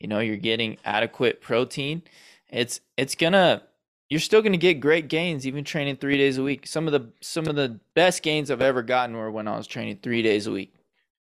you 0.00 0.08
know 0.08 0.20
you're 0.20 0.36
getting 0.36 0.76
adequate 0.84 1.40
protein 1.40 2.02
it's 2.50 2.80
it's 2.96 3.14
gonna 3.14 3.62
you're 4.08 4.20
still 4.20 4.42
gonna 4.42 4.56
get 4.56 4.74
great 4.74 5.08
gains 5.08 5.46
even 5.46 5.64
training 5.64 5.96
three 5.96 6.16
days 6.16 6.38
a 6.38 6.42
week. 6.42 6.66
Some 6.66 6.86
of 6.86 6.92
the 6.92 7.10
some 7.20 7.48
of 7.48 7.56
the 7.56 7.80
best 7.94 8.22
gains 8.22 8.50
I've 8.50 8.62
ever 8.62 8.82
gotten 8.82 9.16
were 9.16 9.30
when 9.30 9.48
I 9.48 9.56
was 9.56 9.66
training 9.66 9.98
three 10.02 10.22
days 10.22 10.46
a 10.46 10.52
week, 10.52 10.74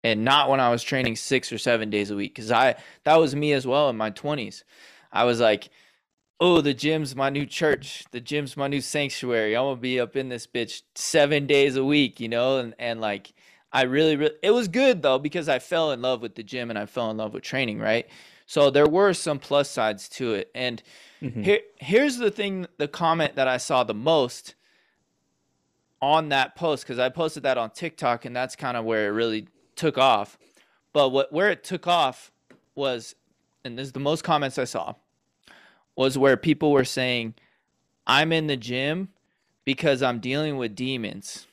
and 0.03 0.25
not 0.25 0.49
when 0.51 0.61
I 0.61 0.71
was 0.71 0.83
training 0.83 1.17
six 1.17 1.53
or 1.53 1.59
seven 1.59 1.91
days 1.91 2.11
a 2.11 2.17
week. 2.17 2.35
Because 2.35 2.51
I 2.51 2.77
that 3.05 3.17
was 3.17 3.37
me 3.37 3.53
as 3.53 3.67
well 3.67 3.89
in 3.91 3.97
my 3.97 4.11
twenties. 4.11 4.65
I 5.13 5.25
was 5.25 5.41
like, 5.41 5.69
oh, 6.41 6.61
the 6.61 6.75
gym's 6.75 7.15
my 7.15 7.31
new 7.31 7.47
church. 7.47 8.05
The 8.11 8.21
gym's 8.21 8.57
my 8.57 8.69
new 8.69 8.81
sanctuary. 8.81 9.57
I'm 9.57 9.65
gonna 9.65 9.77
be 9.77 10.01
up 10.01 10.17
in 10.17 10.29
this 10.29 10.47
bitch 10.49 10.83
seven 10.97 11.47
days 11.47 11.77
a 11.77 11.85
week, 11.85 12.19
you 12.21 12.29
know, 12.29 12.59
and 12.59 12.75
and 12.79 13.01
like. 13.01 13.33
I 13.73 13.83
really, 13.83 14.17
really, 14.17 14.35
it 14.43 14.51
was 14.51 14.67
good 14.67 15.01
though 15.03 15.19
because 15.21 15.49
I 15.49 15.61
fell 15.61 15.93
in 15.93 16.03
love 16.03 16.23
with 16.23 16.35
the 16.35 16.43
gym 16.43 16.71
and 16.71 16.79
I 16.79 16.87
fell 16.87 17.11
in 17.13 17.19
love 17.19 17.35
with 17.35 17.45
training, 17.45 17.79
right? 17.79 18.09
So 18.51 18.71
there 18.71 18.89
were 18.89 19.15
some 19.15 19.39
plus 19.39 19.71
sides 19.71 20.09
to 20.11 20.35
it. 20.35 20.51
And 20.55 20.83
Mm-hmm. 21.23 21.43
Here, 21.43 21.61
here's 21.77 22.17
the 22.17 22.31
thing, 22.31 22.67
the 22.79 22.89
comment 22.89 23.37
that 23.37 23.47
I 23.47 23.59
saw 23.59 23.85
the 23.85 23.95
most 23.95 24.55
on 26.01 26.31
that 26.31 26.57
post 26.57 26.85
because 26.85 26.99
I 26.99 27.11
posted 27.11 27.43
that 27.43 27.59
on 27.59 27.71
TikTok, 27.71 28.25
and 28.25 28.35
that's 28.35 28.57
kind 28.57 28.77
of 28.77 28.85
where 28.85 29.09
it 29.09 29.11
really 29.11 29.49
took 29.77 29.99
off. 29.99 30.39
But 30.93 31.11
what 31.11 31.33
where 31.33 31.51
it 31.51 31.63
took 31.63 31.87
off 31.87 32.33
was, 32.75 33.15
and 33.65 33.79
this 33.79 33.89
is 33.89 33.93
the 33.93 34.01
most 34.01 34.25
comments 34.25 34.57
I 34.57 34.65
saw, 34.65 34.95
was 35.95 36.17
where 36.17 36.39
people 36.39 36.73
were 36.73 36.87
saying, 36.87 37.35
"I'm 38.07 38.33
in 38.33 38.47
the 38.47 38.57
gym 38.57 39.11
because 39.65 40.03
I'm 40.03 40.21
dealing 40.21 40.57
with 40.57 40.75
demons." 40.75 41.47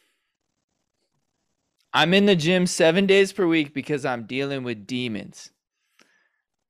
I'm 1.94 2.14
in 2.14 2.26
the 2.26 2.36
gym 2.36 2.68
seven 2.68 3.06
days 3.06 3.34
per 3.34 3.48
week 3.48 3.74
because 3.74 4.06
I'm 4.06 4.24
dealing 4.24 4.64
with 4.64 4.86
demons. 4.86 5.52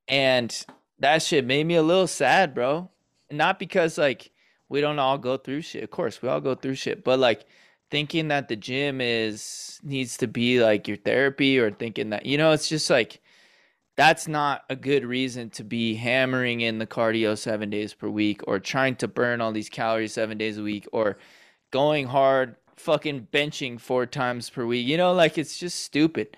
And 0.08 0.66
that 1.00 1.22
shit 1.22 1.46
made 1.46 1.66
me 1.66 1.76
a 1.76 1.84
little 1.84 2.08
sad, 2.08 2.54
bro. 2.54 2.90
Not 3.30 3.60
because 3.60 3.98
like 3.98 4.32
we 4.70 4.82
don't 4.82 5.00
all 5.00 5.18
go 5.18 5.38
through 5.38 5.62
shit. 5.62 5.84
Of 5.84 5.92
course, 5.92 6.22
we 6.22 6.30
all 6.30 6.42
go 6.42 6.56
through 6.56 6.76
shit, 6.76 7.04
but 7.04 7.20
like 7.20 7.46
thinking 7.90 8.30
that 8.30 8.48
the 8.48 8.56
gym 8.56 9.00
is 9.02 9.80
needs 9.84 10.18
to 10.18 10.28
be 10.28 10.62
like 10.62 10.88
your 10.88 10.98
therapy 10.98 11.60
or 11.60 11.72
thinking 11.72 12.10
that 12.12 12.26
you 12.26 12.38
know, 12.38 12.52
it's 12.52 12.70
just 12.70 12.90
like 12.90 13.22
that's 13.96 14.28
not 14.28 14.64
a 14.70 14.76
good 14.76 15.04
reason 15.04 15.50
to 15.50 15.64
be 15.64 15.96
hammering 15.96 16.62
in 16.62 16.78
the 16.78 16.86
cardio 16.86 17.36
7 17.38 17.70
days 17.70 17.94
per 17.96 18.08
week 18.08 18.42
or 18.48 18.60
trying 18.60 18.96
to 18.98 19.08
burn 19.08 19.42
all 19.42 19.52
these 19.52 19.70
calories 19.70 20.14
7 20.14 20.38
days 20.38 20.58
a 20.58 20.64
week 20.64 20.88
or 20.92 21.18
going 21.72 22.06
hard 22.06 22.56
fucking 22.78 23.28
benching 23.34 23.80
four 23.82 24.06
times 24.06 24.50
per 24.50 24.66
week. 24.66 24.88
You 24.88 24.98
know, 24.98 25.14
like 25.14 25.38
it's 25.38 25.58
just 25.58 25.84
stupid. 25.84 26.38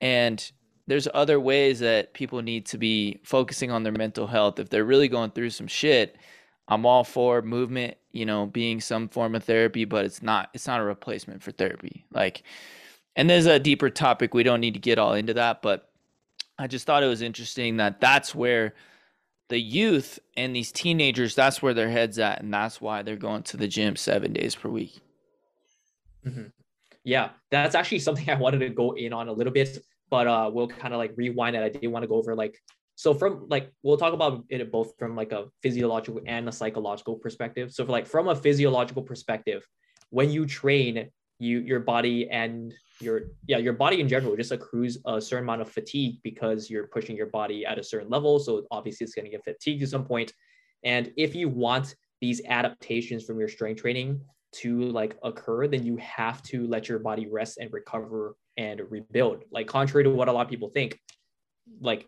And 0.00 0.52
there's 0.88 1.06
other 1.12 1.38
ways 1.38 1.80
that 1.80 2.14
people 2.14 2.40
need 2.40 2.64
to 2.66 2.78
be 2.78 3.20
focusing 3.22 3.70
on 3.70 3.82
their 3.82 3.92
mental 3.92 4.26
health. 4.26 4.58
If 4.58 4.70
they're 4.70 4.86
really 4.86 5.06
going 5.08 5.30
through 5.30 5.50
some 5.50 5.66
shit, 5.66 6.16
I'm 6.66 6.86
all 6.86 7.04
for 7.04 7.42
movement, 7.42 7.98
you 8.12 8.24
know, 8.24 8.46
being 8.46 8.80
some 8.80 9.08
form 9.08 9.34
of 9.34 9.44
therapy, 9.44 9.84
but 9.84 10.06
it's 10.06 10.22
not 10.22 10.48
it's 10.54 10.66
not 10.66 10.80
a 10.80 10.84
replacement 10.84 11.42
for 11.42 11.52
therapy. 11.52 12.06
Like 12.10 12.42
and 13.16 13.28
there's 13.28 13.44
a 13.44 13.58
deeper 13.58 13.90
topic 13.90 14.32
we 14.32 14.42
don't 14.42 14.60
need 14.60 14.74
to 14.74 14.80
get 14.80 14.98
all 14.98 15.12
into 15.12 15.34
that, 15.34 15.60
but 15.60 15.90
I 16.58 16.66
just 16.66 16.86
thought 16.86 17.02
it 17.02 17.08
was 17.08 17.22
interesting 17.22 17.76
that 17.76 18.00
that's 18.00 18.34
where 18.34 18.74
the 19.48 19.60
youth 19.60 20.18
and 20.38 20.56
these 20.56 20.72
teenagers 20.72 21.34
that's 21.34 21.60
where 21.60 21.74
their 21.74 21.90
heads 21.90 22.18
at 22.18 22.40
and 22.40 22.52
that's 22.52 22.80
why 22.80 23.02
they're 23.02 23.16
going 23.16 23.42
to 23.44 23.58
the 23.58 23.68
gym 23.68 23.94
7 23.94 24.32
days 24.32 24.54
per 24.54 24.70
week. 24.70 24.98
Mm-hmm. 26.26 26.44
Yeah, 27.04 27.30
that's 27.50 27.74
actually 27.74 27.98
something 27.98 28.28
I 28.30 28.34
wanted 28.36 28.60
to 28.60 28.70
go 28.70 28.92
in 28.92 29.12
on 29.12 29.28
a 29.28 29.32
little 29.32 29.52
bit, 29.52 29.84
but 30.10 30.26
uh, 30.26 30.50
we'll 30.52 30.68
kind 30.68 30.94
of 30.94 30.98
like 30.98 31.12
rewind 31.16 31.56
it. 31.56 31.62
I 31.62 31.68
did 31.68 31.88
want 31.88 32.02
to 32.02 32.08
go 32.08 32.16
over 32.16 32.34
like 32.34 32.58
so 32.98 33.14
from 33.14 33.46
like 33.48 33.72
we'll 33.84 33.96
talk 33.96 34.12
about 34.12 34.44
it 34.48 34.72
both 34.72 34.92
from 34.98 35.14
like 35.14 35.30
a 35.30 35.46
physiological 35.62 36.20
and 36.26 36.48
a 36.48 36.52
psychological 36.52 37.14
perspective. 37.14 37.72
So 37.72 37.86
for 37.86 37.92
like 37.92 38.08
from 38.08 38.26
a 38.26 38.34
physiological 38.34 39.02
perspective, 39.02 39.64
when 40.10 40.30
you 40.30 40.46
train, 40.46 41.08
you 41.38 41.60
your 41.60 41.78
body 41.78 42.28
and 42.28 42.74
your 43.00 43.20
yeah 43.46 43.58
your 43.58 43.74
body 43.74 44.00
in 44.00 44.08
general 44.08 44.34
just 44.34 44.50
accrues 44.50 44.98
a 45.06 45.20
certain 45.20 45.44
amount 45.44 45.60
of 45.60 45.70
fatigue 45.70 46.16
because 46.24 46.68
you're 46.68 46.88
pushing 46.88 47.16
your 47.16 47.26
body 47.28 47.64
at 47.64 47.78
a 47.78 47.84
certain 47.84 48.08
level. 48.08 48.40
So 48.40 48.64
obviously 48.72 49.04
it's 49.04 49.14
going 49.14 49.26
to 49.26 49.30
get 49.30 49.44
fatigued 49.44 49.84
at 49.84 49.90
some 49.90 50.04
point. 50.04 50.32
And 50.82 51.12
if 51.16 51.36
you 51.36 51.48
want 51.48 51.94
these 52.20 52.40
adaptations 52.46 53.24
from 53.24 53.38
your 53.38 53.48
strength 53.48 53.82
training 53.82 54.20
to 54.54 54.80
like 54.90 55.16
occur, 55.22 55.68
then 55.68 55.84
you 55.86 55.96
have 55.98 56.42
to 56.44 56.66
let 56.66 56.88
your 56.88 56.98
body 56.98 57.28
rest 57.30 57.58
and 57.58 57.72
recover 57.72 58.34
and 58.58 58.82
rebuild. 58.90 59.44
Like 59.50 59.68
contrary 59.68 60.04
to 60.04 60.10
what 60.10 60.28
a 60.28 60.32
lot 60.32 60.44
of 60.44 60.50
people 60.50 60.68
think, 60.68 61.00
like 61.80 62.06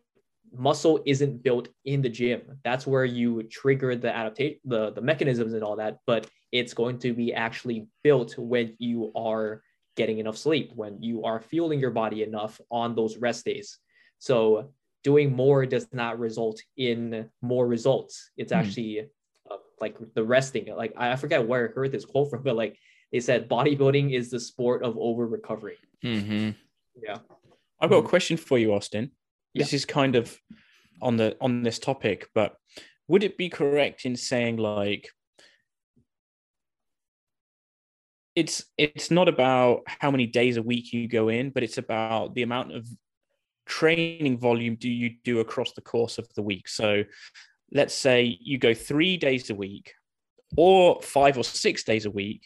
muscle 0.52 1.00
isn't 1.06 1.42
built 1.42 1.68
in 1.84 2.02
the 2.02 2.08
gym. 2.08 2.42
That's 2.64 2.86
where 2.86 3.04
you 3.04 3.44
trigger 3.44 3.96
the 3.96 4.14
adaptation, 4.14 4.58
the, 4.64 4.90
the 4.90 5.00
mechanisms 5.00 5.54
and 5.54 5.62
all 5.62 5.76
that, 5.76 5.98
but 6.06 6.28
it's 6.52 6.74
going 6.74 6.98
to 6.98 7.14
be 7.14 7.32
actually 7.32 7.86
built 8.02 8.36
when 8.36 8.74
you 8.78 9.12
are 9.14 9.62
getting 9.96 10.18
enough 10.18 10.36
sleep, 10.36 10.72
when 10.74 11.00
you 11.02 11.24
are 11.24 11.40
fueling 11.40 11.78
your 11.78 11.90
body 11.92 12.22
enough 12.22 12.60
on 12.70 12.94
those 12.94 13.16
rest 13.16 13.44
days. 13.44 13.78
So 14.18 14.72
doing 15.04 15.34
more 15.34 15.64
does 15.66 15.86
not 15.92 16.18
result 16.18 16.60
in 16.76 17.30
more 17.40 17.66
results. 17.66 18.30
It's 18.36 18.52
mm-hmm. 18.52 18.60
actually 18.60 19.00
uh, 19.50 19.56
like 19.80 19.96
the 20.14 20.24
resting. 20.24 20.74
Like 20.74 20.94
I 20.96 21.14
forget 21.16 21.46
where 21.46 21.68
I 21.68 21.72
heard 21.72 21.92
this 21.92 22.04
quote 22.04 22.30
from, 22.30 22.42
but 22.42 22.56
like 22.56 22.76
they 23.12 23.20
said, 23.20 23.48
bodybuilding 23.48 24.12
is 24.12 24.30
the 24.30 24.40
sport 24.40 24.82
of 24.82 24.96
over 24.98 25.26
recovery. 25.26 25.76
Mm-hmm. 26.04 26.50
Yeah. 27.02 27.18
I've 27.80 27.90
got 27.90 28.04
a 28.04 28.08
question 28.08 28.36
for 28.36 28.58
you, 28.58 28.74
Austin. 28.74 29.10
Yeah. 29.54 29.64
This 29.64 29.72
is 29.72 29.84
kind 29.84 30.16
of 30.16 30.36
on 31.02 31.16
the 31.16 31.36
on 31.40 31.62
this 31.62 31.78
topic, 31.78 32.28
but 32.34 32.56
would 33.08 33.24
it 33.24 33.38
be 33.38 33.48
correct 33.48 34.04
in 34.04 34.16
saying 34.16 34.58
like 34.58 35.08
it's 38.36 38.64
it's 38.78 39.10
not 39.10 39.28
about 39.28 39.80
how 39.86 40.10
many 40.10 40.26
days 40.26 40.56
a 40.56 40.62
week 40.62 40.92
you 40.92 41.08
go 41.08 41.28
in, 41.28 41.50
but 41.50 41.62
it's 41.62 41.78
about 41.78 42.34
the 42.34 42.42
amount 42.42 42.72
of 42.74 42.86
training 43.66 44.38
volume 44.38 44.76
do 44.76 44.88
you 44.88 45.16
do 45.24 45.40
across 45.40 45.72
the 45.72 45.80
course 45.80 46.18
of 46.18 46.28
the 46.34 46.42
week. 46.42 46.68
So 46.68 47.04
let's 47.72 47.94
say 47.94 48.38
you 48.40 48.58
go 48.58 48.74
three 48.74 49.16
days 49.16 49.50
a 49.50 49.54
week 49.54 49.92
or 50.56 51.00
five 51.02 51.38
or 51.38 51.44
six 51.44 51.84
days 51.84 52.06
a 52.06 52.10
week, 52.10 52.42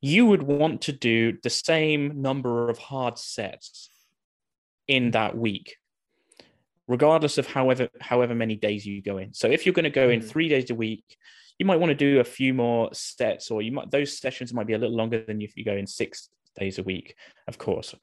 you 0.00 0.26
would 0.26 0.42
want 0.42 0.82
to 0.82 0.92
do 0.92 1.38
the 1.42 1.50
same 1.50 2.22
number 2.22 2.68
of 2.68 2.78
hard 2.78 3.18
sets 3.18 3.90
in 4.88 5.12
that 5.12 5.36
week, 5.36 5.76
regardless 6.86 7.38
of 7.38 7.46
however 7.46 7.88
however 8.00 8.34
many 8.34 8.56
days 8.56 8.86
you 8.86 9.02
go 9.02 9.18
in. 9.18 9.34
So 9.34 9.48
if 9.48 9.66
you're 9.66 9.72
going 9.72 9.84
to 9.84 9.90
go 9.90 10.10
in 10.10 10.20
mm. 10.20 10.28
three 10.28 10.48
days 10.48 10.70
a 10.70 10.74
week, 10.74 11.16
you 11.58 11.66
might 11.66 11.80
want 11.80 11.90
to 11.90 11.94
do 11.94 12.20
a 12.20 12.24
few 12.24 12.54
more 12.54 12.90
sets, 12.92 13.50
or 13.50 13.62
you 13.62 13.72
might 13.72 13.90
those 13.90 14.18
sessions 14.18 14.52
might 14.52 14.66
be 14.66 14.74
a 14.74 14.78
little 14.78 14.96
longer 14.96 15.24
than 15.24 15.40
if 15.40 15.56
you 15.56 15.64
go 15.64 15.76
in 15.76 15.86
six 15.86 16.28
days 16.58 16.78
a 16.78 16.82
week, 16.82 17.16
of 17.48 17.58
course. 17.58 17.94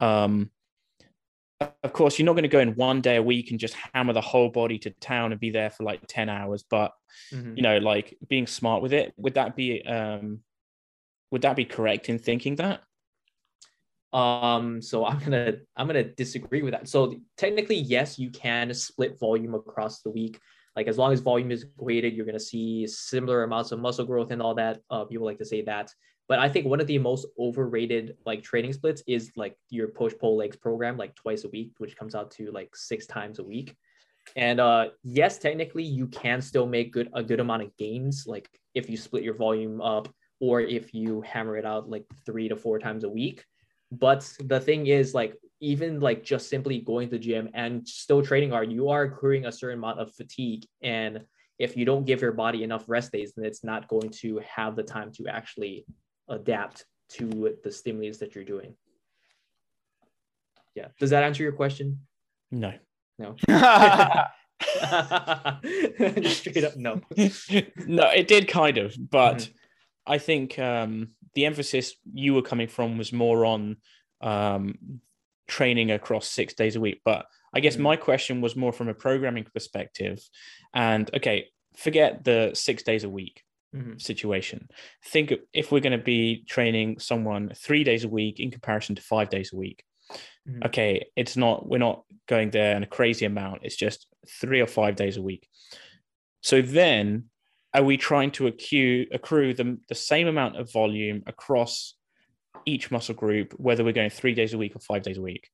Um, 0.00 0.50
of 1.82 1.92
course, 1.92 2.18
you're 2.18 2.26
not 2.26 2.34
going 2.34 2.44
to 2.44 2.48
go 2.48 2.60
in 2.60 2.74
one 2.76 3.00
day 3.00 3.16
a 3.16 3.22
week 3.22 3.50
and 3.50 3.58
just 3.58 3.74
hammer 3.92 4.12
the 4.12 4.20
whole 4.20 4.48
body 4.48 4.78
to 4.78 4.90
town 4.90 5.32
and 5.32 5.40
be 5.40 5.50
there 5.50 5.70
for 5.70 5.82
like 5.82 6.00
10 6.06 6.28
hours. 6.28 6.64
But, 6.68 6.92
mm-hmm. 7.32 7.56
you 7.56 7.62
know, 7.62 7.78
like 7.78 8.16
being 8.28 8.46
smart 8.46 8.80
with 8.80 8.92
it, 8.92 9.12
would 9.16 9.34
that 9.34 9.56
be, 9.56 9.84
um, 9.84 10.40
would 11.30 11.42
that 11.42 11.56
be 11.56 11.64
correct 11.64 12.08
in 12.08 12.18
thinking 12.18 12.56
that? 12.56 12.82
Um, 14.12 14.80
so 14.80 15.04
I'm 15.04 15.18
gonna 15.18 15.54
I'm 15.76 15.86
gonna 15.86 16.04
disagree 16.04 16.62
with 16.62 16.72
that. 16.72 16.88
So 16.88 17.16
technically, 17.36 17.76
yes, 17.76 18.18
you 18.18 18.30
can 18.30 18.72
split 18.74 19.18
volume 19.18 19.54
across 19.54 20.00
the 20.00 20.10
week. 20.10 20.38
Like 20.76 20.86
as 20.86 20.96
long 20.96 21.12
as 21.12 21.20
volume 21.20 21.50
is 21.50 21.66
weighted, 21.76 22.14
you're 22.14 22.26
gonna 22.26 22.40
see 22.40 22.86
similar 22.86 23.42
amounts 23.44 23.72
of 23.72 23.80
muscle 23.80 24.04
growth 24.04 24.30
and 24.30 24.40
all 24.40 24.54
that. 24.54 24.80
Uh, 24.90 25.04
people 25.04 25.26
like 25.26 25.38
to 25.38 25.44
say 25.44 25.62
that. 25.62 25.92
But 26.28 26.38
I 26.38 26.48
think 26.48 26.66
one 26.66 26.80
of 26.80 26.86
the 26.86 26.98
most 26.98 27.26
overrated 27.38 28.16
like 28.26 28.42
training 28.42 28.74
splits 28.74 29.02
is 29.06 29.32
like 29.34 29.56
your 29.70 29.88
push 29.88 30.12
pull 30.18 30.36
legs 30.36 30.56
program, 30.56 30.96
like 30.96 31.14
twice 31.14 31.44
a 31.44 31.48
week, 31.48 31.72
which 31.78 31.96
comes 31.96 32.14
out 32.14 32.30
to 32.32 32.50
like 32.50 32.76
six 32.76 33.06
times 33.06 33.38
a 33.38 33.44
week. 33.44 33.74
And 34.36 34.60
uh, 34.60 34.88
yes, 35.02 35.38
technically 35.38 35.84
you 35.84 36.06
can 36.08 36.42
still 36.42 36.66
make 36.66 36.92
good 36.92 37.08
a 37.14 37.22
good 37.22 37.40
amount 37.40 37.62
of 37.62 37.76
gains, 37.78 38.24
like 38.26 38.48
if 38.74 38.90
you 38.90 38.96
split 38.96 39.22
your 39.22 39.34
volume 39.34 39.80
up 39.80 40.08
or 40.40 40.60
if 40.60 40.94
you 40.94 41.20
hammer 41.22 41.56
it 41.56 41.64
out 41.64 41.88
like 41.88 42.04
three 42.24 42.48
to 42.48 42.56
four 42.56 42.78
times 42.78 43.04
a 43.04 43.08
week. 43.08 43.44
But 43.90 44.30
the 44.40 44.60
thing 44.60 44.86
is, 44.86 45.14
like 45.14 45.34
even 45.60 46.00
like 46.00 46.22
just 46.22 46.48
simply 46.48 46.80
going 46.80 47.08
to 47.08 47.16
the 47.16 47.18
gym 47.18 47.48
and 47.54 47.86
still 47.86 48.22
training 48.22 48.50
hard, 48.50 48.70
you 48.70 48.90
are 48.90 49.02
accruing 49.02 49.46
a 49.46 49.52
certain 49.52 49.78
amount 49.78 50.00
of 50.00 50.14
fatigue. 50.14 50.64
And 50.82 51.24
if 51.58 51.76
you 51.76 51.84
don't 51.84 52.04
give 52.04 52.20
your 52.20 52.32
body 52.32 52.62
enough 52.62 52.84
rest 52.88 53.12
days, 53.12 53.32
then 53.34 53.44
it's 53.44 53.64
not 53.64 53.88
going 53.88 54.10
to 54.20 54.40
have 54.48 54.76
the 54.76 54.82
time 54.82 55.10
to 55.12 55.26
actually 55.28 55.84
adapt 56.28 56.84
to 57.10 57.56
the 57.64 57.72
stimulus 57.72 58.18
that 58.18 58.34
you're 58.34 58.44
doing. 58.44 58.74
Yeah. 60.74 60.88
Does 61.00 61.10
that 61.10 61.24
answer 61.24 61.42
your 61.42 61.52
question? 61.52 62.00
No. 62.50 62.72
No. 63.18 63.34
straight 66.28 66.64
up 66.64 66.76
no. 66.76 67.00
no, 67.86 68.10
it 68.10 68.28
did 68.28 68.48
kind 68.48 68.78
of, 68.78 68.94
but 69.10 69.38
mm-hmm. 69.38 69.52
I 70.08 70.18
think 70.18 70.58
um, 70.58 71.10
the 71.34 71.46
emphasis 71.46 71.94
you 72.12 72.34
were 72.34 72.42
coming 72.42 72.68
from 72.68 72.98
was 72.98 73.12
more 73.12 73.44
on 73.44 73.76
um, 74.20 75.00
training 75.46 75.90
across 75.90 76.26
six 76.28 76.54
days 76.54 76.76
a 76.76 76.80
week. 76.80 77.00
But 77.04 77.26
I 77.54 77.60
guess 77.60 77.74
mm-hmm. 77.74 77.82
my 77.84 77.96
question 77.96 78.40
was 78.40 78.56
more 78.56 78.72
from 78.72 78.88
a 78.88 78.94
programming 78.94 79.44
perspective. 79.44 80.20
And 80.74 81.10
okay, 81.14 81.48
forget 81.76 82.24
the 82.24 82.52
six 82.54 82.82
days 82.82 83.04
a 83.04 83.08
week 83.08 83.42
mm-hmm. 83.74 83.98
situation. 83.98 84.68
Think 85.04 85.34
if 85.52 85.70
we're 85.70 85.80
going 85.80 85.98
to 85.98 86.04
be 86.04 86.44
training 86.48 86.98
someone 86.98 87.52
three 87.54 87.84
days 87.84 88.04
a 88.04 88.08
week 88.08 88.40
in 88.40 88.50
comparison 88.50 88.94
to 88.96 89.02
five 89.02 89.30
days 89.30 89.52
a 89.52 89.56
week. 89.56 89.84
Mm-hmm. 90.48 90.64
Okay, 90.66 91.06
it's 91.16 91.36
not, 91.36 91.68
we're 91.68 91.78
not 91.78 92.04
going 92.26 92.50
there 92.50 92.76
in 92.76 92.82
a 92.82 92.86
crazy 92.86 93.26
amount. 93.26 93.60
It's 93.62 93.76
just 93.76 94.06
three 94.40 94.60
or 94.60 94.66
five 94.66 94.96
days 94.96 95.16
a 95.16 95.22
week. 95.22 95.46
So 96.40 96.62
then 96.62 97.24
are 97.74 97.82
we 97.82 97.96
trying 97.96 98.30
to 98.32 98.46
accrue, 98.46 99.06
accrue 99.12 99.54
the, 99.54 99.78
the 99.88 99.94
same 99.94 100.26
amount 100.26 100.56
of 100.56 100.72
volume 100.72 101.22
across 101.26 101.94
each 102.66 102.90
muscle 102.90 103.14
group, 103.14 103.52
whether 103.58 103.84
we're 103.84 103.92
going 103.92 104.10
three 104.10 104.34
days 104.34 104.54
a 104.54 104.58
week 104.58 104.74
or 104.74 104.80
five 104.80 105.02
days 105.02 105.18
a 105.18 105.22
week? 105.22 105.50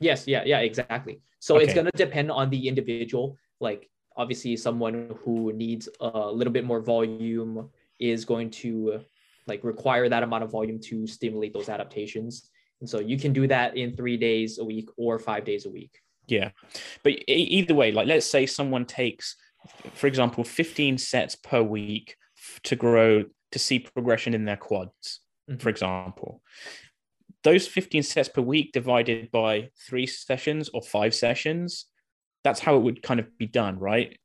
Yes, 0.00 0.26
yeah, 0.26 0.42
yeah, 0.44 0.58
exactly. 0.58 1.20
So 1.40 1.56
okay. 1.56 1.64
it's 1.64 1.74
going 1.74 1.86
to 1.86 1.92
depend 1.96 2.30
on 2.30 2.50
the 2.50 2.68
individual. 2.68 3.38
Like 3.60 3.88
obviously 4.16 4.56
someone 4.56 5.14
who 5.24 5.52
needs 5.52 5.88
a 6.00 6.30
little 6.30 6.52
bit 6.52 6.64
more 6.64 6.80
volume 6.80 7.68
is 7.98 8.24
going 8.24 8.50
to 8.50 9.00
like 9.46 9.62
require 9.64 10.08
that 10.08 10.22
amount 10.22 10.44
of 10.44 10.50
volume 10.50 10.78
to 10.80 11.06
stimulate 11.06 11.52
those 11.52 11.68
adaptations 11.68 12.50
and 12.80 12.88
so 12.88 12.98
you 12.98 13.18
can 13.18 13.32
do 13.32 13.46
that 13.46 13.76
in 13.76 13.94
three 13.94 14.16
days 14.16 14.58
a 14.58 14.64
week 14.64 14.88
or 14.96 15.18
five 15.18 15.44
days 15.44 15.66
a 15.66 15.70
week 15.70 16.00
yeah 16.26 16.50
but 17.02 17.12
either 17.28 17.74
way 17.74 17.92
like 17.92 18.06
let's 18.06 18.26
say 18.26 18.46
someone 18.46 18.84
takes 18.84 19.36
for 19.94 20.06
example 20.06 20.44
15 20.44 20.98
sets 20.98 21.34
per 21.34 21.62
week 21.62 22.16
to 22.62 22.76
grow 22.76 23.24
to 23.52 23.58
see 23.58 23.78
progression 23.78 24.34
in 24.34 24.44
their 24.44 24.56
quads 24.56 25.20
mm-hmm. 25.50 25.58
for 25.58 25.68
example 25.68 26.42
those 27.42 27.66
15 27.66 28.02
sets 28.02 28.28
per 28.28 28.40
week 28.40 28.72
divided 28.72 29.30
by 29.30 29.68
three 29.86 30.06
sessions 30.06 30.70
or 30.72 30.82
five 30.82 31.14
sessions 31.14 31.86
that's 32.44 32.60
how 32.60 32.76
it 32.76 32.80
would 32.80 33.02
kind 33.02 33.18
of 33.18 33.36
be 33.38 33.46
done, 33.46 33.78
right? 33.78 34.16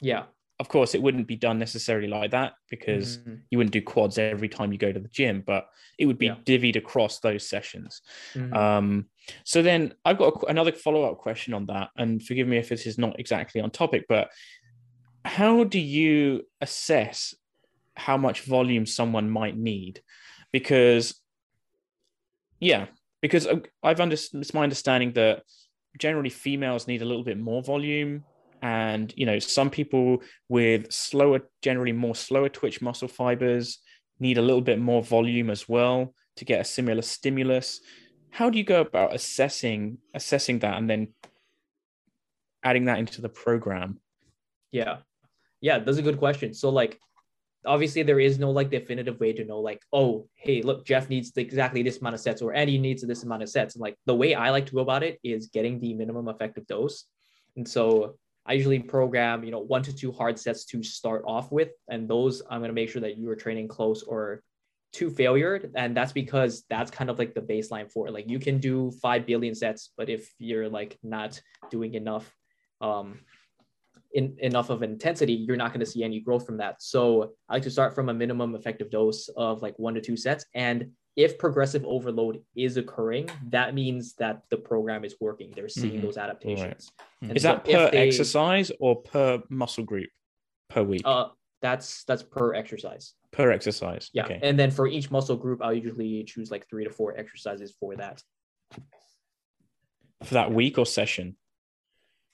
Yeah. 0.00 0.24
Of 0.58 0.68
course, 0.68 0.94
it 0.94 1.02
wouldn't 1.02 1.26
be 1.26 1.36
done 1.36 1.58
necessarily 1.58 2.08
like 2.08 2.32
that 2.32 2.54
because 2.68 3.18
mm-hmm. 3.18 3.34
you 3.50 3.58
wouldn't 3.58 3.72
do 3.72 3.82
quads 3.82 4.18
every 4.18 4.48
time 4.48 4.72
you 4.72 4.78
go 4.78 4.90
to 4.90 4.98
the 4.98 5.08
gym, 5.08 5.42
but 5.46 5.68
it 5.98 6.06
would 6.06 6.18
be 6.18 6.26
yeah. 6.26 6.36
divvied 6.44 6.76
across 6.76 7.20
those 7.20 7.48
sessions. 7.48 8.02
Mm-hmm. 8.34 8.54
Um, 8.54 9.06
so 9.44 9.62
then 9.62 9.94
I've 10.04 10.18
got 10.18 10.42
a, 10.42 10.46
another 10.46 10.72
follow 10.72 11.04
up 11.04 11.18
question 11.18 11.54
on 11.54 11.66
that, 11.66 11.90
and 11.96 12.22
forgive 12.22 12.48
me 12.48 12.58
if 12.58 12.68
this 12.68 12.86
is 12.86 12.98
not 12.98 13.18
exactly 13.18 13.60
on 13.60 13.70
topic, 13.70 14.06
but 14.08 14.30
how 15.24 15.64
do 15.64 15.78
you 15.78 16.42
assess 16.60 17.34
how 17.96 18.16
much 18.16 18.42
volume 18.42 18.86
someone 18.86 19.28
might 19.30 19.56
need? 19.56 20.00
Because, 20.52 21.20
yeah, 22.60 22.86
because 23.22 23.46
um, 23.46 23.62
I've 23.82 24.00
understood. 24.00 24.40
It's 24.40 24.54
my 24.54 24.62
understanding 24.62 25.12
that 25.14 25.42
generally 25.98 26.30
females 26.30 26.86
need 26.86 27.02
a 27.02 27.04
little 27.04 27.24
bit 27.24 27.38
more 27.38 27.62
volume 27.62 28.24
and 28.62 29.12
you 29.16 29.26
know 29.26 29.38
some 29.38 29.70
people 29.70 30.22
with 30.48 30.90
slower 30.92 31.40
generally 31.62 31.92
more 31.92 32.14
slower 32.14 32.48
twitch 32.48 32.80
muscle 32.80 33.08
fibers 33.08 33.78
need 34.18 34.38
a 34.38 34.42
little 34.42 34.60
bit 34.60 34.78
more 34.78 35.02
volume 35.02 35.50
as 35.50 35.68
well 35.68 36.14
to 36.36 36.44
get 36.44 36.60
a 36.60 36.64
similar 36.64 37.02
stimulus 37.02 37.80
how 38.30 38.50
do 38.50 38.58
you 38.58 38.64
go 38.64 38.80
about 38.80 39.14
assessing 39.14 39.98
assessing 40.14 40.58
that 40.60 40.76
and 40.76 40.88
then 40.88 41.08
adding 42.62 42.86
that 42.86 42.98
into 42.98 43.22
the 43.22 43.28
program? 43.28 44.00
Yeah. 44.72 44.98
Yeah 45.60 45.78
that's 45.78 45.98
a 45.98 46.02
good 46.02 46.18
question 46.18 46.52
so 46.54 46.68
like 46.68 47.00
obviously 47.64 48.02
there 48.02 48.20
is 48.20 48.38
no 48.38 48.50
like 48.50 48.70
definitive 48.70 49.18
way 49.18 49.32
to 49.32 49.44
know 49.44 49.58
like 49.58 49.82
oh 49.92 50.28
hey 50.34 50.62
look 50.62 50.84
jeff 50.86 51.08
needs 51.08 51.32
exactly 51.36 51.82
this 51.82 51.98
amount 51.98 52.14
of 52.14 52.20
sets 52.20 52.40
or 52.40 52.54
andy 52.54 52.78
needs 52.78 53.02
this 53.02 53.24
amount 53.24 53.42
of 53.42 53.48
sets. 53.48 53.74
And 53.74 53.82
like 53.82 53.96
the 54.06 54.14
way 54.14 54.34
i 54.34 54.50
like 54.50 54.66
to 54.66 54.72
go 54.72 54.80
about 54.80 55.02
it 55.02 55.18
is 55.22 55.48
getting 55.48 55.80
the 55.80 55.94
minimum 55.94 56.28
effective 56.28 56.66
dose. 56.66 57.04
And 57.56 57.66
so 57.68 58.16
i 58.44 58.52
usually 58.52 58.78
program 58.78 59.44
you 59.44 59.50
know 59.50 59.60
one 59.60 59.82
to 59.82 59.92
two 59.94 60.12
hard 60.12 60.38
sets 60.38 60.64
to 60.66 60.82
start 60.82 61.24
off 61.26 61.50
with. 61.50 61.70
And 61.88 62.08
those 62.08 62.42
i'm 62.50 62.60
going 62.60 62.68
to 62.68 62.74
make 62.74 62.90
sure 62.90 63.02
that 63.02 63.16
you 63.16 63.28
are 63.30 63.36
training 63.36 63.68
close 63.68 64.02
or 64.02 64.42
to 64.96 65.10
failure 65.10 65.70
and 65.76 65.96
that's 65.96 66.12
because 66.12 66.64
that's 66.70 66.90
kind 66.90 67.10
of 67.10 67.18
like 67.18 67.34
the 67.34 67.40
baseline 67.40 67.90
for 67.90 68.08
it 68.08 68.12
like 68.12 68.28
you 68.28 68.38
can 68.38 68.58
do 68.58 68.90
5 69.02 69.26
billion 69.26 69.54
sets 69.54 69.90
but 69.96 70.08
if 70.08 70.32
you're 70.38 70.68
like 70.68 70.98
not 71.02 71.40
doing 71.70 71.94
enough 71.94 72.26
um 72.80 73.18
in, 74.16 74.34
enough 74.40 74.70
of 74.70 74.82
intensity, 74.82 75.34
you're 75.34 75.58
not 75.58 75.72
going 75.72 75.80
to 75.80 75.86
see 75.86 76.02
any 76.02 76.20
growth 76.20 76.46
from 76.46 76.56
that. 76.56 76.80
So 76.80 77.34
I 77.48 77.54
like 77.54 77.62
to 77.64 77.70
start 77.70 77.94
from 77.94 78.08
a 78.08 78.14
minimum 78.14 78.54
effective 78.54 78.90
dose 78.90 79.28
of 79.36 79.60
like 79.60 79.78
one 79.78 79.94
to 79.94 80.00
two 80.00 80.16
sets. 80.16 80.46
And 80.54 80.92
if 81.16 81.38
progressive 81.38 81.84
overload 81.84 82.42
is 82.54 82.78
occurring, 82.78 83.30
that 83.48 83.74
means 83.74 84.14
that 84.14 84.42
the 84.50 84.56
program 84.56 85.04
is 85.04 85.16
working. 85.20 85.52
They're 85.54 85.68
seeing 85.68 85.94
mm-hmm. 85.94 86.06
those 86.06 86.16
adaptations. 86.16 86.90
Right. 87.22 87.36
Is 87.36 87.42
so 87.42 87.48
that 87.48 87.64
per 87.64 87.90
they, 87.90 88.08
exercise 88.08 88.72
or 88.80 89.02
per 89.02 89.42
muscle 89.50 89.84
group 89.84 90.08
per 90.70 90.82
week? 90.82 91.02
Uh, 91.04 91.28
that's 91.66 92.04
that's 92.04 92.22
per 92.22 92.54
exercise. 92.54 93.14
Per 93.32 93.50
exercise. 93.50 94.10
Yeah. 94.12 94.24
Okay. 94.24 94.40
And 94.42 94.58
then 94.58 94.70
for 94.70 94.86
each 94.86 95.10
muscle 95.10 95.36
group, 95.36 95.60
I'll 95.62 95.74
usually 95.74 96.24
choose 96.24 96.50
like 96.50 96.68
three 96.68 96.84
to 96.84 96.90
four 96.90 97.16
exercises 97.16 97.74
for 97.78 97.96
that. 97.96 98.22
For 100.24 100.34
that 100.34 100.52
week 100.52 100.78
or 100.78 100.86
session? 100.86 101.36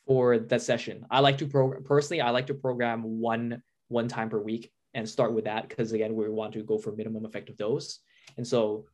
for 0.06 0.38
that 0.38 0.62
session. 0.62 1.06
I 1.10 1.20
like 1.20 1.38
to 1.38 1.46
program 1.46 1.84
personally. 1.84 2.20
I 2.20 2.30
like 2.30 2.46
to 2.48 2.54
program 2.54 3.02
one 3.20 3.62
one 3.88 4.08
time 4.08 4.30
per 4.30 4.38
week 4.38 4.70
and 4.94 5.08
start 5.08 5.32
with 5.32 5.44
that 5.44 5.68
because 5.68 5.92
again, 5.92 6.14
we 6.14 6.28
want 6.28 6.52
to 6.54 6.62
go 6.62 6.78
for 6.78 6.92
minimum 6.92 7.24
effective 7.24 7.56
dose. 7.56 8.00
And 8.36 8.46
so, 8.46 8.86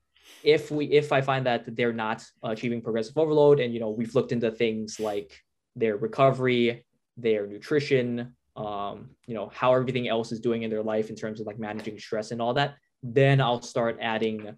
if 0.43 0.70
we 0.70 0.86
if 0.86 1.12
I 1.12 1.20
find 1.20 1.47
that 1.47 1.74
they're 1.74 1.93
not 1.93 2.24
achieving 2.43 2.82
progressive 2.82 3.16
overload, 3.16 3.61
and 3.61 3.72
you 3.72 3.80
know 3.80 3.91
we've 3.91 4.14
looked 4.14 4.32
into 4.32 4.51
things 4.51 5.01
like 5.01 5.43
their 5.76 5.97
recovery, 5.97 6.84
their 7.16 7.47
nutrition, 7.47 8.34
um, 8.59 9.11
you 9.27 9.35
know 9.35 9.51
how 9.55 9.75
everything 9.75 10.09
else 10.09 10.33
is 10.33 10.41
doing 10.41 10.63
in 10.63 10.71
their 10.71 10.83
life 10.83 11.11
in 11.11 11.17
terms 11.17 11.41
of 11.41 11.47
like 11.47 11.59
managing 11.59 11.99
stress 11.99 12.31
and 12.33 12.43
all 12.43 12.55
that, 12.55 12.75
then 13.03 13.41
I'll 13.41 13.63
start 13.63 13.99
adding 14.01 14.57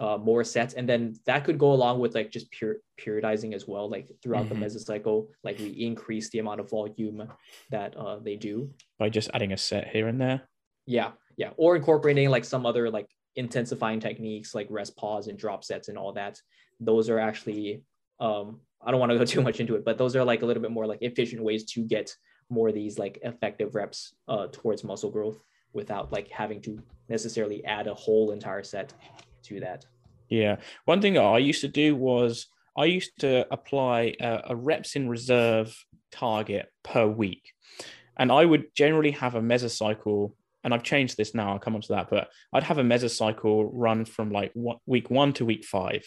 uh, 0.00 0.16
more 0.16 0.42
sets. 0.42 0.74
And 0.74 0.88
then 0.88 1.14
that 1.26 1.44
could 1.44 1.58
go 1.58 1.72
along 1.72 2.00
with 2.00 2.14
like 2.14 2.30
just 2.30 2.50
pure 2.50 2.76
periodizing 2.98 3.52
as 3.54 3.68
well 3.68 3.90
like 3.90 4.08
throughout 4.22 4.46
mm-hmm. 4.46 4.60
the 4.60 4.66
mesocycle 4.66 5.26
like 5.44 5.58
we 5.58 5.68
increase 5.68 6.30
the 6.30 6.38
amount 6.38 6.60
of 6.60 6.70
volume 6.70 7.28
that 7.70 7.96
uh, 7.96 8.18
they 8.18 8.36
do. 8.36 8.70
By 8.98 9.10
just 9.10 9.30
adding 9.34 9.52
a 9.52 9.56
set 9.56 9.88
here 9.88 10.08
and 10.08 10.20
there? 10.20 10.42
Yeah 10.86 11.12
yeah. 11.36 11.50
Or 11.56 11.76
incorporating 11.76 12.30
like 12.30 12.44
some 12.44 12.66
other 12.66 12.90
like 12.90 13.08
intensifying 13.36 14.00
techniques 14.00 14.54
like 14.54 14.66
rest 14.70 14.96
pause 14.96 15.28
and 15.28 15.38
drop 15.38 15.64
sets 15.64 15.88
and 15.88 15.98
all 15.98 16.12
that. 16.14 16.38
Those 16.80 17.08
are 17.08 17.18
actually 17.18 17.82
um 18.20 18.60
i 18.84 18.90
don't 18.90 19.00
want 19.00 19.10
to 19.10 19.18
go 19.18 19.24
too 19.34 19.42
much 19.42 19.58
into 19.58 19.74
it 19.74 19.84
but 19.84 19.98
those 19.98 20.14
are 20.14 20.24
like 20.24 20.42
a 20.42 20.46
little 20.46 20.62
bit 20.62 20.70
more 20.70 20.86
like 20.86 21.02
efficient 21.02 21.42
ways 21.42 21.64
to 21.64 21.80
get 21.80 22.14
more 22.52 22.68
of 22.68 22.74
these 22.74 22.98
like 22.98 23.18
effective 23.22 23.74
reps 23.74 24.14
uh, 24.28 24.46
towards 24.52 24.84
muscle 24.84 25.10
growth 25.10 25.38
without 25.72 26.12
like 26.12 26.28
having 26.28 26.60
to 26.60 26.80
necessarily 27.08 27.64
add 27.64 27.86
a 27.86 27.94
whole 27.94 28.30
entire 28.30 28.62
set 28.62 28.92
to 29.42 29.58
that. 29.60 29.86
Yeah. 30.28 30.56
One 30.84 31.00
thing 31.00 31.18
I 31.18 31.38
used 31.38 31.62
to 31.62 31.68
do 31.68 31.96
was 31.96 32.46
I 32.76 32.84
used 32.84 33.18
to 33.20 33.46
apply 33.50 34.14
a, 34.20 34.42
a 34.50 34.56
reps 34.56 34.96
in 34.96 35.08
reserve 35.08 35.74
target 36.10 36.68
per 36.82 37.06
week. 37.06 37.52
And 38.18 38.30
I 38.30 38.44
would 38.44 38.66
generally 38.74 39.12
have 39.12 39.34
a 39.34 39.40
mesocycle, 39.40 40.32
and 40.62 40.74
I've 40.74 40.82
changed 40.82 41.16
this 41.16 41.34
now, 41.34 41.52
I'll 41.52 41.58
come 41.58 41.74
on 41.74 41.80
to 41.80 41.94
that, 41.94 42.10
but 42.10 42.28
I'd 42.52 42.62
have 42.64 42.78
a 42.78 42.82
mesocycle 42.82 43.70
run 43.72 44.04
from 44.04 44.30
like 44.30 44.52
week 44.86 45.10
one 45.10 45.32
to 45.34 45.46
week 45.46 45.64
five 45.64 46.04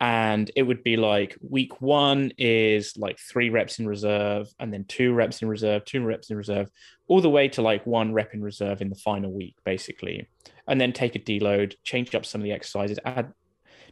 and 0.00 0.50
it 0.54 0.62
would 0.62 0.82
be 0.82 0.96
like 0.96 1.36
week 1.40 1.80
one 1.80 2.30
is 2.36 2.96
like 2.98 3.18
three 3.18 3.48
reps 3.48 3.78
in 3.78 3.88
reserve 3.88 4.48
and 4.58 4.72
then 4.72 4.84
two 4.84 5.14
reps 5.14 5.40
in 5.40 5.48
reserve 5.48 5.84
two 5.84 6.04
reps 6.04 6.30
in 6.30 6.36
reserve 6.36 6.70
all 7.06 7.20
the 7.20 7.30
way 7.30 7.48
to 7.48 7.62
like 7.62 7.86
one 7.86 8.12
rep 8.12 8.34
in 8.34 8.42
reserve 8.42 8.82
in 8.82 8.90
the 8.90 8.96
final 8.96 9.32
week 9.32 9.56
basically. 9.64 10.28
And 10.68 10.80
then 10.80 10.92
take 10.92 11.14
a 11.14 11.18
deload 11.18 11.74
change 11.82 12.14
up 12.14 12.26
some 12.26 12.40
of 12.40 12.44
the 12.44 12.52
exercises 12.52 12.98
add 13.04 13.32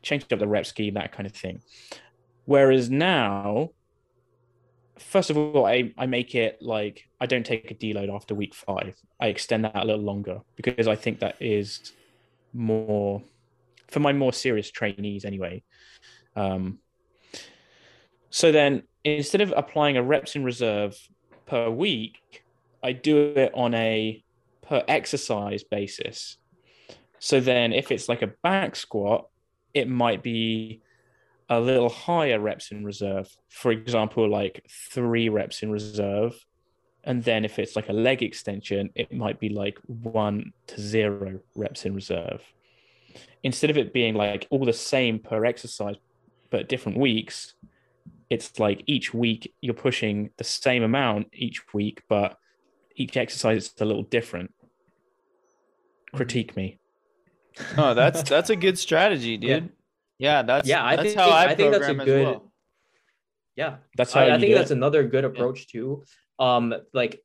change 0.02 0.26
up 0.30 0.38
the 0.38 0.46
rep 0.46 0.66
scheme 0.66 0.94
that 0.94 1.12
kind 1.12 1.26
of 1.26 1.32
thing. 1.32 1.62
Whereas 2.44 2.90
now 2.90 3.70
first 4.98 5.30
of 5.30 5.38
all 5.38 5.64
I, 5.66 5.92
I 5.98 6.06
make 6.06 6.36
it 6.36 6.58
like 6.60 7.08
i 7.20 7.26
don't 7.26 7.44
take 7.44 7.68
a 7.70 7.74
deload 7.74 8.14
after 8.14 8.34
week 8.34 8.54
five. 8.54 8.94
I 9.18 9.28
extend 9.28 9.64
that 9.64 9.74
a 9.74 9.84
little 9.84 10.04
longer 10.04 10.40
because 10.54 10.86
i 10.86 10.96
think 10.96 11.20
that 11.20 11.36
is 11.40 11.92
more 12.52 13.22
for 13.88 14.00
my 14.00 14.12
more 14.12 14.32
serious 14.32 14.70
trainees 14.70 15.24
anyway 15.24 15.62
um, 16.36 16.78
so 18.30 18.50
then 18.50 18.82
instead 19.04 19.42
of 19.42 19.54
applying 19.56 19.96
a 19.96 20.02
reps 20.02 20.34
in 20.34 20.42
reserve 20.42 20.96
per 21.46 21.70
week, 21.70 22.42
I 22.82 22.92
do 22.92 23.32
it 23.36 23.52
on 23.54 23.74
a 23.74 24.22
per 24.62 24.82
exercise 24.88 25.62
basis. 25.62 26.38
So 27.18 27.40
then 27.40 27.72
if 27.72 27.92
it's 27.92 28.08
like 28.08 28.22
a 28.22 28.32
back 28.42 28.76
squat, 28.76 29.28
it 29.72 29.88
might 29.88 30.22
be 30.22 30.80
a 31.48 31.60
little 31.60 31.88
higher 31.88 32.40
reps 32.40 32.72
in 32.72 32.84
reserve. 32.84 33.28
For 33.48 33.70
example, 33.70 34.28
like 34.28 34.66
three 34.68 35.28
reps 35.28 35.62
in 35.62 35.70
reserve. 35.70 36.34
And 37.04 37.22
then 37.22 37.44
if 37.44 37.58
it's 37.58 37.76
like 37.76 37.90
a 37.90 37.92
leg 37.92 38.22
extension, 38.22 38.90
it 38.94 39.12
might 39.12 39.38
be 39.38 39.50
like 39.50 39.78
one 39.86 40.52
to 40.68 40.80
zero 40.80 41.40
reps 41.54 41.84
in 41.84 41.94
reserve. 41.94 42.42
Instead 43.44 43.70
of 43.70 43.76
it 43.76 43.92
being 43.92 44.14
like 44.14 44.48
all 44.50 44.64
the 44.64 44.72
same 44.72 45.20
per 45.20 45.44
exercise 45.44 45.96
but 46.50 46.68
different 46.68 46.98
weeks, 46.98 47.54
it's 48.30 48.58
like 48.58 48.82
each 48.86 49.14
week 49.14 49.54
you're 49.60 49.74
pushing 49.74 50.30
the 50.38 50.44
same 50.44 50.82
amount 50.82 51.28
each 51.32 51.62
week, 51.72 52.02
but 52.08 52.38
each 52.96 53.16
exercise 53.16 53.66
is 53.66 53.74
a 53.80 53.84
little 53.84 54.02
different. 54.02 54.52
Critique 56.14 56.56
me. 56.56 56.78
Oh, 57.76 57.94
that's 57.94 58.22
that's 58.28 58.50
a 58.50 58.56
good 58.56 58.78
strategy, 58.78 59.36
dude. 59.36 59.70
Yeah, 60.18 60.36
yeah 60.36 60.42
that's 60.42 60.68
yeah. 60.68 60.84
I 60.84 60.96
that's 60.96 61.08
think, 61.08 61.18
how 61.18 61.28
I, 61.28 61.44
I 61.44 61.54
think 61.54 61.72
that's 61.72 61.88
a 61.88 61.94
good. 61.94 62.26
Well. 62.26 62.52
Yeah, 63.56 63.76
that's 63.96 64.12
how 64.12 64.22
I, 64.22 64.34
I 64.34 64.40
think 64.40 64.54
that's 64.54 64.72
it. 64.72 64.76
another 64.76 65.04
good 65.04 65.24
approach 65.24 65.66
yeah. 65.68 65.80
too. 65.80 66.04
Um, 66.38 66.74
like 66.92 67.22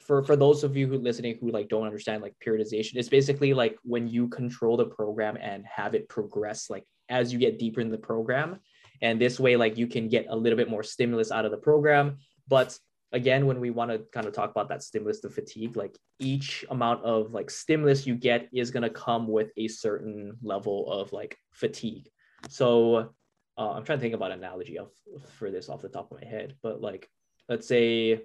for 0.00 0.22
for 0.22 0.36
those 0.36 0.62
of 0.64 0.76
you 0.76 0.86
who 0.86 0.98
listening 0.98 1.38
who 1.40 1.50
like 1.50 1.68
don't 1.68 1.86
understand 1.86 2.22
like 2.22 2.34
periodization, 2.44 2.96
it's 2.96 3.08
basically 3.08 3.54
like 3.54 3.76
when 3.82 4.08
you 4.08 4.28
control 4.28 4.76
the 4.76 4.84
program 4.84 5.36
and 5.40 5.64
have 5.66 5.94
it 5.94 6.08
progress 6.08 6.68
like 6.70 6.84
as 7.08 7.32
you 7.32 7.38
get 7.38 7.58
deeper 7.58 7.80
in 7.80 7.90
the 7.90 7.98
program. 7.98 8.60
And 9.02 9.20
this 9.20 9.38
way, 9.38 9.56
like 9.56 9.76
you 9.76 9.86
can 9.86 10.08
get 10.08 10.26
a 10.28 10.36
little 10.36 10.56
bit 10.56 10.70
more 10.70 10.82
stimulus 10.82 11.30
out 11.30 11.44
of 11.44 11.50
the 11.50 11.58
program. 11.58 12.18
But 12.48 12.78
again, 13.12 13.46
when 13.46 13.60
we 13.60 13.70
want 13.70 13.90
to 13.90 13.98
kind 14.12 14.26
of 14.26 14.32
talk 14.32 14.50
about 14.50 14.68
that 14.68 14.82
stimulus 14.82 15.20
to 15.20 15.30
fatigue, 15.30 15.76
like 15.76 15.96
each 16.18 16.64
amount 16.70 17.04
of 17.04 17.32
like 17.32 17.50
stimulus 17.50 18.06
you 18.06 18.14
get 18.14 18.48
is 18.52 18.70
going 18.70 18.82
to 18.82 18.90
come 18.90 19.28
with 19.28 19.50
a 19.56 19.68
certain 19.68 20.36
level 20.42 20.90
of 20.90 21.12
like 21.12 21.36
fatigue. 21.52 22.08
So 22.48 23.10
uh, 23.58 23.70
I'm 23.70 23.84
trying 23.84 23.98
to 23.98 24.02
think 24.02 24.14
about 24.14 24.32
an 24.32 24.38
analogy 24.38 24.78
of 24.78 24.90
for 25.38 25.50
this 25.50 25.68
off 25.68 25.82
the 25.82 25.88
top 25.88 26.10
of 26.10 26.20
my 26.20 26.28
head, 26.28 26.54
but 26.62 26.80
like 26.80 27.08
let's 27.48 27.66
say 27.66 28.22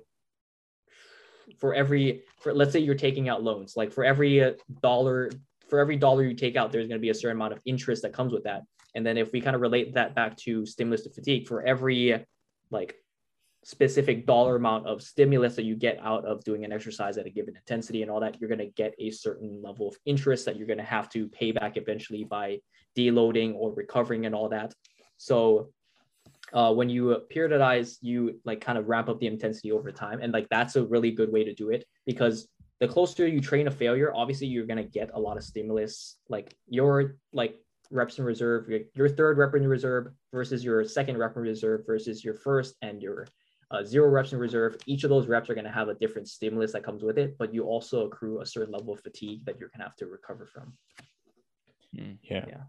for 1.60 1.74
every 1.74 2.24
for 2.40 2.54
let's 2.54 2.72
say 2.72 2.80
you're 2.80 2.96
taking 2.96 3.30
out 3.30 3.44
loans, 3.44 3.76
like 3.76 3.92
for 3.92 4.04
every 4.04 4.44
uh, 4.44 4.54
dollar 4.82 5.32
for 5.70 5.80
every 5.80 5.96
dollar 5.96 6.24
you 6.24 6.36
take 6.36 6.56
out, 6.56 6.72
there's 6.72 6.88
going 6.88 7.00
to 7.00 7.02
be 7.02 7.10
a 7.10 7.14
certain 7.14 7.38
amount 7.38 7.54
of 7.54 7.60
interest 7.66 8.02
that 8.02 8.14
comes 8.14 8.34
with 8.34 8.44
that. 8.44 8.64
And 8.94 9.06
then 9.06 9.18
if 9.18 9.32
we 9.32 9.40
kind 9.40 9.56
of 9.56 9.62
relate 9.62 9.94
that 9.94 10.14
back 10.16 10.36
to 10.38 10.66
stimulus 10.66 11.04
to 11.04 11.10
fatigue, 11.10 11.48
for 11.48 11.64
every 11.64 12.26
like 12.72 12.96
specific 13.64 14.26
dollar 14.26 14.56
amount 14.56 14.88
of 14.88 15.02
stimulus 15.02 15.56
that 15.56 15.64
you 15.64 15.76
get 15.76 16.00
out 16.02 16.26
of 16.26 16.44
doing 16.44 16.66
an 16.66 16.72
exercise 16.72 17.18
at 17.18 17.26
a 17.26 17.30
given 17.30 17.56
intensity 17.56 18.02
and 18.02 18.12
all 18.12 18.20
that, 18.20 18.40
you're 18.40 18.50
going 18.50 18.60
to 18.60 18.66
get 18.76 18.94
a 19.00 19.12
certain 19.12 19.62
level 19.62 19.88
of 19.88 19.96
interest 20.06 20.46
that 20.46 20.58
you're 20.58 20.68
going 20.68 20.80
to 20.80 20.84
have 20.84 21.10
to 21.10 21.28
pay 21.30 21.52
back 21.52 21.78
eventually 21.78 22.24
by 22.24 22.58
deloading 22.98 23.54
or 23.56 23.74
recovering 23.74 24.26
and 24.26 24.36
all 24.36 24.50
that. 24.50 24.74
So 25.18 25.72
uh, 26.54 26.74
when 26.74 26.90
you 26.90 27.22
periodize, 27.34 27.98
you 28.02 28.40
like 28.46 28.62
kind 28.62 28.78
of 28.78 28.88
ramp 28.88 29.10
up 29.10 29.20
the 29.20 29.28
intensity 29.28 29.72
over 29.72 29.92
time. 29.92 30.20
And 30.22 30.34
like 30.34 30.48
that's 30.50 30.76
a 30.76 30.86
really 30.86 31.12
good 31.12 31.32
way 31.32 31.44
to 31.44 31.54
do 31.54 31.70
it 31.70 31.86
because 32.06 32.48
the 32.80 32.88
closer 32.88 33.28
you 33.28 33.40
train 33.40 33.68
a 33.68 33.72
failure, 33.72 34.12
obviously 34.14 34.48
you're 34.48 34.66
gonna 34.66 34.84
get 34.84 35.12
a 35.14 35.20
lot 35.20 35.38
of 35.38 35.44
stimulus. 35.44 36.18
Like 36.30 36.56
your 36.68 37.16
like 37.32 37.56
reps 37.92 38.18
in 38.18 38.26
reserve, 38.26 38.68
your, 38.70 38.82
your 38.96 39.10
third 39.10 39.38
rep 39.38 39.56
in 39.56 39.68
reserve 39.68 40.08
versus 40.34 40.64
your 40.64 40.84
second 40.84 41.18
rep 41.18 41.36
in 41.36 41.44
reserve 41.44 41.82
versus 41.86 42.24
your 42.24 42.34
first 42.34 42.76
and 42.82 43.02
your 43.02 43.28
uh, 43.70 43.84
zero 43.84 44.10
reps 44.10 44.34
in 44.34 44.40
reserve. 44.40 44.76
Each 44.86 45.04
of 45.04 45.10
those 45.10 45.28
reps 45.28 45.50
are 45.50 45.56
gonna 45.56 45.72
have 45.72 45.88
a 45.90 45.94
different 45.96 46.28
stimulus 46.28 46.74
that 46.74 46.84
comes 46.84 47.04
with 47.04 47.18
it, 47.18 47.38
but 47.38 47.54
you 47.54 47.64
also 47.64 48.08
accrue 48.08 48.42
a 48.42 48.46
certain 48.46 48.74
level 48.74 48.94
of 48.94 49.02
fatigue 49.02 49.46
that 49.46 49.60
you're 49.60 49.70
gonna 49.70 49.86
have 49.86 49.96
to 49.98 50.08
recover 50.08 50.46
from. 50.46 50.74
Hmm, 51.96 52.14
yeah. 52.24 52.46
yeah. 52.48 52.62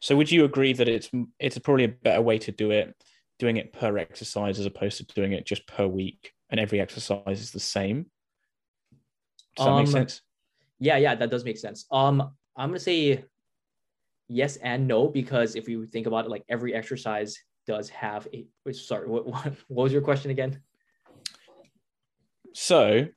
So 0.00 0.16
would 0.16 0.30
you 0.30 0.44
agree 0.44 0.72
that 0.72 0.88
it's 0.88 1.10
it's 1.38 1.58
probably 1.58 1.84
a 1.84 1.88
better 1.88 2.22
way 2.22 2.38
to 2.38 2.52
do 2.52 2.70
it, 2.70 2.94
doing 3.38 3.56
it 3.56 3.72
per 3.72 3.98
exercise 3.98 4.58
as 4.58 4.66
opposed 4.66 4.98
to 4.98 5.04
doing 5.14 5.32
it 5.32 5.46
just 5.46 5.66
per 5.66 5.86
week, 5.86 6.32
and 6.50 6.60
every 6.60 6.80
exercise 6.80 7.40
is 7.40 7.50
the 7.50 7.60
same? 7.60 8.06
Does 9.56 9.66
that 9.66 9.72
um, 9.72 9.78
make 9.78 9.88
sense? 9.88 10.22
Yeah, 10.78 10.96
yeah, 10.96 11.14
that 11.14 11.30
does 11.30 11.44
make 11.44 11.58
sense. 11.58 11.86
Um, 11.90 12.20
I'm 12.56 12.68
gonna 12.70 12.78
say 12.78 13.24
yes 14.28 14.56
and 14.56 14.86
no 14.86 15.08
because 15.08 15.56
if 15.56 15.68
you 15.68 15.86
think 15.86 16.06
about 16.06 16.26
it, 16.26 16.30
like 16.30 16.44
every 16.48 16.74
exercise 16.74 17.38
does 17.66 17.88
have 17.90 18.28
a. 18.32 18.46
Sorry, 18.72 19.08
what, 19.08 19.26
what 19.26 19.54
what 19.68 19.84
was 19.84 19.92
your 19.92 20.02
question 20.02 20.30
again? 20.30 20.60
So, 22.54 23.08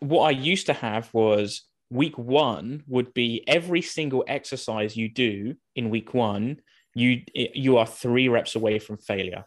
what 0.00 0.24
I 0.24 0.30
used 0.30 0.66
to 0.66 0.72
have 0.72 1.12
was 1.12 1.62
week 1.90 2.16
one 2.16 2.82
would 2.86 3.12
be 3.14 3.44
every 3.46 3.82
single 3.82 4.24
exercise 4.26 4.96
you 4.96 5.08
do 5.08 5.56
in 5.74 5.90
week 5.90 6.14
one, 6.14 6.60
you 6.94 7.22
you 7.34 7.76
are 7.76 7.86
three 7.86 8.28
reps 8.28 8.54
away 8.54 8.78
from 8.78 8.98
failure. 8.98 9.44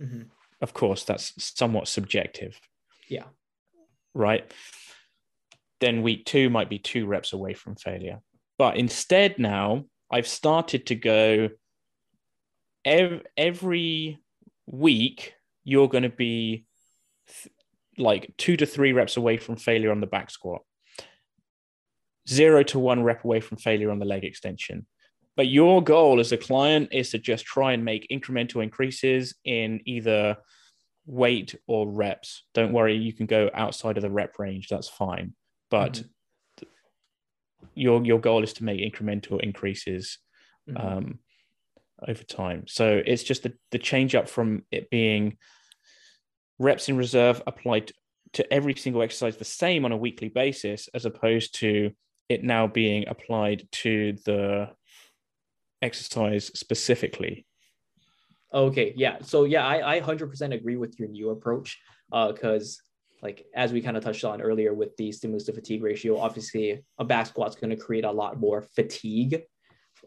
Mm-hmm. 0.00 0.22
Of 0.60 0.72
course, 0.72 1.04
that's 1.04 1.32
somewhat 1.36 1.88
subjective. 1.88 2.58
Yeah. 3.08 3.24
Right. 4.14 4.50
Then 5.80 6.02
week 6.02 6.24
two 6.24 6.48
might 6.48 6.70
be 6.70 6.78
two 6.78 7.06
reps 7.06 7.32
away 7.32 7.54
from 7.54 7.76
failure. 7.76 8.20
But 8.58 8.76
instead, 8.76 9.38
now 9.38 9.84
I've 10.10 10.26
started 10.26 10.86
to 10.86 10.94
go 10.94 11.50
every, 12.84 13.22
every 13.36 14.18
week, 14.66 15.34
you're 15.64 15.88
going 15.88 16.04
to 16.04 16.08
be 16.08 16.64
th- 17.28 17.52
like 17.98 18.32
two 18.38 18.56
to 18.56 18.66
three 18.66 18.92
reps 18.92 19.16
away 19.16 19.36
from 19.36 19.56
failure 19.56 19.90
on 19.90 20.00
the 20.00 20.06
back 20.06 20.30
squat, 20.30 20.62
zero 22.28 22.62
to 22.62 22.78
one 22.78 23.02
rep 23.02 23.24
away 23.24 23.40
from 23.40 23.58
failure 23.58 23.90
on 23.90 23.98
the 23.98 24.06
leg 24.06 24.24
extension. 24.24 24.86
But 25.36 25.48
your 25.48 25.82
goal 25.82 26.18
as 26.18 26.32
a 26.32 26.36
client 26.36 26.88
is 26.92 27.10
to 27.10 27.18
just 27.18 27.44
try 27.44 27.72
and 27.72 27.84
make 27.84 28.08
incremental 28.10 28.62
increases 28.62 29.34
in 29.44 29.80
either 29.84 30.38
weight 31.06 31.54
or 31.66 31.88
reps. 31.88 32.44
Don't 32.54 32.72
worry, 32.72 32.96
you 32.96 33.12
can 33.12 33.26
go 33.26 33.50
outside 33.54 33.96
of 33.96 34.02
the 34.02 34.10
rep 34.10 34.38
range. 34.38 34.68
That's 34.68 34.88
fine. 34.88 35.34
But 35.70 35.92
mm-hmm. 35.92 36.68
your 37.74 38.04
your 38.04 38.20
goal 38.20 38.42
is 38.42 38.54
to 38.54 38.64
make 38.64 38.80
incremental 38.80 39.40
increases 39.40 40.18
mm-hmm. 40.68 40.86
um, 40.86 41.18
over 42.06 42.22
time. 42.22 42.64
So 42.66 43.02
it's 43.04 43.22
just 43.22 43.42
the, 43.42 43.52
the 43.70 43.78
change 43.78 44.14
up 44.14 44.28
from 44.28 44.62
it 44.70 44.90
being 44.90 45.36
reps 46.58 46.88
in 46.88 46.96
reserve 46.96 47.42
applied 47.46 47.92
to 48.32 48.52
every 48.52 48.74
single 48.74 49.02
exercise 49.02 49.36
the 49.36 49.44
same 49.44 49.84
on 49.84 49.92
a 49.92 49.96
weekly 49.96 50.28
basis, 50.28 50.88
as 50.94 51.04
opposed 51.04 51.54
to 51.56 51.90
it 52.28 52.42
now 52.42 52.66
being 52.66 53.06
applied 53.06 53.68
to 53.70 54.14
the 54.24 54.68
exercise 55.82 56.50
specifically. 56.54 57.46
Okay, 58.52 58.94
yeah. 58.96 59.18
So 59.22 59.44
yeah, 59.44 59.66
I, 59.66 59.96
I 59.96 60.00
100% 60.00 60.54
agree 60.54 60.76
with 60.76 60.98
your 60.98 61.08
new 61.08 61.30
approach 61.30 61.78
because 62.10 62.80
uh, 62.80 62.82
like 63.22 63.46
as 63.54 63.72
we 63.72 63.80
kind 63.80 63.96
of 63.96 64.04
touched 64.04 64.24
on 64.24 64.40
earlier 64.40 64.72
with 64.72 64.96
the 64.96 65.10
stimulus 65.12 65.44
to 65.44 65.52
fatigue 65.52 65.82
ratio, 65.82 66.18
obviously 66.18 66.82
a 66.98 67.04
back 67.04 67.26
squat's 67.26 67.56
going 67.56 67.70
to 67.70 67.76
create 67.76 68.04
a 68.04 68.10
lot 68.10 68.38
more 68.38 68.62
fatigue 68.62 69.42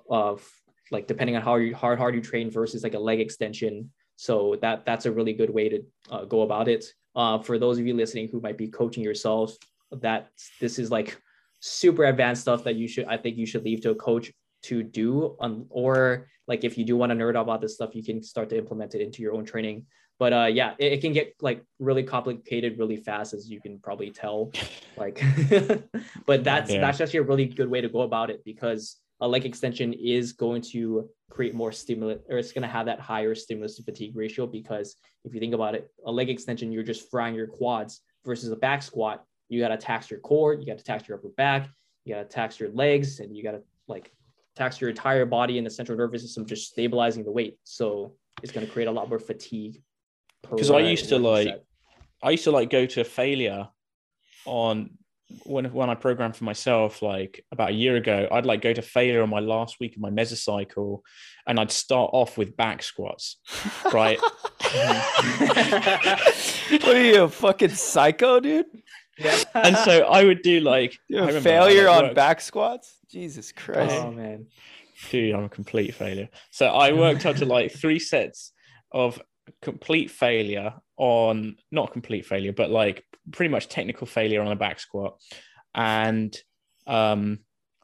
of 0.10 0.48
like 0.92 1.08
depending 1.08 1.36
on 1.36 1.42
how 1.42 1.56
you, 1.56 1.76
hard 1.76 2.00
hard 2.00 2.16
you 2.16 2.22
train 2.22 2.50
versus 2.50 2.84
like 2.84 2.94
a 2.94 3.00
leg 3.00 3.20
extension. 3.20 3.92
So 4.16 4.58
that 4.62 4.86
that's 4.86 5.06
a 5.06 5.12
really 5.12 5.34
good 5.34 5.50
way 5.50 5.70
to 5.70 5.84
uh, 6.10 6.26
go 6.26 6.42
about 6.42 6.68
it. 6.68 6.86
Uh, 7.16 7.40
for 7.40 7.58
those 7.60 7.78
of 7.78 7.86
you 7.86 7.94
listening 7.94 8.30
who 8.32 8.40
might 8.42 8.58
be 8.58 8.68
coaching 8.68 9.04
yourself, 9.04 9.56
that 9.92 10.30
this 10.60 10.80
is 10.80 10.92
like 10.92 11.20
super 11.60 12.06
advanced 12.06 12.42
stuff 12.42 12.64
that 12.64 12.76
you 12.76 12.88
should 12.88 13.06
I 13.06 13.18
think 13.18 13.38
you 13.38 13.46
should 13.46 13.66
leave 13.66 13.82
to 13.82 13.92
a 13.92 13.96
coach 13.96 14.32
to 14.64 14.84
do 14.84 15.36
on 15.40 15.66
or 15.70 16.28
like 16.48 16.64
if 16.64 16.78
you 16.78 16.84
do 16.84 16.98
want 16.98 17.12
to 17.12 17.16
nerd 17.16 17.40
about 17.40 17.62
this 17.62 17.76
stuff 17.76 17.96
you 17.96 18.04
can 18.04 18.22
start 18.22 18.50
to 18.50 18.58
implement 18.58 18.96
it 18.96 19.02
into 19.02 19.22
your 19.22 19.34
own 19.34 19.46
training 19.46 19.86
but 20.18 20.34
uh 20.34 20.46
yeah 20.46 20.74
it, 20.78 20.94
it 20.94 21.02
can 21.02 21.14
get 21.14 21.34
like 21.42 21.64
really 21.80 22.04
complicated 22.04 22.78
really 22.78 22.98
fast 22.98 23.34
as 23.34 23.50
you 23.50 23.62
can 23.62 23.80
probably 23.80 24.12
tell 24.12 24.52
like 24.98 25.24
but 26.26 26.44
that's 26.44 26.72
yeah. 26.72 26.82
that's 26.82 27.00
actually 27.02 27.20
a 27.20 27.24
really 27.24 27.46
good 27.46 27.70
way 27.70 27.82
to 27.82 27.90
go 27.90 28.02
about 28.02 28.30
it 28.30 28.44
because 28.44 28.98
a 29.22 29.28
leg 29.28 29.46
extension 29.46 29.94
is 29.94 30.32
going 30.34 30.62
to 30.62 31.10
create 31.30 31.54
more 31.54 31.72
stimulus 31.72 32.20
or 32.30 32.38
it's 32.38 32.52
going 32.52 32.62
to 32.62 32.68
have 32.68 32.86
that 32.86 33.00
higher 33.00 33.36
stimulus 33.36 33.76
to 33.76 33.84
fatigue 33.84 34.16
ratio 34.16 34.48
because 34.48 34.96
if 35.26 35.34
you 35.34 35.40
think 35.40 35.54
about 35.54 35.76
it 35.76 35.90
a 36.06 36.12
leg 36.12 36.30
extension 36.30 36.72
you're 36.72 36.84
just 36.84 37.10
frying 37.10 37.36
your 37.36 37.48
quads 37.48 38.02
versus 38.26 38.52
a 38.52 38.56
back 38.56 38.82
squat 38.82 39.24
you 39.48 39.60
got 39.60 39.70
to 39.70 39.78
tax 39.78 40.10
your 40.10 40.20
core 40.20 40.54
you 40.54 40.66
got 40.66 40.78
to 40.78 40.84
tax 40.84 41.08
your 41.08 41.18
upper 41.18 41.30
back 41.30 41.70
you 42.06 42.14
got 42.14 42.22
to 42.22 42.28
tax 42.28 42.60
your 42.60 42.70
legs 42.72 43.20
and 43.20 43.36
you 43.36 43.44
got 43.44 43.52
to 43.52 43.62
like 43.88 44.12
tax 44.56 44.82
your 44.82 44.90
entire 44.90 45.26
body 45.26 45.58
and 45.58 45.66
the 45.66 45.72
central 45.72 45.98
nervous 45.98 46.22
system, 46.22 46.46
just 46.46 46.70
stabilizing 46.70 47.24
the 47.24 47.32
weight. 47.32 47.58
So 47.64 48.14
it's 48.44 48.52
going 48.52 48.66
to 48.66 48.72
create 48.72 48.88
a 48.88 48.92
lot 48.92 49.10
more 49.10 49.20
fatigue. 49.20 49.82
Because 50.42 50.72
I 50.72 50.80
used 50.80 51.10
to 51.10 51.18
like, 51.20 51.48
set. 51.48 51.66
I 52.22 52.32
used 52.32 52.44
to 52.46 52.52
like 52.52 52.70
go 52.70 52.86
to 52.86 53.04
failure 53.04 53.68
on 54.46 54.92
when 55.44 55.66
when 55.66 55.90
I 55.90 55.96
programmed 55.96 56.36
for 56.36 56.44
myself 56.44 57.02
like 57.02 57.46
about 57.52 57.70
a 57.70 57.74
year 57.74 57.96
ago, 57.96 58.28
I'd 58.32 58.46
like 58.46 58.62
go 58.62 58.74
to 58.74 58.82
failure 58.82 59.22
on 59.22 59.30
my 59.30 59.40
last 59.40 59.80
week 59.80 59.96
of 59.96 60.02
my 60.02 60.10
mesocycle, 60.10 61.02
and 61.46 61.60
I'd 61.60 61.72
start 61.72 62.10
off 62.14 62.38
with 62.38 62.58
back 62.58 62.82
squats, 62.82 63.38
right? 63.94 64.20
what 66.72 66.84
are 66.84 67.04
you, 67.04 67.24
a 67.24 67.30
fucking 67.30 67.70
psycho, 67.70 68.40
dude? 68.40 68.66
Yeah. 69.20 69.38
and 69.54 69.76
so 69.78 70.02
I 70.02 70.24
would 70.24 70.42
do 70.42 70.60
like 70.60 70.98
failure 71.10 71.88
on 71.88 72.14
back 72.14 72.42
squats. 72.42 72.98
Jesus 73.10 73.52
Christ. 73.52 73.96
Oh 73.96 74.12
man. 74.12 74.48
Dude, 75.10 75.34
I'm 75.34 75.46
a 75.46 75.50
complete 75.50 75.96
failure. 75.96 76.30
So 76.52 76.68
I 76.68 76.92
worked 76.92 77.26
up 77.26 77.38
to 77.38 77.46
like 77.46 77.72
three 77.72 78.00
sets 78.00 78.52
of 78.92 79.22
complete 79.62 80.12
failure 80.12 80.74
on 80.98 81.56
not 81.72 81.94
complete 81.94 82.26
failure, 82.26 82.52
but 82.52 82.70
like 82.70 83.06
pretty 83.32 83.52
much 83.52 83.70
technical 83.70 84.08
failure 84.08 84.42
on 84.42 84.52
a 84.52 84.56
back 84.56 84.80
squat. 84.80 85.20
And 85.74 86.36
um 86.88 87.40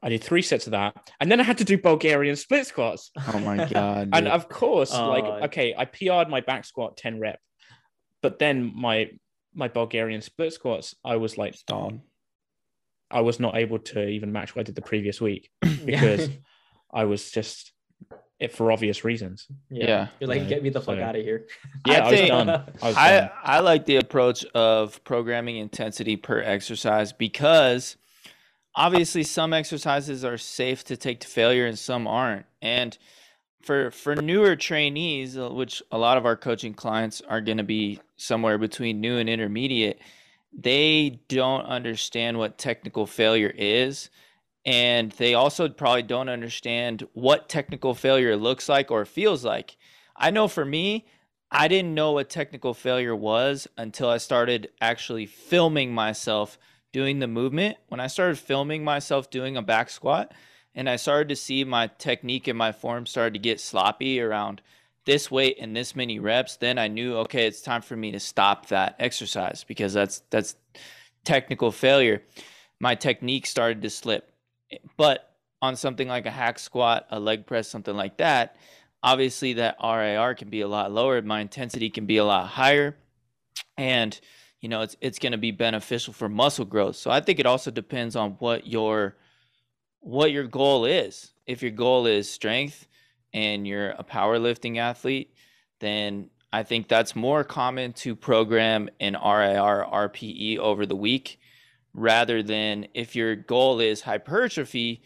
I 0.05 0.09
did 0.09 0.23
three 0.23 0.43
sets 0.43 0.67
of 0.67 0.71
that, 0.71 0.95
and 1.19 1.31
then 1.31 1.39
I 1.39 1.43
had 1.43 1.57
to 1.57 1.63
do 1.63 1.79
Bulgarian 1.79 2.35
split 2.35 2.67
squats. 2.67 3.09
Oh 3.33 3.39
my 3.39 3.65
god! 3.73 4.09
and 4.13 4.27
of 4.27 4.47
course, 4.49 4.93
uh, 4.93 5.07
like 5.07 5.23
okay, 5.45 5.73
I 5.75 5.85
PR'd 5.85 6.29
my 6.29 6.41
back 6.41 6.65
squat 6.65 6.95
ten 6.95 7.19
rep, 7.19 7.39
but 8.21 8.37
then 8.37 8.71
my 8.75 9.09
my 9.55 9.67
Bulgarian 9.67 10.21
split 10.21 10.53
squats, 10.53 10.95
I 11.03 11.15
was 11.15 11.37
like, 11.37 11.55
Stone. 11.55 12.01
I 13.09 13.21
was 13.21 13.39
not 13.39 13.55
able 13.55 13.79
to 13.79 14.07
even 14.07 14.31
match 14.31 14.55
what 14.55 14.61
I 14.61 14.63
did 14.63 14.75
the 14.75 14.81
previous 14.81 15.21
week 15.21 15.49
because 15.85 16.29
I 16.91 17.05
was 17.05 17.31
just 17.31 17.71
it 18.39 18.51
for 18.51 18.71
obvious 18.71 19.03
reasons. 19.05 19.47
Yeah. 19.69 19.85
yeah. 19.85 20.07
You're 20.19 20.27
like, 20.27 20.47
get 20.49 20.61
me 20.61 20.69
the 20.69 20.81
fuck 20.81 20.97
so, 20.97 21.03
out 21.03 21.15
of 21.15 21.23
here. 21.23 21.47
Yeah, 21.87 22.05
I, 22.05 22.07
I 22.07 22.11
was 22.11 22.21
done. 22.21 22.49
I, 22.49 22.63
was 22.81 22.97
I, 22.97 23.11
done. 23.11 23.29
I 23.43 23.59
like 23.61 23.85
the 23.85 23.95
approach 23.97 24.43
of 24.53 25.01
programming 25.03 25.57
intensity 25.57 26.17
per 26.17 26.41
exercise 26.41 27.13
because 27.13 27.95
obviously 28.75 29.23
some 29.23 29.53
exercises 29.53 30.25
are 30.25 30.37
safe 30.37 30.83
to 30.85 30.97
take 30.97 31.21
to 31.21 31.27
failure 31.27 31.65
and 31.65 31.79
some 31.79 32.07
aren't. 32.07 32.45
And 32.61 32.97
for 33.65 33.91
for 33.91 34.15
newer 34.15 34.55
trainees, 34.55 35.37
uh, 35.37 35.49
which 35.49 35.81
a 35.91 35.97
lot 35.97 36.17
of 36.17 36.25
our 36.25 36.35
coaching 36.35 36.73
clients 36.73 37.21
are 37.27 37.41
going 37.41 37.57
to 37.57 37.63
be 37.63 37.99
somewhere 38.15 38.57
between 38.57 39.01
new 39.01 39.17
and 39.17 39.27
intermediate, 39.27 39.99
they 40.53 41.19
don't 41.27 41.65
understand 41.65 42.37
what 42.37 42.57
technical 42.57 43.05
failure 43.05 43.53
is. 43.55 44.09
And 44.65 45.11
they 45.13 45.33
also 45.33 45.69
probably 45.69 46.03
don't 46.03 46.29
understand 46.29 47.07
what 47.13 47.49
technical 47.49 47.93
failure 47.93 48.35
looks 48.35 48.67
like 48.69 48.89
or 48.89 49.05
feels 49.05 49.43
like. 49.43 49.77
I 50.15 50.31
know 50.31 50.47
for 50.47 50.65
me, 50.65 51.05
I 51.51 51.67
didn't 51.67 51.93
know 51.93 52.13
what 52.13 52.29
technical 52.29 52.73
failure 52.73 53.15
was 53.15 53.67
until 53.77 54.09
I 54.09 54.17
started 54.17 54.69
actually 54.81 55.25
filming 55.27 55.93
myself 55.93 56.57
doing 56.93 57.19
the 57.19 57.27
movement. 57.27 57.77
When 57.89 57.99
I 57.99 58.07
started 58.07 58.39
filming 58.39 58.83
myself 58.83 59.29
doing 59.29 59.55
a 59.55 59.61
back 59.61 59.89
squat, 59.89 60.33
and 60.75 60.89
I 60.89 60.97
started 60.97 61.29
to 61.29 61.35
see 61.35 61.63
my 61.63 61.87
technique 61.87 62.47
and 62.47 62.57
my 62.57 62.71
form 62.71 63.05
started 63.05 63.33
to 63.33 63.39
get 63.39 63.59
sloppy 63.59 64.19
around 64.19 64.61
this 65.05 65.31
weight 65.31 65.57
and 65.59 65.75
this 65.75 65.95
many 65.95 66.19
reps, 66.19 66.57
then 66.57 66.77
I 66.77 66.87
knew 66.87 67.15
okay, 67.17 67.47
it's 67.47 67.61
time 67.61 67.81
for 67.81 67.95
me 67.95 68.11
to 68.11 68.19
stop 68.19 68.67
that 68.67 68.95
exercise 68.99 69.63
because 69.63 69.93
that's 69.93 70.21
that's 70.29 70.55
technical 71.23 71.71
failure. 71.71 72.23
My 72.79 72.95
technique 72.95 73.45
started 73.45 73.81
to 73.83 73.89
slip. 73.89 74.31
But 74.97 75.31
on 75.61 75.75
something 75.75 76.07
like 76.07 76.25
a 76.25 76.31
hack 76.31 76.59
squat, 76.59 77.07
a 77.09 77.19
leg 77.19 77.45
press, 77.45 77.69
something 77.69 77.95
like 77.95 78.17
that, 78.17 78.57
obviously 79.01 79.53
that 79.53 79.77
RIR 79.81 80.35
can 80.35 80.49
be 80.49 80.61
a 80.61 80.67
lot 80.67 80.91
lower, 80.91 81.21
my 81.21 81.39
intensity 81.39 81.89
can 81.89 82.05
be 82.05 82.17
a 82.17 82.25
lot 82.25 82.47
higher 82.47 82.97
and 83.77 84.19
you 84.61 84.69
know, 84.69 84.81
it's 84.81 84.97
it's 84.99 85.19
going 85.19 85.33
to 85.33 85.37
be 85.37 85.51
beneficial 85.51 86.11
for 86.11 86.27
muscle 86.27 86.65
growth. 86.65 86.95
So 86.95 87.11
I 87.11 87.19
think 87.19 87.39
it 87.39 87.45
also 87.45 87.69
depends 87.69 88.15
on 88.15 88.31
what 88.39 88.65
your 88.65 89.15
what 90.05 90.31
your 90.31 90.45
goal 90.45 90.85
is. 90.85 91.33
If 91.45 91.61
your 91.61 91.71
goal 91.71 92.05
is 92.05 92.29
strength, 92.29 92.87
and 93.35 93.67
you're 93.67 93.89
a 93.89 94.03
powerlifting 94.03 94.77
athlete, 94.77 95.35
then 95.81 96.29
I 96.53 96.63
think 96.63 96.87
that's 96.87 97.17
more 97.17 97.43
common 97.43 97.91
to 97.93 98.15
program 98.15 98.89
an 99.01 99.13
RIR 99.13 99.85
RPE 99.91 100.57
over 100.57 100.85
the 100.85 100.95
week 100.95 101.37
rather 101.93 102.41
than 102.41 102.87
if 102.93 103.13
your 103.13 103.35
goal 103.35 103.81
is 103.81 104.01
hypertrophy. 104.01 105.03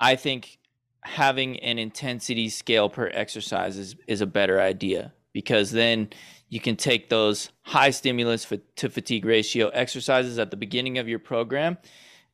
I 0.00 0.16
think 0.16 0.58
having 1.02 1.60
an 1.60 1.78
intensity 1.78 2.48
scale 2.48 2.88
per 2.88 3.10
exercise 3.12 3.76
is, 3.76 3.96
is 4.06 4.22
a 4.22 4.26
better 4.26 4.58
idea 4.58 5.12
because 5.34 5.70
then 5.70 6.08
you 6.48 6.60
can 6.60 6.74
take 6.74 7.10
those 7.10 7.50
high 7.60 7.90
stimulus 7.90 8.50
to 8.76 8.88
fatigue 8.88 9.26
ratio 9.26 9.68
exercises 9.68 10.38
at 10.38 10.50
the 10.50 10.56
beginning 10.56 10.96
of 10.96 11.06
your 11.06 11.18
program 11.18 11.76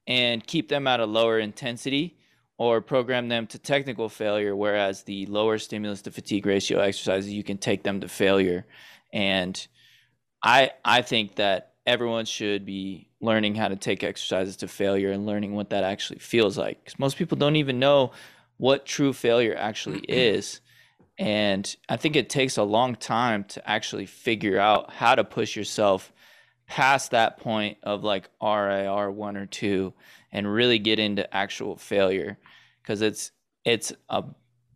and 0.06 0.46
keep 0.46 0.68
them 0.68 0.86
at 0.86 1.00
a 1.00 1.06
lower 1.06 1.38
intensity 1.38 2.16
or 2.56 2.80
program 2.80 3.28
them 3.28 3.46
to 3.48 3.58
technical 3.58 4.08
failure 4.08 4.54
whereas 4.54 5.02
the 5.04 5.26
lower 5.26 5.58
stimulus 5.58 6.02
to 6.02 6.10
fatigue 6.10 6.46
ratio 6.46 6.78
exercises 6.78 7.32
you 7.32 7.42
can 7.42 7.58
take 7.58 7.82
them 7.82 8.00
to 8.00 8.08
failure. 8.08 8.66
And 9.12 9.66
i 10.42 10.70
i 10.84 11.02
think 11.02 11.36
that 11.36 11.74
everyone 11.86 12.24
should 12.24 12.64
be 12.64 13.08
learning 13.20 13.54
how 13.54 13.68
to 13.68 13.76
take 13.76 14.02
exercises 14.04 14.56
to 14.56 14.68
failure 14.68 15.10
and 15.10 15.26
learning 15.26 15.54
what 15.54 15.70
that 15.70 15.84
actually 15.84 16.18
feels 16.18 16.56
like 16.56 16.82
because 16.82 16.98
most 16.98 17.16
people 17.16 17.36
don't 17.36 17.56
even 17.56 17.78
know 17.78 18.12
what 18.56 18.86
true 18.86 19.12
failure 19.12 19.54
actually 19.56 20.00
is. 20.08 20.60
And 21.18 21.74
i 21.88 21.96
think 21.96 22.16
it 22.16 22.28
takes 22.28 22.56
a 22.56 22.62
long 22.62 22.94
time 22.96 23.44
to 23.44 23.68
actually 23.68 24.06
figure 24.06 24.58
out 24.58 24.92
how 24.92 25.14
to 25.14 25.24
push 25.24 25.56
yourself 25.56 26.12
past 26.66 27.10
that 27.10 27.38
point 27.38 27.78
of 27.82 28.02
like 28.04 28.28
RIR 28.42 29.10
1 29.10 29.36
or 29.36 29.46
2 29.46 29.92
and 30.32 30.52
really 30.52 30.78
get 30.78 30.98
into 30.98 31.32
actual 31.34 31.76
failure 31.76 32.38
because 32.82 33.02
it's 33.02 33.30
it's 33.64 33.92
a 34.08 34.24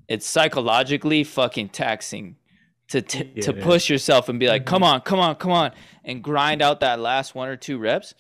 it's 0.09 0.27
psychologically 0.27 1.25
fucking 1.25 1.69
taxing 1.69 2.37
to 2.89 3.03
t- 3.03 3.31
Yeah. 3.35 3.43
to 3.43 3.53
push 3.53 3.91
yourself 3.91 4.29
and 4.31 4.41
be 4.41 4.49
like, 4.49 4.63
Mhm. 4.63 4.67
come 4.67 4.83
on, 4.83 5.01
come 5.03 5.19
on, 5.19 5.35
come 5.37 5.51
on, 5.53 5.73
and 6.05 6.23
grind 6.25 6.63
out 6.63 6.81
that 6.81 6.99
last 7.01 7.35
one 7.35 7.49
or 7.49 7.57
two 7.57 7.79
reps. 7.79 8.15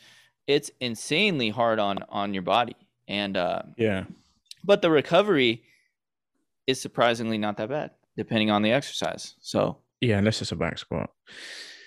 It's 0.47 0.71
insanely 0.81 1.49
hard 1.51 1.79
on 1.79 1.99
on 2.11 2.35
your 2.35 2.43
body, 2.43 2.77
and 3.07 3.37
uh, 3.37 3.62
Yeah. 3.77 4.05
but 4.64 4.83
the 4.83 4.91
recovery 4.91 5.62
is 6.66 6.81
surprisingly 6.81 7.39
not 7.39 7.57
that 7.59 7.69
bad, 7.71 7.91
depending 8.16 8.51
on 8.51 8.62
the 8.62 8.73
exercise. 8.73 9.35
So 9.41 9.79
Yeah, 10.01 10.19
unless 10.19 10.41
it's 10.43 10.53
a 10.53 10.57
back 10.57 10.79
squat. 10.79 11.11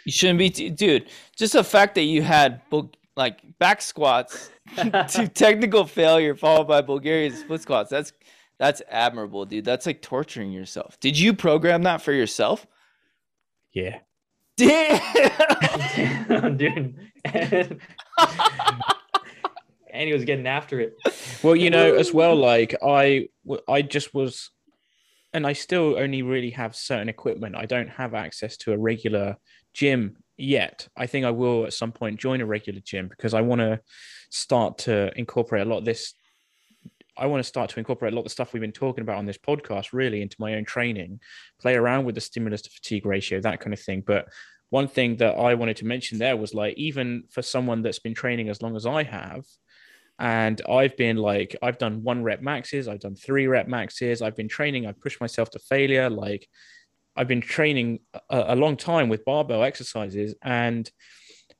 You 0.05 0.11
shouldn't 0.11 0.39
be, 0.39 0.49
t- 0.49 0.69
dude. 0.69 1.07
Just 1.35 1.53
the 1.53 1.63
fact 1.63 1.95
that 1.95 2.03
you 2.03 2.21
had 2.21 2.61
bul- 2.69 2.91
like 3.15 3.39
back 3.59 3.81
squats 3.81 4.49
to 4.75 5.29
technical 5.33 5.85
failure 5.85 6.35
followed 6.35 6.67
by 6.67 6.81
Bulgarian 6.81 7.35
split 7.35 7.61
squats. 7.61 7.89
That's 7.89 8.13
that's 8.57 8.81
admirable, 8.89 9.45
dude. 9.45 9.65
That's 9.65 9.85
like 9.85 10.01
torturing 10.01 10.51
yourself. 10.51 10.99
Did 10.99 11.17
you 11.17 11.33
program 11.33 11.83
that 11.83 12.01
for 12.01 12.13
yourself? 12.13 12.67
Yeah. 13.73 13.99
Damn. 14.57 16.17
dude. 16.57 16.95
and 17.25 17.79
he 20.07 20.13
was 20.13 20.25
getting 20.25 20.47
after 20.47 20.79
it. 20.79 20.95
Well, 21.43 21.55
you 21.55 21.71
know, 21.71 21.95
as 21.95 22.13
well, 22.13 22.35
like 22.35 22.75
I, 22.85 23.29
I 23.67 23.81
just 23.81 24.13
was, 24.13 24.51
and 25.33 25.47
I 25.47 25.53
still 25.53 25.97
only 25.97 26.21
really 26.21 26.51
have 26.51 26.75
certain 26.75 27.09
equipment. 27.09 27.55
I 27.55 27.65
don't 27.65 27.89
have 27.89 28.13
access 28.13 28.57
to 28.57 28.73
a 28.73 28.77
regular 28.77 29.37
gym 29.73 30.17
yet. 30.37 30.87
I 30.97 31.07
think 31.07 31.25
I 31.25 31.31
will 31.31 31.65
at 31.65 31.73
some 31.73 31.91
point 31.91 32.19
join 32.19 32.41
a 32.41 32.45
regular 32.45 32.81
gym 32.81 33.07
because 33.07 33.33
I 33.33 33.41
want 33.41 33.61
to 33.61 33.79
start 34.29 34.79
to 34.79 35.11
incorporate 35.17 35.65
a 35.65 35.69
lot 35.69 35.79
of 35.79 35.85
this. 35.85 36.13
I 37.17 37.27
want 37.27 37.43
to 37.43 37.47
start 37.47 37.69
to 37.71 37.79
incorporate 37.79 38.13
a 38.13 38.15
lot 38.15 38.21
of 38.21 38.25
the 38.25 38.31
stuff 38.31 38.53
we've 38.53 38.61
been 38.61 38.71
talking 38.71 39.03
about 39.03 39.17
on 39.17 39.25
this 39.25 39.37
podcast 39.37 39.93
really 39.93 40.21
into 40.21 40.37
my 40.39 40.55
own 40.55 40.65
training, 40.65 41.19
play 41.59 41.75
around 41.75 42.05
with 42.05 42.15
the 42.15 42.21
stimulus 42.21 42.61
to 42.63 42.69
fatigue 42.69 43.05
ratio, 43.05 43.39
that 43.41 43.59
kind 43.59 43.73
of 43.73 43.79
thing. 43.79 44.03
But 44.05 44.27
one 44.69 44.87
thing 44.87 45.17
that 45.17 45.37
I 45.37 45.53
wanted 45.53 45.77
to 45.77 45.85
mention 45.85 46.17
there 46.17 46.37
was 46.37 46.53
like, 46.53 46.77
even 46.77 47.23
for 47.29 47.41
someone 47.41 47.81
that's 47.81 47.99
been 47.99 48.13
training 48.15 48.49
as 48.49 48.61
long 48.61 48.75
as 48.75 48.85
I 48.85 49.03
have, 49.03 49.45
and 50.21 50.61
I've 50.69 50.95
been 50.97 51.17
like, 51.17 51.55
I've 51.63 51.79
done 51.79 52.03
one 52.03 52.21
rep 52.21 52.43
maxes, 52.43 52.87
I've 52.87 52.99
done 52.99 53.15
three 53.15 53.47
rep 53.47 53.67
maxes, 53.67 54.21
I've 54.21 54.35
been 54.35 54.47
training, 54.47 54.85
I've 54.85 54.99
pushed 54.99 55.19
myself 55.19 55.49
to 55.49 55.59
failure. 55.59 56.11
Like, 56.11 56.47
I've 57.15 57.27
been 57.27 57.41
training 57.41 58.01
a, 58.29 58.53
a 58.53 58.55
long 58.55 58.77
time 58.77 59.09
with 59.09 59.25
barbell 59.25 59.63
exercises, 59.63 60.35
and 60.43 60.89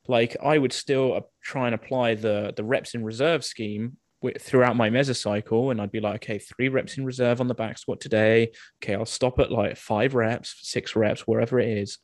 like, 0.06 0.36
I 0.40 0.56
would 0.58 0.72
still 0.72 1.14
uh, 1.14 1.20
try 1.42 1.66
and 1.66 1.74
apply 1.74 2.14
the 2.14 2.54
the 2.56 2.62
reps 2.62 2.94
in 2.94 3.02
reserve 3.04 3.44
scheme 3.44 3.96
throughout 4.38 4.76
my 4.76 4.90
mesocycle, 4.90 5.72
and 5.72 5.80
I'd 5.80 5.90
be 5.90 5.98
like, 5.98 6.22
okay, 6.22 6.38
three 6.38 6.68
reps 6.68 6.96
in 6.96 7.04
reserve 7.04 7.40
on 7.40 7.48
the 7.48 7.54
back 7.54 7.78
squat 7.78 8.00
today. 8.00 8.52
Okay, 8.80 8.94
I'll 8.94 9.04
stop 9.04 9.40
at 9.40 9.50
like 9.50 9.76
five 9.76 10.14
reps, 10.14 10.54
six 10.60 10.94
reps, 10.94 11.26
wherever 11.26 11.58
it 11.58 11.78
is, 11.78 11.98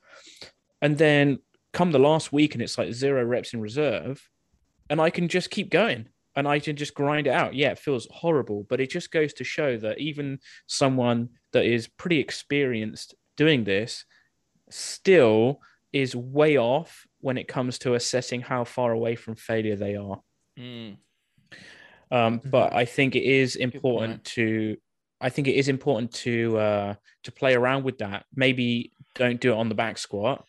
and 0.82 0.98
then 0.98 1.38
come 1.72 1.92
the 1.92 2.00
last 2.00 2.32
week, 2.32 2.54
and 2.54 2.62
it's 2.62 2.78
like 2.78 2.92
zero 2.92 3.24
reps 3.24 3.54
in 3.54 3.61
reserve, 3.61 4.28
and 4.90 5.00
I 5.00 5.11
can 5.11 5.28
just 5.28 5.50
keep 5.50 5.70
going 5.70 6.09
and 6.39 6.47
I 6.47 6.61
can 6.61 6.76
just 6.76 6.95
grind 6.95 7.26
it 7.26 7.32
out. 7.32 7.55
Yeah, 7.55 7.72
it 7.72 7.80
feels 7.80 8.07
horrible, 8.12 8.64
but 8.70 8.80
it 8.80 8.91
just 8.91 9.11
goes 9.11 9.32
to 9.34 9.45
show 9.45 9.76
that 9.78 9.99
even 9.99 10.39
someone 10.68 11.30
that 11.53 11.64
is 11.64 11.89
pretty 11.89 12.20
experienced 12.20 13.16
doing 13.36 13.64
this 13.64 14.05
still 14.70 15.61
is 15.93 16.14
way 16.14 16.57
off 16.57 17.09
when 17.18 17.39
it 17.39 17.49
comes 17.49 17.80
to 17.80 17.95
assessing 17.95 18.41
how 18.41 18.62
far 18.62 18.93
away 18.93 19.16
from 19.16 19.34
failure 19.34 19.74
they 19.74 19.97
are. 19.97 20.20
Mm, 20.57 20.99
Um, 22.12 22.41
but 22.45 22.72
I 22.72 22.84
think 22.84 23.16
it 23.16 23.24
is 23.24 23.57
important 23.57 24.22
to 24.36 24.76
I 25.20 25.30
think 25.30 25.49
it 25.49 25.57
is 25.57 25.68
important 25.68 26.12
to 26.12 26.57
uh, 26.57 26.95
to 27.24 27.32
play 27.32 27.55
around 27.57 27.82
with 27.82 27.99
that. 27.99 28.26
Maybe 28.32 28.93
don't 29.16 29.41
do 29.41 29.51
it 29.53 29.57
on 29.57 29.68
the 29.68 29.74
back 29.74 29.99
squat, 29.99 30.47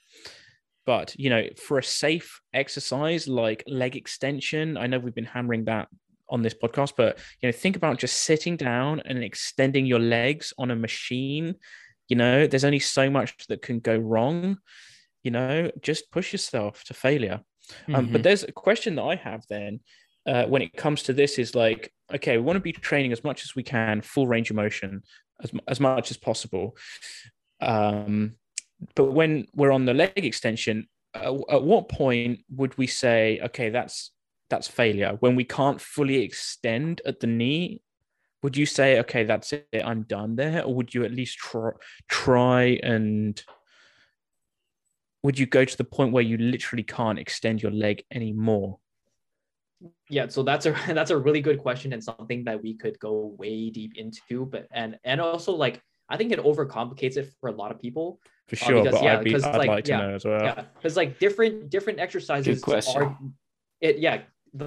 but 0.89 1.13
you 1.19 1.29
know, 1.29 1.47
for 1.55 1.77
a 1.77 1.83
safe 1.83 2.41
exercise 2.51 3.27
like 3.27 3.63
leg 3.67 3.95
extension, 3.95 4.75
I 4.75 4.87
know 4.87 4.97
we've 4.97 5.13
been 5.13 5.23
hammering 5.23 5.65
that 5.65 5.87
on 6.31 6.41
this 6.41 6.55
podcast, 6.55 6.93
but 6.97 7.19
you 7.39 7.47
know, 7.47 7.51
think 7.51 7.75
about 7.75 7.99
just 7.99 8.21
sitting 8.21 8.57
down 8.57 8.99
and 9.05 9.23
extending 9.23 9.85
your 9.85 9.99
legs 9.99 10.51
on 10.57 10.71
a 10.71 10.75
machine. 10.75 11.53
You 12.07 12.15
know, 12.15 12.47
there's 12.47 12.65
only 12.65 12.79
so 12.79 13.07
much 13.07 13.45
that 13.49 13.61
can 13.61 13.81
go 13.81 13.97
wrong. 13.97 14.57
You 15.21 15.29
know, 15.29 15.69
just 15.79 16.09
push 16.09 16.31
yourself 16.31 16.83
to 16.85 16.95
failure. 16.95 17.41
Um, 17.93 18.07
mhm. 18.07 18.11
but 18.11 18.23
there's 18.23 18.41
a 18.41 18.51
question 18.51 18.95
that 18.95 19.03
I 19.03 19.15
have 19.15 19.43
then 19.47 19.81
uh, 20.25 20.45
when 20.45 20.63
it 20.63 20.73
comes 20.73 21.03
to 21.03 21.13
this 21.13 21.37
is 21.37 21.53
like, 21.53 21.93
okay, 22.11 22.35
we 22.37 22.43
want 22.43 22.57
to 22.57 22.61
be 22.61 22.71
training 22.71 23.11
as 23.11 23.23
much 23.23 23.43
as 23.43 23.55
we 23.55 23.61
can, 23.61 24.01
full 24.01 24.25
range 24.25 24.49
of 24.49 24.55
motion, 24.55 25.03
as, 25.43 25.51
as 25.67 25.79
much 25.79 26.09
as 26.09 26.17
possible. 26.17 26.75
Um, 27.61 28.37
but 28.95 29.11
when 29.11 29.47
we're 29.55 29.71
on 29.71 29.85
the 29.85 29.93
leg 29.93 30.11
extension, 30.15 30.87
uh, 31.13 31.37
at 31.49 31.63
what 31.63 31.89
point 31.89 32.39
would 32.49 32.77
we 32.77 32.87
say, 32.87 33.39
okay, 33.43 33.69
that's 33.69 34.11
that's 34.49 34.67
failure? 34.67 35.17
When 35.19 35.35
we 35.35 35.43
can't 35.43 35.79
fully 35.79 36.23
extend 36.23 37.01
at 37.05 37.19
the 37.19 37.27
knee, 37.27 37.81
would 38.41 38.57
you 38.57 38.65
say, 38.65 38.99
okay, 38.99 39.23
that's 39.23 39.53
it, 39.53 39.67
I'm 39.83 40.03
done 40.03 40.35
there, 40.35 40.63
or 40.63 40.73
would 40.75 40.93
you 40.93 41.03
at 41.03 41.11
least 41.11 41.37
try 41.37 41.71
try 42.07 42.79
and 42.83 43.41
would 45.23 45.37
you 45.37 45.45
go 45.45 45.65
to 45.65 45.77
the 45.77 45.83
point 45.83 46.13
where 46.13 46.23
you 46.23 46.37
literally 46.37 46.83
can't 46.83 47.19
extend 47.19 47.61
your 47.61 47.73
leg 47.73 48.03
anymore? 48.13 48.79
Yeah, 50.09 50.27
so 50.27 50.43
that's 50.43 50.65
a 50.65 50.71
that's 50.87 51.11
a 51.11 51.17
really 51.17 51.41
good 51.41 51.59
question 51.59 51.93
and 51.93 52.03
something 52.03 52.43
that 52.45 52.61
we 52.61 52.75
could 52.75 52.99
go 52.99 53.35
way 53.37 53.69
deep 53.69 53.93
into. 53.95 54.45
But 54.45 54.67
and 54.71 54.97
and 55.03 55.19
also 55.19 55.53
like 55.53 55.81
I 56.09 56.17
think 56.17 56.31
it 56.31 56.39
overcomplicates 56.39 57.17
it 57.17 57.31
for 57.39 57.49
a 57.49 57.51
lot 57.51 57.71
of 57.71 57.79
people. 57.79 58.19
For 58.47 58.55
uh, 58.55 58.59
sure, 58.59 58.83
because, 58.83 58.99
but 58.99 59.03
yeah, 59.03 59.17
I'd, 59.17 59.23
be, 59.23 59.29
because, 59.29 59.43
I'd 59.45 59.57
like, 59.57 59.67
like 59.69 59.83
to 59.85 59.91
yeah, 59.91 59.97
know 60.01 60.15
as 60.15 60.25
well. 60.25 60.43
yeah 60.43 60.63
because 60.75 60.97
like 60.97 61.19
different 61.19 61.69
different 61.69 61.99
exercises 61.99 62.61
question. 62.61 63.01
are 63.01 63.17
it 63.79 63.99
yeah 63.99 64.21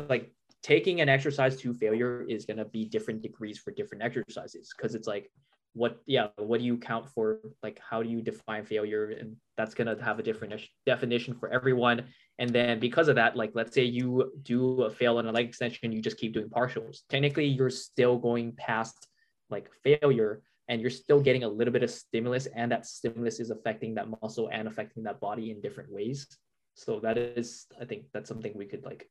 like 0.09 0.33
taking 0.63 1.01
an 1.01 1.09
exercise 1.09 1.57
to 1.57 1.75
failure 1.75 2.25
is 2.29 2.45
going 2.45 2.57
to 2.57 2.65
be 2.65 2.85
different 2.85 3.21
degrees 3.21 3.59
for 3.59 3.73
different 3.73 4.03
exercises 4.03 4.73
because 4.77 4.95
it's 4.95 5.09
like 5.09 5.31
what 5.75 6.01
yeah 6.07 6.29
what 6.37 6.61
do 6.61 6.67
you 6.67 6.77
count 6.77 7.09
for 7.09 7.41
like 7.63 7.81
how 7.81 8.03
do 8.03 8.09
you 8.09 8.21
define 8.21 8.65
failure 8.65 9.11
and 9.11 9.37
that's 9.57 9.75
going 9.75 9.87
to 9.87 10.05
have 10.05 10.19
a 10.19 10.23
different 10.23 10.53
ish- 10.53 10.71
definition 10.87 11.35
for 11.35 11.49
everyone 11.49 12.05
and 12.39 12.51
then 12.51 12.79
because 12.79 13.09
of 13.09 13.17
that 13.17 13.37
like 13.37 13.51
let's 13.55 13.75
say 13.75 13.83
you 13.83 14.33
do 14.43 14.83
a 14.83 14.91
fail 14.91 15.19
on 15.19 15.27
a 15.27 15.33
leg 15.33 15.49
extension 15.49 15.91
you 15.91 16.03
just 16.03 16.19
keep 16.19 16.35
doing 16.35 16.49
partials 16.49 17.01
technically 17.09 17.47
you're 17.47 17.71
still 17.71 18.19
going 18.19 18.53
past 18.53 19.09
like 19.49 19.71
failure 19.83 20.43
and 20.69 20.81
you're 20.81 20.91
still 20.91 21.21
getting 21.21 21.45
a 21.45 21.49
little 21.49 21.73
bit 21.73 21.83
of 21.83 21.91
stimulus 21.91 22.47
and 22.47 22.71
that 22.71 22.87
stimulus 22.87 23.41
is 23.41 23.51
affecting 23.51 23.95
that 23.95 24.09
muscle 24.23 24.49
and 24.53 24.69
affecting 24.69 25.03
that 25.03 25.21
body 25.21 25.51
in 25.51 25.61
different 25.61 25.91
ways. 25.91 26.27
So 26.75 27.01
that 27.01 27.19
is 27.19 27.67
i 27.81 27.85
think 27.85 28.07
that's 28.15 28.29
something 28.29 28.53
we 28.57 28.65
could 28.65 28.83
like 28.83 29.11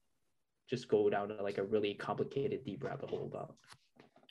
just 0.71 0.87
go 0.87 1.09
down 1.09 1.27
to 1.27 1.43
like 1.43 1.57
a 1.57 1.63
really 1.63 1.93
complicated 1.93 2.63
deep 2.63 2.83
rabbit 2.83 3.09
hole 3.09 3.29
about. 3.31 3.55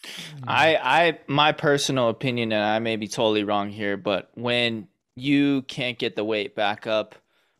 Mm-hmm. 0.02 0.44
I, 0.48 0.76
I, 0.82 1.18
my 1.26 1.52
personal 1.52 2.08
opinion, 2.08 2.50
and 2.52 2.64
I 2.64 2.78
may 2.78 2.96
be 2.96 3.06
totally 3.06 3.44
wrong 3.44 3.68
here, 3.68 3.98
but 3.98 4.30
when 4.34 4.88
you 5.14 5.62
can't 5.62 5.98
get 5.98 6.16
the 6.16 6.24
weight 6.24 6.56
back 6.56 6.86
up 6.86 7.14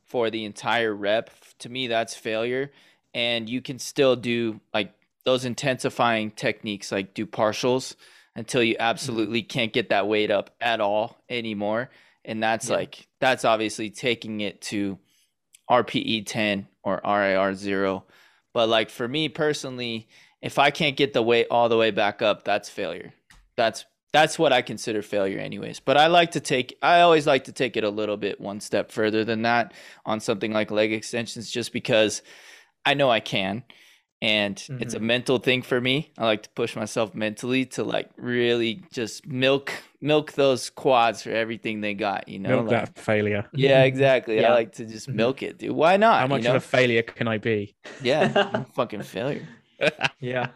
for 0.07 0.31
the 0.31 0.47
entire 0.47 0.95
rep, 0.95 1.31
to 1.59 1.69
me, 1.69 1.89
that's 1.89 2.15
failure. 2.15 2.73
And 3.13 3.49
you 3.49 3.61
can 3.61 3.79
still 3.79 4.17
do 4.17 4.61
like 4.73 4.95
those 5.25 5.45
intensifying 5.45 6.31
techniques, 6.31 6.91
like 6.91 7.13
do 7.13 7.27
partials 7.27 7.95
until 8.41 8.63
you 8.63 8.75
absolutely 8.81 9.43
can't 9.43 9.71
get 9.71 9.91
that 9.91 10.09
weight 10.09 10.31
up 10.31 10.51
at 10.63 10.81
all 10.81 11.19
anymore. 11.29 11.91
And 12.25 12.43
that's 12.43 12.71
Yeah. 12.71 12.77
like, 12.77 13.07
that's 13.21 13.45
obviously 13.45 13.91
taking 13.91 14.41
it 14.41 14.63
to 14.63 14.99
RPE 15.71 16.23
10 16.23 16.67
or 16.83 17.03
RIR 17.05 17.55
0. 17.55 18.07
But 18.55 18.71
like 18.71 18.89
for 18.89 19.07
me 19.07 19.29
personally, 19.29 20.09
if 20.41 20.59
I 20.59 20.71
can't 20.71 20.97
get 20.97 21.13
the 21.13 21.23
weight 21.23 21.49
all 21.51 21.69
the 21.69 21.77
way 21.77 21.91
back 21.91 22.23
up, 22.23 22.43
that's 22.45 22.71
failure. 22.71 23.13
That's 23.57 23.85
that's 24.13 24.39
what 24.39 24.55
I 24.55 24.63
consider 24.63 25.03
failure 25.03 25.39
anyways. 25.39 25.79
But 25.79 25.99
I 25.99 26.07
like 26.07 26.31
to 26.31 26.41
take 26.41 26.79
I 26.81 27.03
always 27.03 27.27
like 27.27 27.45
to 27.45 27.53
take 27.53 27.77
it 27.77 27.85
a 27.85 27.91
little 27.91 28.17
bit 28.17 28.41
one 28.41 28.61
step 28.61 28.91
further 28.91 29.23
than 29.23 29.43
that 29.43 29.75
on 30.07 30.19
something 30.19 30.51
like 30.51 30.71
leg 30.71 30.95
extensions 30.95 31.51
just 31.51 31.75
because 31.75 32.23
I 32.87 32.95
know 32.95 33.11
I 33.11 33.21
can. 33.21 33.65
And 34.23 34.63
it's 34.81 34.95
a 34.95 34.99
Mhm. 34.99 35.03
mental 35.03 35.39
thing 35.39 35.63
for 35.63 35.81
me. 35.81 36.11
I 36.19 36.25
like 36.27 36.43
to 36.43 36.51
push 36.51 36.77
myself 36.77 37.15
mentally 37.15 37.65
to 37.67 37.85
like 37.85 38.11
really 38.17 38.83
just 38.93 39.27
milk 39.27 39.73
milk 40.03 40.33
those 40.33 40.71
quads 40.71 41.23
for 41.23 41.31
everything 41.31 41.81
they 41.83 41.93
got, 41.95 42.27
you 42.29 42.39
know? 42.39 42.49
Milk 42.63 42.69
like- 42.71 42.95
that 42.95 42.99
failure. 42.99 43.47
yeah, 43.55 43.85
exactly. 43.85 44.45
I 44.45 44.53
like 44.53 44.73
to 44.77 44.85
just 44.87 45.09
Mhm. 45.11 45.15
milk 45.15 45.43
it, 45.43 45.59
dude. 45.59 45.73
Why 45.73 45.97
not? 45.97 46.21
How 46.21 46.27
much 46.27 46.43
you 46.43 46.49
know? 46.49 46.57
of 46.57 46.63
a 46.65 46.67
failure 46.67 47.03
can 47.03 47.29
I 47.29 47.39
be? 47.39 47.75
yeah, 48.03 48.33
I'm 48.55 48.63
a 48.63 48.65
fucking 48.65 49.03
failure. 49.03 49.47
yeah 50.21 50.49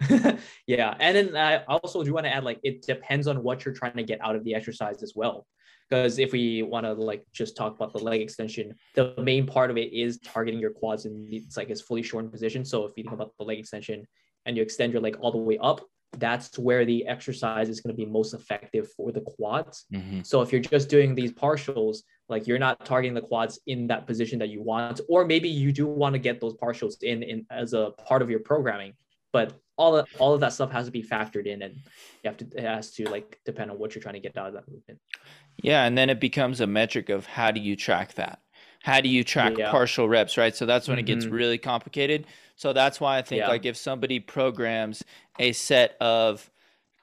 yeah 0.66 0.94
and 1.00 1.16
then 1.16 1.34
i 1.34 1.64
also 1.64 2.04
do 2.04 2.12
want 2.12 2.26
to 2.26 2.30
add 2.34 2.44
like 2.44 2.60
it 2.62 2.82
depends 2.82 3.26
on 3.26 3.42
what 3.42 3.64
you're 3.64 3.72
trying 3.72 3.96
to 3.96 4.02
get 4.02 4.20
out 4.20 4.36
of 4.36 4.44
the 4.44 4.54
exercise 4.54 5.02
as 5.02 5.14
well 5.16 5.46
because 5.88 6.18
if 6.18 6.32
we 6.32 6.62
want 6.62 6.86
to 6.86 6.92
like 6.92 7.24
just 7.32 7.56
talk 7.56 7.74
about 7.74 7.92
the 7.92 7.98
leg 7.98 8.20
extension 8.20 8.74
the 8.94 9.14
main 9.18 9.46
part 9.46 9.70
of 9.70 9.76
it 9.76 9.92
is 9.92 10.18
targeting 10.20 10.60
your 10.60 10.70
quads 10.70 11.04
and 11.04 11.32
it's 11.32 11.56
like 11.56 11.70
it's 11.70 11.80
fully 11.80 12.02
shortened 12.02 12.32
position. 12.32 12.64
So 12.64 12.84
if 12.86 12.92
you 12.96 13.04
think 13.04 13.14
about 13.14 13.32
the 13.38 13.44
leg 13.44 13.58
extension 13.58 14.06
and 14.46 14.56
you 14.56 14.62
extend 14.62 14.92
your 14.92 15.02
leg 15.02 15.16
all 15.20 15.32
the 15.32 15.38
way 15.38 15.58
up 15.58 15.80
that's 16.18 16.56
where 16.58 16.84
the 16.84 17.06
exercise 17.06 17.68
is 17.68 17.80
going 17.80 17.94
to 17.94 17.96
be 17.96 18.08
most 18.08 18.34
effective 18.34 18.88
for 18.96 19.12
the 19.12 19.20
quads. 19.20 19.86
Hmm 19.92 20.20
so 20.22 20.42
if 20.42 20.52
you're 20.52 20.60
just 20.60 20.88
doing 20.88 21.14
these 21.14 21.32
partials, 21.32 21.98
like 22.28 22.46
you're 22.46 22.58
not 22.58 22.84
targeting 22.86 23.14
the 23.14 23.20
quads 23.20 23.58
in 23.66 23.86
that 23.88 24.06
position 24.06 24.38
that 24.38 24.48
you 24.48 24.62
want, 24.62 25.00
or 25.08 25.26
maybe 25.26 25.48
you 25.48 25.72
do 25.72 25.86
want 25.86 26.12
to 26.14 26.18
get 26.18 26.40
those 26.40 26.54
partials 26.54 27.02
in, 27.02 27.22
in 27.22 27.46
as 27.50 27.72
a 27.72 27.90
part 28.06 28.22
of 28.22 28.30
your 28.30 28.40
programming, 28.40 28.94
but 29.32 29.52
all 29.76 29.96
of, 29.96 30.06
all 30.18 30.34
of 30.34 30.40
that 30.40 30.52
stuff 30.52 30.70
has 30.70 30.86
to 30.86 30.92
be 30.92 31.02
factored 31.02 31.46
in 31.46 31.62
and 31.62 31.74
you 32.22 32.28
have 32.30 32.36
to 32.36 32.46
it 32.56 32.62
has 32.62 32.92
to 32.92 33.08
like 33.08 33.40
depend 33.44 33.70
on 33.70 33.78
what 33.78 33.94
you're 33.94 34.02
trying 34.02 34.14
to 34.14 34.20
get 34.20 34.36
out 34.36 34.48
of 34.48 34.54
that 34.54 34.68
movement. 34.68 35.00
Yeah, 35.62 35.84
and 35.84 35.96
then 35.96 36.10
it 36.10 36.20
becomes 36.20 36.60
a 36.60 36.66
metric 36.66 37.08
of 37.08 37.26
how 37.26 37.50
do 37.50 37.60
you 37.60 37.76
track 37.76 38.14
that? 38.14 38.40
How 38.82 39.00
do 39.00 39.08
you 39.08 39.24
track 39.24 39.58
Yeah. 39.58 39.70
partial 39.70 40.08
reps, 40.08 40.36
right? 40.36 40.54
So 40.54 40.66
that's 40.66 40.88
when 40.88 40.98
it 40.98 41.04
gets 41.04 41.26
Mhm. 41.26 41.32
really 41.32 41.58
complicated. 41.58 42.26
So 42.56 42.72
that's 42.72 43.00
why 43.00 43.18
I 43.18 43.22
think 43.22 43.40
Yeah. 43.40 43.48
like 43.48 43.64
if 43.64 43.76
somebody 43.76 44.20
programs 44.20 45.04
a 45.38 45.52
set 45.52 45.96
of 46.00 46.50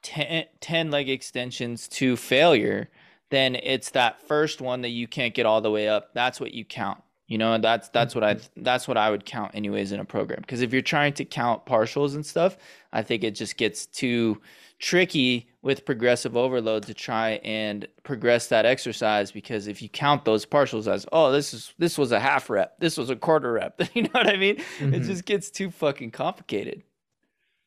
10, 0.04 0.46
10 0.60 0.92
leg 0.92 1.10
extensions 1.10 1.88
to 1.90 2.16
failure, 2.18 2.90
then 3.30 3.56
it's 3.56 3.90
that 3.92 4.22
first 4.22 4.62
one 4.62 4.82
that 4.82 4.90
you 4.90 5.08
can't 5.08 5.34
get 5.34 5.46
all 5.46 5.62
the 5.62 5.72
way 5.72 5.88
up. 5.88 6.14
That's 6.14 6.40
what 6.40 6.54
you 6.54 6.66
count. 6.66 7.02
You 7.32 7.38
know, 7.38 7.58
that's 7.58 7.88
that's 7.90 8.14
what 8.14 8.26
I 8.26 8.38
that's 8.58 8.90
what 8.90 8.98
I 8.98 9.10
would 9.10 9.26
count 9.26 9.56
anyways 9.56 9.94
in 9.94 10.00
a 10.02 10.06
program. 10.06 10.42
Because 10.42 10.62
if 10.62 10.74
you're 10.74 10.82
trying 10.82 11.14
to 11.14 11.24
count 11.24 11.66
partials 11.66 12.14
and 12.16 12.26
stuff, 12.26 12.58
I 12.92 13.04
think 13.04 13.24
it 13.24 13.36
just 13.36 13.56
gets 13.56 13.86
too 13.86 14.42
tricky 14.80 15.48
with 15.62 15.86
progressive 15.86 16.36
overload 16.36 16.84
to 16.88 16.94
try 16.94 17.40
and 17.44 17.88
progress 18.04 18.48
that 18.48 18.66
exercise 18.66 19.32
because 19.32 19.68
if 19.68 19.82
you 19.82 19.88
count 19.88 20.26
those 20.26 20.44
partials 20.46 20.88
as 20.92 21.06
oh 21.12 21.32
this 21.32 21.54
is 21.54 21.74
this 21.78 22.00
was 22.00 22.12
a 22.12 22.20
half 22.20 22.50
rep 22.50 22.80
this 22.80 22.98
was 22.98 23.12
a 23.12 23.16
quarter 23.16 23.54
rep 23.54 23.80
you 23.94 24.02
know 24.02 24.10
what 24.14 24.28
i 24.28 24.36
mean 24.36 24.56
it 24.58 24.64
Mhm. 24.80 25.06
just 25.06 25.24
gets 25.26 25.52
too 25.52 25.70
fucking 25.70 26.10
complicated 26.12 26.82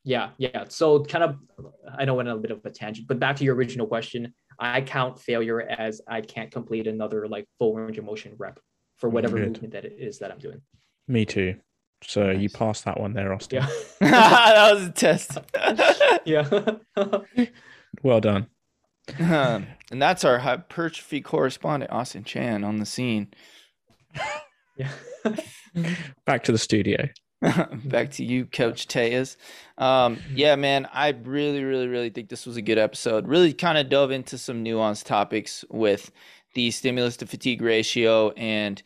Yeah, 0.03 0.31
yeah. 0.39 0.65
So 0.69 1.05
kind 1.05 1.25
of, 1.25 1.37
I 1.97 2.05
know 2.05 2.15
went 2.15 2.29
on 2.29 2.37
a 2.37 2.41
bit 2.41 2.51
of 2.51 2.61
a 2.67 2.71
tangent, 2.71 3.07
but 3.09 3.19
back 3.19 3.37
to 3.37 3.45
your 3.45 3.55
original 3.55 3.87
question, 3.87 4.35
I 4.59 4.83
count 4.83 5.19
failure 5.19 5.63
as 5.63 6.03
I 6.07 6.21
can't 6.21 6.51
complete 6.51 6.87
another 6.87 7.27
like 7.29 7.47
full 7.59 7.75
range 7.75 7.97
of 7.97 8.05
motion 8.05 8.35
rep 8.37 8.59
for 8.97 9.09
whatever 9.09 9.39
Good. 9.39 9.49
movement 9.49 9.73
that 9.73 9.85
it 9.85 9.97
is 9.99 10.19
that 10.19 10.31
I'm 10.31 10.39
doing. 10.39 10.61
Me 11.09 11.25
too. 11.25 11.57
So 12.03 12.31
you 12.31 12.51
passed 12.51 12.85
that 12.85 13.01
one 13.01 13.15
there, 13.15 13.33
Austin. 13.33 13.63
Yeah, 13.63 13.69
that 14.01 14.75
was 14.75 14.87
a 14.89 14.93
test 14.93 15.39
yeah. 16.25 16.49
Well 18.03 18.21
done. 18.21 18.49
Um, 19.19 19.67
and 19.91 20.01
that's 20.01 20.25
our 20.25 20.39
hypertrophy 20.39 21.21
correspondent 21.21 21.93
austin 21.93 22.25
chan 22.25 22.65
on 22.65 22.79
the 22.79 22.87
scene 22.87 23.35
yeah. 24.77 24.91
Back 26.27 26.45
to 26.45 26.53
the 26.53 26.59
studio. 26.59 27.09
Back 27.85 28.13
to 28.13 28.25
you, 28.25 28.47
Coach 28.47 28.87
Taters. 28.87 29.37
Um, 29.77 30.19
yeah, 30.35 30.57
man, 30.57 30.89
I 30.93 31.11
really, 31.11 31.63
really, 31.63 31.89
really 31.89 32.11
think 32.11 32.29
this 32.29 32.47
was 32.47 32.57
a 32.57 32.63
good 32.63 32.79
episode. 32.79 33.29
Really 33.29 33.53
kind 33.53 33.77
of 33.77 33.89
dove 33.89 34.11
into 34.11 34.39
some 34.39 34.65
nuanced 34.65 35.05
topics 35.05 35.65
with 35.69 36.11
the 36.55 36.71
stimulus 36.71 37.17
to 37.19 37.27
fatigue 37.27 37.63
ratio 37.63 38.31
and 38.31 38.83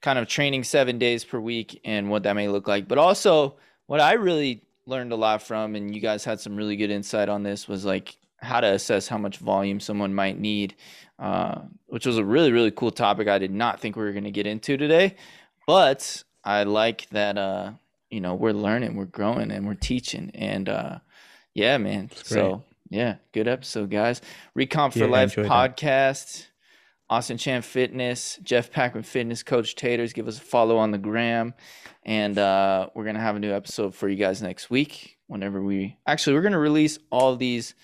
kind 0.00 0.18
of 0.18 0.28
training 0.28 0.64
seven 0.64 0.98
days 0.98 1.24
per 1.24 1.40
week 1.40 1.80
and 1.84 2.08
what 2.08 2.22
that 2.22 2.34
may 2.34 2.48
look 2.48 2.68
like. 2.68 2.88
But 2.88 2.98
also, 2.98 3.56
what 3.86 4.00
I 4.00 4.14
really 4.14 4.62
learned 4.86 5.12
a 5.12 5.16
lot 5.16 5.42
from, 5.42 5.74
and 5.74 5.94
you 5.94 6.00
guys 6.00 6.24
had 6.24 6.40
some 6.40 6.56
really 6.56 6.76
good 6.76 6.90
insight 6.90 7.28
on 7.28 7.42
this, 7.42 7.68
was 7.68 7.84
like 7.84 8.16
how 8.36 8.60
to 8.60 8.68
assess 8.68 9.08
how 9.08 9.18
much 9.18 9.38
volume 9.38 9.80
someone 9.80 10.14
might 10.14 10.38
need, 10.38 10.76
uh, 11.18 11.60
which 11.86 12.06
was 12.06 12.18
a 12.18 12.24
really, 12.24 12.52
really 12.52 12.70
cool 12.70 12.92
topic 12.92 13.26
I 13.28 13.38
did 13.38 13.50
not 13.50 13.80
think 13.80 13.96
we 13.96 14.04
were 14.04 14.12
going 14.12 14.24
to 14.24 14.30
get 14.30 14.46
into 14.46 14.76
today. 14.76 15.16
But 15.66 16.22
I 16.44 16.62
like 16.62 17.08
that, 17.10 17.36
uh, 17.36 17.72
you 18.10 18.20
know, 18.20 18.34
we're 18.34 18.52
learning, 18.52 18.94
we're 18.94 19.04
growing, 19.04 19.50
and 19.50 19.66
we're 19.66 19.74
teaching. 19.74 20.30
And 20.34 20.68
uh, 20.68 20.98
yeah, 21.54 21.76
man. 21.78 22.10
So, 22.22 22.62
yeah, 22.88 23.16
good 23.32 23.48
episode, 23.48 23.90
guys. 23.90 24.22
Recomp 24.56 24.92
for 24.92 25.00
Yeah, 25.00 25.06
Life 25.06 25.34
podcast. 25.34 26.38
that. 26.38 26.46
Austin 27.10 27.38
Chan 27.38 27.62
Fitness, 27.62 28.38
Jeff 28.42 28.70
Pachtman 28.70 29.04
Fitness, 29.04 29.42
Coach 29.42 29.74
Taters. 29.74 30.12
Give 30.12 30.28
us 30.28 30.38
a 30.38 30.42
follow 30.42 30.76
on 30.76 30.90
the 30.90 30.98
gram. 30.98 31.54
And 32.04 32.38
uh, 32.38 32.90
we're 32.94 33.04
going 33.04 33.16
to 33.16 33.20
have 33.20 33.36
a 33.36 33.40
new 33.40 33.52
episode 33.52 33.94
for 33.94 34.08
you 34.08 34.16
guys 34.16 34.42
next 34.42 34.70
week. 34.70 35.18
Whenever 35.26 35.62
we 35.62 35.96
actually, 36.06 36.34
we're 36.34 36.42
going 36.42 36.52
to 36.52 36.58
release 36.58 36.98
all 37.10 37.36
these 37.36 37.74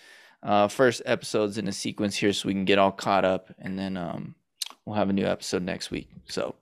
uh, 0.43 0.69
first 0.69 1.03
episodes 1.07 1.59
in 1.59 1.69
a 1.69 1.73
sequence 1.73 2.17
here 2.17 2.33
so 2.33 2.49
we 2.49 2.55
can 2.55 2.65
get 2.65 2.79
all 2.79 2.93
caught 2.93 3.25
up. 3.25 3.53
And 3.59 3.79
then 3.79 3.97
um, 3.97 4.35
we'll 4.85 4.97
have 4.97 5.11
a 5.11 5.15
new 5.15 5.27
episode 5.27 5.63
next 5.63 5.91
week. 5.91 6.09
So, 6.29 6.55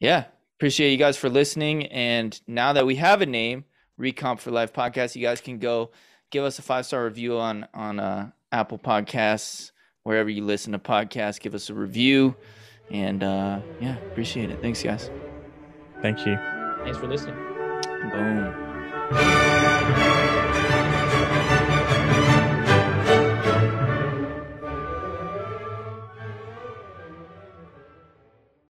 yeah, 0.00 0.24
appreciate 0.58 0.92
you 0.92 0.98
guys 0.98 1.16
for 1.16 1.28
listening. 1.28 1.86
And 1.86 2.38
now 2.46 2.72
that 2.74 2.86
we 2.86 2.96
have 2.96 3.20
a 3.20 3.26
name, 3.26 3.64
Recomp 3.98 4.40
for 4.40 4.50
Life 4.50 4.72
podcast, 4.72 5.16
you 5.16 5.22
guys 5.22 5.40
can 5.40 5.58
go 5.58 5.90
give 6.30 6.44
us 6.44 6.58
a 6.58 6.62
five 6.62 6.86
star 6.86 7.04
review 7.04 7.38
on 7.38 7.66
on 7.74 8.00
uh, 8.00 8.30
Apple 8.50 8.78
Podcasts, 8.78 9.71
wherever 10.04 10.28
you 10.28 10.44
listen 10.44 10.72
to 10.72 10.78
podcasts. 10.78 11.40
Give 11.40 11.54
us 11.54 11.70
a 11.70 11.74
review, 11.74 12.34
and 12.90 13.22
uh, 13.22 13.60
yeah, 13.80 13.96
appreciate 13.98 14.50
it. 14.50 14.60
Thanks, 14.60 14.82
guys. 14.82 15.10
Thank 16.00 16.26
you. 16.26 16.36
Thanks 16.84 16.98
for 16.98 17.06
listening. 17.06 17.36
Boom. 18.10 18.52